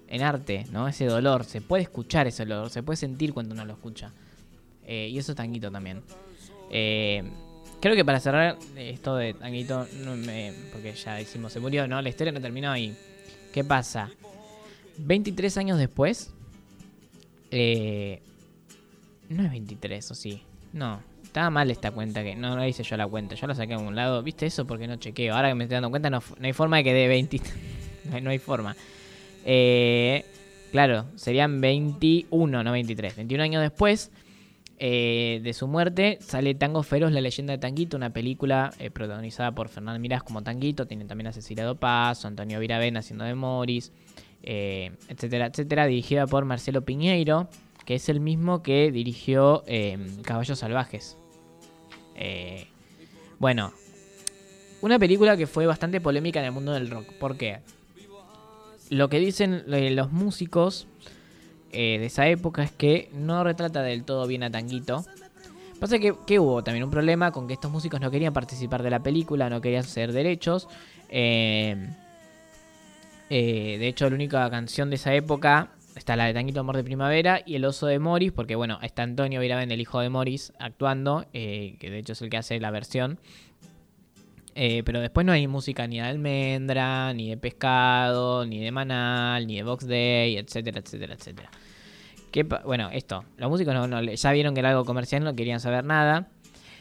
en 0.07 0.23
arte, 0.23 0.67
¿no? 0.71 0.87
Ese 0.87 1.07
dolor, 1.07 1.45
se 1.45 1.61
puede 1.61 1.83
escuchar 1.83 2.29
ese 2.29 2.47
dolor, 2.47 2.71
se 2.71 2.85
puede 2.85 2.99
sentir 2.99 3.35
cuando 3.35 3.53
uno 3.53 3.65
lo 3.65 3.73
escucha. 3.73 4.13
Eh, 4.85 5.09
y 5.11 5.19
eso 5.19 5.33
es 5.33 5.37
Tanguito 5.37 5.73
también. 5.73 6.05
Eh, 6.71 7.25
creo 7.81 7.97
que 7.97 8.05
para 8.05 8.21
cerrar 8.21 8.57
esto 8.77 9.17
de 9.17 9.35
Tanguito, 9.35 9.89
porque 10.73 10.95
ya 10.95 11.15
decimos, 11.15 11.53
se 11.53 11.59
murió, 11.59 11.89
¿no? 11.89 12.01
La 12.01 12.11
historia 12.11 12.33
no 12.33 12.41
terminó 12.41 12.71
ahí. 12.71 12.97
¿Qué 13.53 13.65
pasa? 13.65 14.11
23 14.99 15.57
años 15.59 15.79
después, 15.79 16.33
eh, 17.51 18.21
no 19.29 19.45
es 19.45 19.51
23, 19.51 20.11
o 20.11 20.15
sí. 20.15 20.43
No, 20.73 21.01
estaba 21.23 21.51
mal 21.51 21.71
esta 21.71 21.91
cuenta 21.91 22.23
que 22.23 22.35
no 22.35 22.57
la 22.57 22.69
hice 22.69 22.83
yo 22.83 22.97
la 22.97 23.07
cuenta. 23.07 23.35
Yo 23.35 23.47
la 23.47 23.55
saqué 23.55 23.75
a 23.75 23.79
un 23.79 23.95
lado. 23.95 24.23
¿Viste 24.23 24.47
eso? 24.47 24.67
Porque 24.67 24.87
no 24.87 24.97
chequeo. 24.97 25.35
Ahora 25.35 25.49
que 25.49 25.55
me 25.55 25.65
estoy 25.65 25.77
dando 25.77 25.91
cuenta, 25.91 26.11
no, 26.11 26.23
no 26.39 26.47
hay 26.47 26.53
forma 26.53 26.79
de 26.79 26.85
que 26.85 26.93
dé 26.93 27.09
20. 27.09 27.41
no, 28.11 28.17
hay, 28.17 28.23
no 28.23 28.31
hay 28.31 28.39
forma. 28.39 28.77
Eh, 29.45 30.25
claro, 30.73 31.07
serían 31.17 31.61
21, 31.61 32.63
no 32.63 32.73
23. 32.73 33.17
21 33.17 33.43
años 33.43 33.63
después 33.63 34.11
eh, 34.81 35.41
de 35.43 35.53
su 35.53 35.67
muerte 35.67 36.19
sale 36.21 36.55
Tango 36.55 36.83
Feroz, 36.83 37.13
la 37.13 37.21
leyenda 37.21 37.53
de 37.53 37.59
Tanguito, 37.59 37.97
una 37.97 38.11
película 38.11 38.73
eh, 38.79 38.91
protagonizada 38.91 39.53
por 39.53 39.69
Fernán 39.69 40.01
Mirás 40.01 40.23
como 40.23 40.43
Tanguito. 40.43 40.87
Tiene 40.87 41.05
también 41.05 41.29
a 41.29 41.33
Cecilia 41.33 41.65
Dopazo, 41.65 42.29
Antonio 42.29 42.61
Viravena 42.61 43.01
haciendo 43.01 43.25
de 43.25 43.35
Morris, 43.35 43.93
eh, 44.43 44.93
etcétera, 45.09 45.47
etcétera. 45.47 45.87
Dirigida 45.87 46.27
por 46.27 46.45
Marcelo 46.45 46.83
Piñeiro, 46.83 47.49
que 47.85 47.97
es 47.97 48.09
el 48.09 48.21
mismo 48.21 48.63
que 48.63 48.91
dirigió 48.91 49.63
eh, 49.67 49.99
Caballos 50.23 50.59
Salvajes. 50.59 51.17
Bueno, 53.39 53.73
una 54.81 54.99
película 54.99 55.37
que 55.37 55.47
fue 55.47 55.67
bastante 55.67 56.01
polémica 56.01 56.41
en 56.41 56.47
el 56.47 56.53
mundo 56.53 56.73
del 56.73 56.91
rock. 56.91 57.13
¿Por 57.21 57.37
qué? 57.37 57.61
Lo 58.91 59.09
que 59.09 59.21
dicen 59.21 59.63
los 59.95 60.11
músicos 60.11 60.88
eh, 61.73 61.99
de 61.99 62.07
esa 62.07 62.27
época 62.29 62.63
es 62.63 62.73
que 62.73 63.11
no 63.13 63.45
retrata 63.45 63.83
del 63.83 64.05
todo 64.05 64.27
bien 64.27 64.43
a 64.43 64.51
Tanguito. 64.51 65.05
Pasa 65.81 65.99
que, 65.99 66.15
que 66.27 66.41
hubo 66.41 66.65
también 66.65 66.85
un 66.85 66.91
problema 66.91 67.31
con 67.31 67.47
que 67.47 67.55
estos 67.55 67.71
músicos 67.71 68.01
no 68.01 68.11
querían 68.11 68.33
participar 68.33 68.83
de 68.83 68.91
la 68.91 69.01
película, 69.01 69.49
no 69.49 69.61
querían 69.61 69.85
hacer 69.85 70.13
derechos. 70.13 70.69
Eh, 71.09 71.89
eh, 73.31 73.77
de 73.79 73.89
hecho, 73.89 74.09
la 74.09 74.15
única 74.15 74.51
canción 74.51 74.91
de 74.91 74.97
esa 74.97 75.15
época 75.15 75.71
está 75.95 76.17
la 76.17 76.25
de 76.25 76.35
Tanguito 76.35 76.61
Amor 76.61 76.77
de 76.77 76.85
Primavera 76.85 77.43
y 77.45 77.55
El 77.57 77.65
Oso 77.65 77.87
de 77.87 77.99
Morris, 77.99 78.33
porque 78.33 78.57
bueno, 78.57 78.79
está 78.83 79.03
Antonio 79.03 79.41
Viraben, 79.41 79.71
el 79.71 79.81
hijo 79.81 80.01
de 80.01 80.09
Morris, 80.09 80.53
actuando, 80.59 81.27
que 81.33 81.77
de 81.81 81.99
hecho 81.99 82.15
es 82.15 82.23
el 82.23 82.31
que 82.31 82.39
hace 82.39 82.59
la 82.61 82.71
versión. 82.71 83.19
Eh, 84.61 84.83
pero 84.85 85.01
después 85.01 85.25
no 85.25 85.31
hay 85.31 85.47
música 85.47 85.87
ni 85.87 85.99
de 85.99 86.03
almendra, 86.03 87.15
ni 87.15 87.29
de 87.29 87.37
pescado, 87.37 88.45
ni 88.45 88.59
de 88.59 88.73
manal, 88.73 89.47
ni 89.47 89.55
de 89.55 89.63
box 89.63 89.87
day, 89.87 90.37
etcétera, 90.37 90.81
etcétera, 90.81 91.15
etcétera. 91.15 91.51
¿Qué 92.33 92.43
bueno, 92.43 92.91
esto, 92.93 93.25
los 93.37 93.49
músicos 93.49 93.73
no, 93.73 93.87
no- 93.87 94.03
ya 94.03 94.33
vieron 94.33 94.55
que 94.55 94.61
era 94.61 94.71
algo 94.71 94.85
comercial, 94.85 95.23
no 95.23 95.37
querían 95.37 95.61
saber 95.61 95.85
nada. 95.85 96.29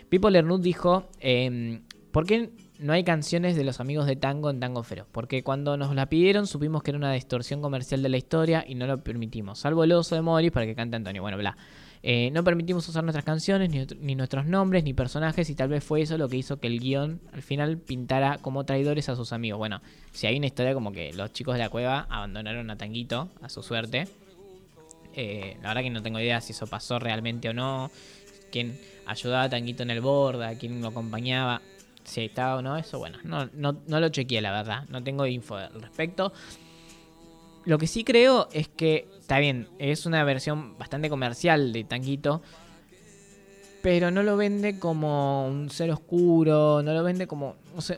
Pipo 0.10 0.32
Lernud 0.32 0.60
dijo, 0.60 1.08
em, 1.20 1.82
¿por 2.12 2.26
qué 2.26 2.50
no 2.80 2.94
hay 2.94 3.04
canciones 3.04 3.56
de 3.56 3.64
los 3.64 3.80
amigos 3.80 4.08
de 4.08 4.16
Tango 4.16 4.50
en 4.50 4.60
Tango 4.60 4.82
Feroz? 4.82 5.06
Porque 5.12 5.44
cuando 5.44 5.78
nos 5.78 5.94
la 5.94 6.08
pidieron 6.08 6.48
supimos 6.48 6.82
que 6.82 6.90
era 6.92 6.98
una 6.98 7.12
distorsión 7.14 7.62
comercial 7.62 8.02
de 8.02 8.10
la 8.10 8.18
historia 8.18 8.66
y 8.68 8.74
no 8.74 8.88
lo 8.88 8.98
permitimos, 9.04 9.60
salvo 9.60 9.84
el 9.84 9.92
oso 9.92 10.16
de 10.16 10.22
Morris 10.24 10.52
para 10.52 10.66
que 10.66 10.74
cante 10.74 10.96
Antonio, 10.96 11.22
bueno, 11.22 11.38
bla. 11.38 11.56
Eh, 12.04 12.30
no 12.32 12.44
permitimos 12.44 12.88
usar 12.88 13.04
nuestras 13.04 13.26
canciones, 13.26 13.70
ni, 13.70 13.86
ni 14.00 14.16
nuestros 14.16 14.46
nombres, 14.46 14.84
ni 14.84 14.94
personajes, 14.94 15.50
y 15.50 15.56
tal 15.56 15.70
vez 15.70 15.84
fue 15.84 16.02
eso 16.02 16.18
lo 16.18 16.30
que 16.30 16.38
hizo 16.38 16.60
que 16.60 16.68
el 16.68 16.80
guion 16.80 17.20
al 17.34 17.42
final 17.42 17.78
pintara 17.78 18.38
como 18.38 18.66
traidores 18.66 19.10
a 19.10 19.16
sus 19.16 19.34
amigos. 19.34 19.58
Bueno, 19.58 19.82
si 20.12 20.28
hay 20.28 20.38
una 20.38 20.48
historia 20.48 20.74
como 20.74 20.92
que 20.92 21.14
los 21.14 21.34
chicos 21.34 21.56
de 21.56 21.60
la 21.60 21.70
cueva 21.70 22.08
abandonaron 22.10 22.70
a 22.70 22.78
Tanguito 22.78 23.30
a 23.42 23.50
su 23.50 23.64
suerte. 23.64 24.08
Eh, 25.14 25.58
la 25.62 25.70
verdad 25.70 25.82
que 25.82 25.90
no 25.90 26.04
tengo 26.04 26.20
idea 26.20 26.40
si 26.42 26.52
eso 26.52 26.68
pasó 26.68 27.00
realmente 27.00 27.50
o 27.50 27.54
no. 27.54 27.90
Quién 28.52 28.80
ayudaba 29.06 29.44
a 29.44 29.50
Tanguito 29.50 29.84
en 29.84 29.90
el 29.90 30.02
borda, 30.02 30.56
quién 30.58 30.82
lo 30.82 30.90
acompañaba, 30.90 31.62
si 32.04 32.22
estaba 32.22 32.56
o 32.56 32.62
no, 32.62 32.78
eso 32.78 33.00
bueno, 33.00 33.18
no, 33.24 33.50
no, 33.54 33.82
no 33.86 34.00
lo 34.00 34.10
chequeé 34.10 34.42
la 34.42 34.52
verdad, 34.52 34.86
no 34.90 35.04
tengo 35.04 35.26
info 35.26 35.56
al 35.56 35.82
respecto. 35.82 36.32
Lo 37.68 37.78
que 37.78 37.86
sí 37.86 38.06
creo 38.06 38.48
es 38.54 38.70
que, 38.70 39.10
está 39.20 39.40
bien, 39.40 39.68
es 39.78 40.06
una 40.06 40.24
versión 40.24 40.78
bastante 40.78 41.10
comercial 41.10 41.74
de 41.74 41.84
Tanguito, 41.84 42.42
pero 43.82 44.10
no 44.10 44.24
lo 44.24 44.38
vende 44.38 44.80
como 44.80 45.46
un 45.48 45.70
ser 45.70 45.92
oscuro, 45.92 46.82
no 46.82 46.94
lo 46.94 47.04
vende 47.04 47.28
como 47.28 47.56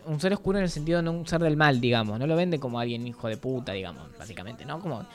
un 0.07 0.19
ser 0.19 0.33
oscuro 0.33 0.57
en 0.57 0.63
el 0.63 0.71
sentido 0.71 0.97
de 0.97 1.03
no 1.03 1.11
un 1.11 1.27
ser 1.27 1.39
del 1.41 1.55
mal, 1.55 1.79
digamos, 1.79 2.17
no 2.19 2.25
lo 2.25 2.35
vende 2.35 2.59
como 2.59 2.79
alguien 2.79 3.05
hijo 3.05 3.27
de 3.27 3.37
puta, 3.37 3.71
digamos, 3.73 4.07
básicamente, 4.17 4.65
¿no? 4.65 4.79
Como 4.79 5.05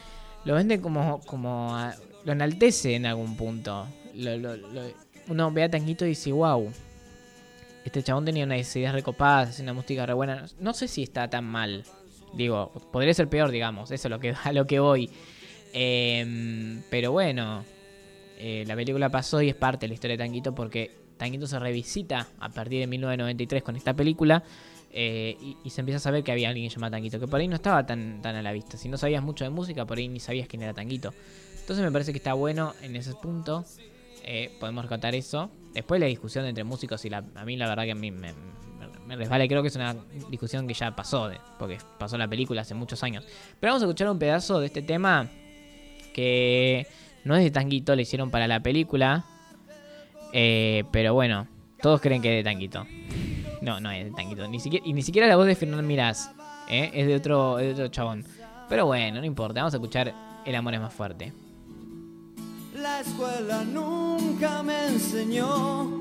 lo 0.45 0.55
vende 0.55 0.81
como 0.81 1.21
como 1.27 1.77
lo 2.25 2.33
enaltece 2.33 2.95
en 2.95 3.07
algún 3.07 3.37
punto. 3.37 3.89
Lo- 4.15 4.37
lo- 4.37 4.57
lo- 4.57 4.83
uno 5.29 5.51
ve 5.51 5.65
a 5.65 5.71
Tanguito 5.71 6.05
y 6.05 6.11
dice, 6.11 6.31
"Wow, 6.31 6.71
este 7.85 8.05
chabón 8.05 8.25
tenía 8.25 8.45
unas 8.45 8.77
ideas 8.77 8.95
recopadas, 8.95 9.59
una 9.59 9.73
música 9.73 10.07
re 10.07 10.13
buena." 10.15 10.47
No 10.61 10.75
sé 10.75 10.87
si 10.87 11.03
está 11.03 11.29
tan 11.29 11.45
mal. 11.45 11.85
Digo, 12.37 12.73
podría 12.93 13.15
ser 13.15 13.29
peor, 13.29 13.51
digamos, 13.51 13.91
eso 13.91 14.09
es 14.09 14.11
lo 14.11 14.19
que 14.19 14.35
a 14.45 14.53
lo 14.53 14.67
que 14.67 14.79
voy. 14.81 15.11
Em, 15.73 16.83
pero 16.91 17.13
bueno, 17.13 17.65
eh, 18.39 18.65
la 18.67 18.77
película 18.77 19.09
pasó 19.09 19.43
y 19.43 19.49
es 19.49 19.55
parte 19.55 19.87
de 19.87 19.89
la 19.89 19.95
historia 19.95 20.17
de 20.17 20.25
Tanguito 20.25 20.55
porque 20.55 20.91
Tanguito 21.17 21.47
se 21.47 21.59
revisita 21.59 22.29
a 22.39 22.49
partir 22.49 22.81
de 22.81 22.87
1993 22.87 23.63
con 23.63 23.77
esta 23.77 23.95
película 23.95 24.45
eh, 24.97 25.37
y, 25.65 25.71
se 25.71 25.81
empieza 25.81 25.97
a 25.97 26.01
saber 26.01 26.23
que 26.23 26.31
había 26.31 26.49
alguien 26.49 26.69
llamado 26.69 26.93
Tanguito, 26.93 27.19
que 27.19 27.27
por 27.27 27.41
ahí 27.41 27.49
no 27.49 27.57
estaba 27.57 27.85
tan, 27.85 28.23
tan 28.23 28.37
a 28.37 28.43
la 28.43 28.53
vista. 28.53 28.77
Si 28.77 28.89
no 28.89 28.97
sabías 28.97 29.25
mucho 29.25 29.45
de 29.45 29.51
música, 29.51 29.85
por 29.85 29.99
ahí 29.99 30.07
ni 30.07 30.21
sabías 30.21 30.47
quién 30.47 30.63
era 30.63 30.73
Tanguito. 30.73 31.13
Entonces 31.59 31.85
me 31.85 31.91
parece 31.91 32.13
que 32.13 32.19
está 32.19 32.35
bueno 32.35 32.75
en 32.81 32.95
ese 32.95 33.15
punto. 33.15 33.65
eh, 34.23 34.57
podemos 34.61 34.85
rescatar 34.85 35.17
eso. 35.17 35.51
Después 35.73 36.01
la 36.01 36.07
discusión 36.07 36.45
entre 36.47 36.63
músicos 36.63 37.05
y 37.05 37.11
la, 37.11 37.25
a 37.35 37.45
mí 37.45 37.57
la 37.57 37.69
verdad 37.69 37.85
que 37.85 37.91
a 37.91 37.97
mí 37.97 38.13
me, 38.13 38.33
me- 39.07 39.17
resbala. 39.17 39.47
Creo 39.49 39.63
que 39.63 39.69
es 39.69 39.77
una 39.77 39.95
discusión 40.31 40.67
que 40.67 40.75
ya 40.75 40.95
pasó, 40.95 41.31
porque 41.59 41.79
pasó 41.99 42.17
la 42.19 42.29
película 42.29 42.63
hace 42.63 42.75
muchos 42.75 43.03
años. 43.03 43.25
Pero 43.61 43.73
vamos 43.73 43.83
a 43.83 43.87
escuchar 43.87 44.09
un 44.11 44.19
pedazo 44.19 44.61
de 44.61 44.67
este 44.67 44.83
tema 44.83 45.29
que 46.13 46.87
no 47.25 47.37
es 47.37 47.43
de 47.45 47.51
Tanguito, 47.51 47.95
le 47.97 48.03
hicieron 48.03 48.31
para 48.31 48.47
la 48.47 48.61
película. 48.61 49.25
Eh, 50.33 50.85
pero 50.91 51.15
bueno, 51.15 51.47
todos 51.81 52.01
creen 52.01 52.21
que 52.23 52.39
es 52.39 52.45
de 52.45 52.51
Tanguito. 52.51 52.87
No, 53.63 53.81
no 53.81 53.91
es 53.91 54.05
de 54.05 54.11
Tanguito. 54.11 54.47
Ni 54.49 54.61
siquiera, 54.61 54.85
y 54.87 54.93
ni 54.93 55.03
siquiera 55.03 55.27
la 55.27 55.37
voz 55.37 55.47
de 55.47 55.55
Fernán 55.55 55.87
Mirás. 55.87 56.31
¿eh? 56.69 56.91
Es 56.95 57.07
de 57.07 57.15
otro, 57.15 57.57
de 57.57 57.73
otro 57.73 57.89
chabón. 57.89 58.25
Pero 58.69 58.87
bueno, 58.87 59.21
no 59.21 59.27
importa. 59.27 59.61
Vamos 59.61 59.75
a 59.75 59.77
escuchar 59.79 60.13
El 60.45 60.55
amor 60.55 60.75
es 60.75 60.81
más 60.81 60.93
fuerte. 60.93 61.33
La 62.75 63.01
escuela 63.01 63.65
nunca 63.65 64.63
me 64.63 64.89
enseñó 64.89 66.01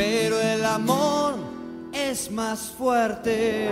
Pero 0.00 0.40
el 0.40 0.64
amor 0.64 1.34
es 1.92 2.30
más 2.30 2.72
fuerte. 2.78 3.68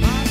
Más 0.00 0.30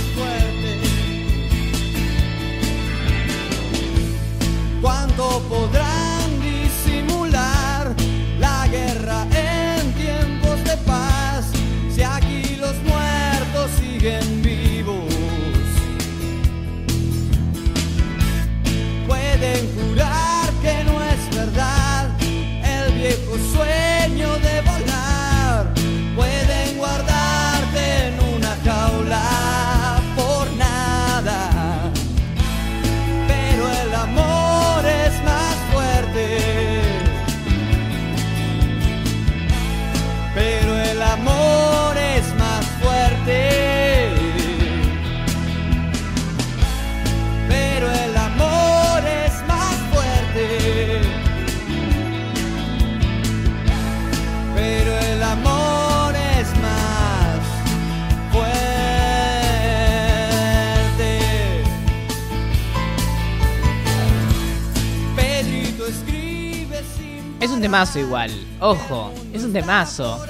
temazo 67.66 67.98
igual. 67.98 68.30
Ojo, 68.60 69.12
es 69.34 69.44
un 69.44 69.52
temazo. 69.52 70.24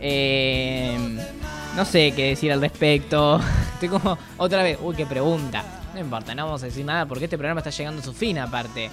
Eh, 0.00 0.98
no 1.76 1.84
sé 1.84 2.10
qué 2.10 2.30
decir 2.30 2.50
al 2.50 2.60
respecto. 2.60 3.40
Estoy 3.74 3.90
como 3.90 4.18
otra 4.36 4.64
vez. 4.64 4.76
Uy, 4.82 4.96
qué 4.96 5.06
pregunta. 5.06 5.62
No 5.94 6.00
importa, 6.00 6.34
no 6.34 6.46
vamos 6.46 6.64
a 6.64 6.66
decir 6.66 6.84
nada 6.84 7.06
porque 7.06 7.26
este 7.26 7.38
programa 7.38 7.60
está 7.60 7.70
llegando 7.70 8.02
a 8.02 8.04
su 8.04 8.12
fin 8.12 8.40
aparte. 8.40 8.90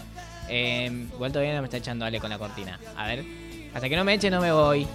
Eh, 0.48 1.08
igual 1.12 1.32
todavía 1.32 1.56
no 1.56 1.62
me 1.62 1.66
está 1.66 1.78
echando 1.78 2.06
Ale 2.06 2.20
con 2.20 2.30
la 2.30 2.38
cortina. 2.38 2.80
A 2.96 3.08
ver. 3.08 3.26
Hasta 3.74 3.90
que 3.90 3.96
no 3.96 4.04
me 4.04 4.14
eche 4.14 4.30
no 4.30 4.40
me 4.40 4.52
voy. 4.52 4.86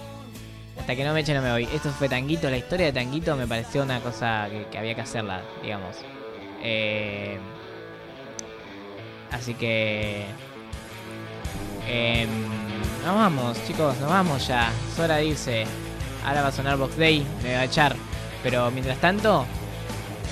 Hasta 0.79 0.95
que 0.95 1.03
no 1.03 1.13
me 1.13 1.19
eche 1.19 1.33
no 1.33 1.41
me 1.41 1.51
voy. 1.51 1.67
Esto 1.73 1.89
fue 1.89 2.07
Tanguito. 2.07 2.49
La 2.49 2.57
historia 2.57 2.85
de 2.85 2.93
Tanguito 2.93 3.35
me 3.35 3.47
pareció 3.47 3.83
una 3.83 3.99
cosa 3.99 4.47
que, 4.71 4.77
había 4.77 4.95
que 4.95 5.01
hacerla, 5.01 5.41
digamos. 5.61 5.97
Eh, 6.63 7.37
así 9.29 9.55
que... 9.55 10.46
em, 11.87 12.29
nos 13.05 13.15
vamos, 13.15 13.57
chicos, 13.65 13.97
nos 13.99 14.09
vamos 14.09 14.47
ya. 14.47 14.71
De 14.97 15.25
irse. 15.25 15.65
Ahora 16.25 16.41
va 16.41 16.47
a 16.49 16.51
sonar 16.51 16.77
Box 16.77 16.97
Day, 16.97 17.25
me 17.43 17.53
va 17.53 17.61
a 17.61 17.63
echar. 17.65 17.95
Pero 18.43 18.69
mientras 18.71 18.97
tanto, 18.99 19.45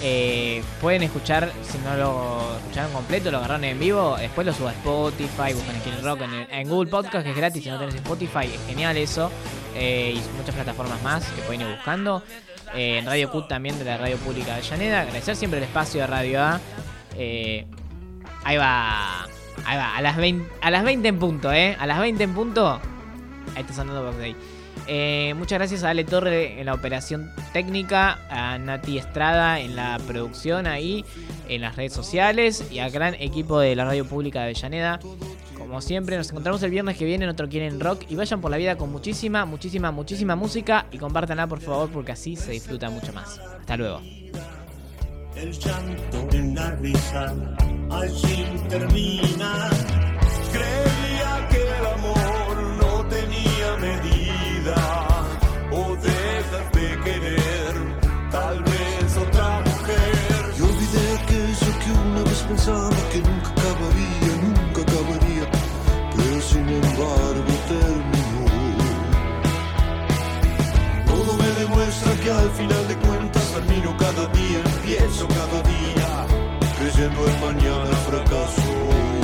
eh, 0.01 0.61
pueden 0.81 1.03
escuchar, 1.03 1.51
si 1.63 1.77
no 1.79 1.95
lo 1.95 2.57
escucharon 2.57 2.91
completo, 2.91 3.31
lo 3.31 3.37
agarraron 3.37 3.63
en 3.63 3.79
vivo, 3.79 4.17
después 4.19 4.45
lo 4.45 4.53
subo 4.53 4.67
a 4.67 4.71
Spotify, 4.73 5.53
buscan 5.53 5.79
Skin 5.81 6.03
Rock 6.03 6.21
en, 6.21 6.33
el- 6.33 6.47
en 6.51 6.69
Google 6.69 6.89
Podcast, 6.91 7.23
que 7.23 7.31
es 7.31 7.37
gratis, 7.37 7.63
si 7.63 7.69
no 7.69 7.79
tenés 7.79 7.95
Spotify, 7.95 8.45
es 8.53 8.59
genial 8.67 8.97
eso. 8.97 9.31
Eh, 9.75 10.13
y 10.17 10.37
muchas 10.37 10.55
plataformas 10.55 11.01
más 11.03 11.25
que 11.31 11.41
pueden 11.43 11.61
ir 11.61 11.67
buscando. 11.75 12.23
Eh, 12.73 12.97
en 12.99 13.05
Radio 13.05 13.31
Cut 13.31 13.47
también 13.47 13.77
de 13.79 13.85
la 13.85 13.97
Radio 13.97 14.17
Pública 14.17 14.47
de 14.47 14.53
Avellaneda. 14.53 15.01
Agradecer 15.01 15.35
siempre 15.35 15.59
el 15.59 15.63
espacio 15.65 16.01
de 16.01 16.07
Radio 16.07 16.41
A. 16.41 16.59
Ahí 18.43 18.57
va. 18.57 19.27
Ahí 19.65 19.77
va. 19.77 19.95
A 19.95 20.01
las 20.01 20.17
20, 20.17 20.49
a 20.61 20.71
las 20.71 20.83
20 20.83 21.07
en 21.07 21.19
punto, 21.19 21.51
¿eh? 21.51 21.75
A 21.79 21.85
las 21.85 21.99
20 21.99 22.23
en 22.23 22.33
punto. 22.33 22.79
Ahí 23.55 23.61
está 23.61 23.73
sonando 23.73 24.03
Box 24.03 24.17
Day. 24.17 24.35
Eh, 24.87 25.33
muchas 25.37 25.57
gracias 25.57 25.83
a 25.83 25.89
Ale 25.89 26.03
Torre 26.03 26.59
en 26.59 26.65
la 26.67 26.73
operación 26.73 27.31
técnica, 27.53 28.19
a 28.29 28.57
Nati 28.57 28.97
Estrada 28.97 29.59
en 29.59 29.75
la 29.75 29.97
producción 30.05 30.67
ahí, 30.67 31.03
en 31.47 31.61
las 31.61 31.75
redes 31.75 31.93
sociales 31.93 32.65
y 32.71 32.79
al 32.79 32.91
gran 32.91 33.15
equipo 33.15 33.59
de 33.59 33.75
la 33.75 33.85
radio 33.85 34.05
pública 34.05 34.39
de 34.39 34.45
Avellaneda. 34.45 34.99
Como 35.57 35.81
siempre, 35.81 36.17
nos 36.17 36.29
encontramos 36.29 36.61
el 36.61 36.69
viernes 36.69 36.97
que 36.97 37.05
viene 37.05 37.23
en 37.23 37.31
otro 37.31 37.49
Quieren 37.49 37.79
Rock 37.79 38.03
y 38.09 38.15
vayan 38.15 38.41
por 38.41 38.51
la 38.51 38.57
vida 38.57 38.77
con 38.77 38.91
muchísima, 38.91 39.45
muchísima, 39.45 39.91
muchísima 39.91 40.35
música 40.35 40.85
y 40.91 40.97
compártanla 40.99 41.47
por 41.47 41.61
favor 41.61 41.89
porque 41.89 42.11
así 42.11 42.35
se 42.35 42.51
disfruta 42.51 42.89
mucho 42.89 43.11
más. 43.13 43.39
Hasta 43.39 43.77
luego. 43.77 44.01
El 45.35 45.51
llanto 45.51 46.27
en 46.31 46.55
la 46.55 46.71
risa 46.75 47.33
allí 47.91 48.45
termina. 48.69 49.69
Creía 50.53 51.47
que 51.49 51.61
el 51.77 51.85
amor 51.97 52.55
no 52.79 53.05
tenía 53.09 53.77
medida. 53.81 54.75
O 55.71 55.95
dejas 55.97 56.71
de 56.71 56.87
querer, 57.03 57.73
tal 58.31 58.63
vez 58.63 59.17
otra 59.17 59.59
mujer. 59.59 60.53
Y 60.57 60.61
olvidé 60.61 61.05
aquello 61.19 61.71
que 61.81 61.91
una 62.07 62.21
vez 62.23 62.41
pensaba 62.47 62.97
que 63.11 63.19
nunca 63.19 63.49
acabaría, 63.49 64.31
nunca 64.41 64.81
acabaría, 64.87 65.45
pero 66.15 66.41
sin 66.41 66.69
embargo 66.69 67.53
terminó. 67.67 68.45
Todo 71.07 71.37
me 71.37 71.49
demuestra 71.59 72.11
que 72.23 72.31
al 72.31 72.49
final 72.51 72.87
de 72.87 72.95
cuentas 72.95 73.14
cada 74.05 74.27
día, 74.27 74.61
empiezo 74.63 75.27
cada 75.27 75.61
día, 75.63 76.27
creyendo 76.77 77.27
en 77.27 77.41
mañana 77.41 77.95
fracaso 78.07 79.14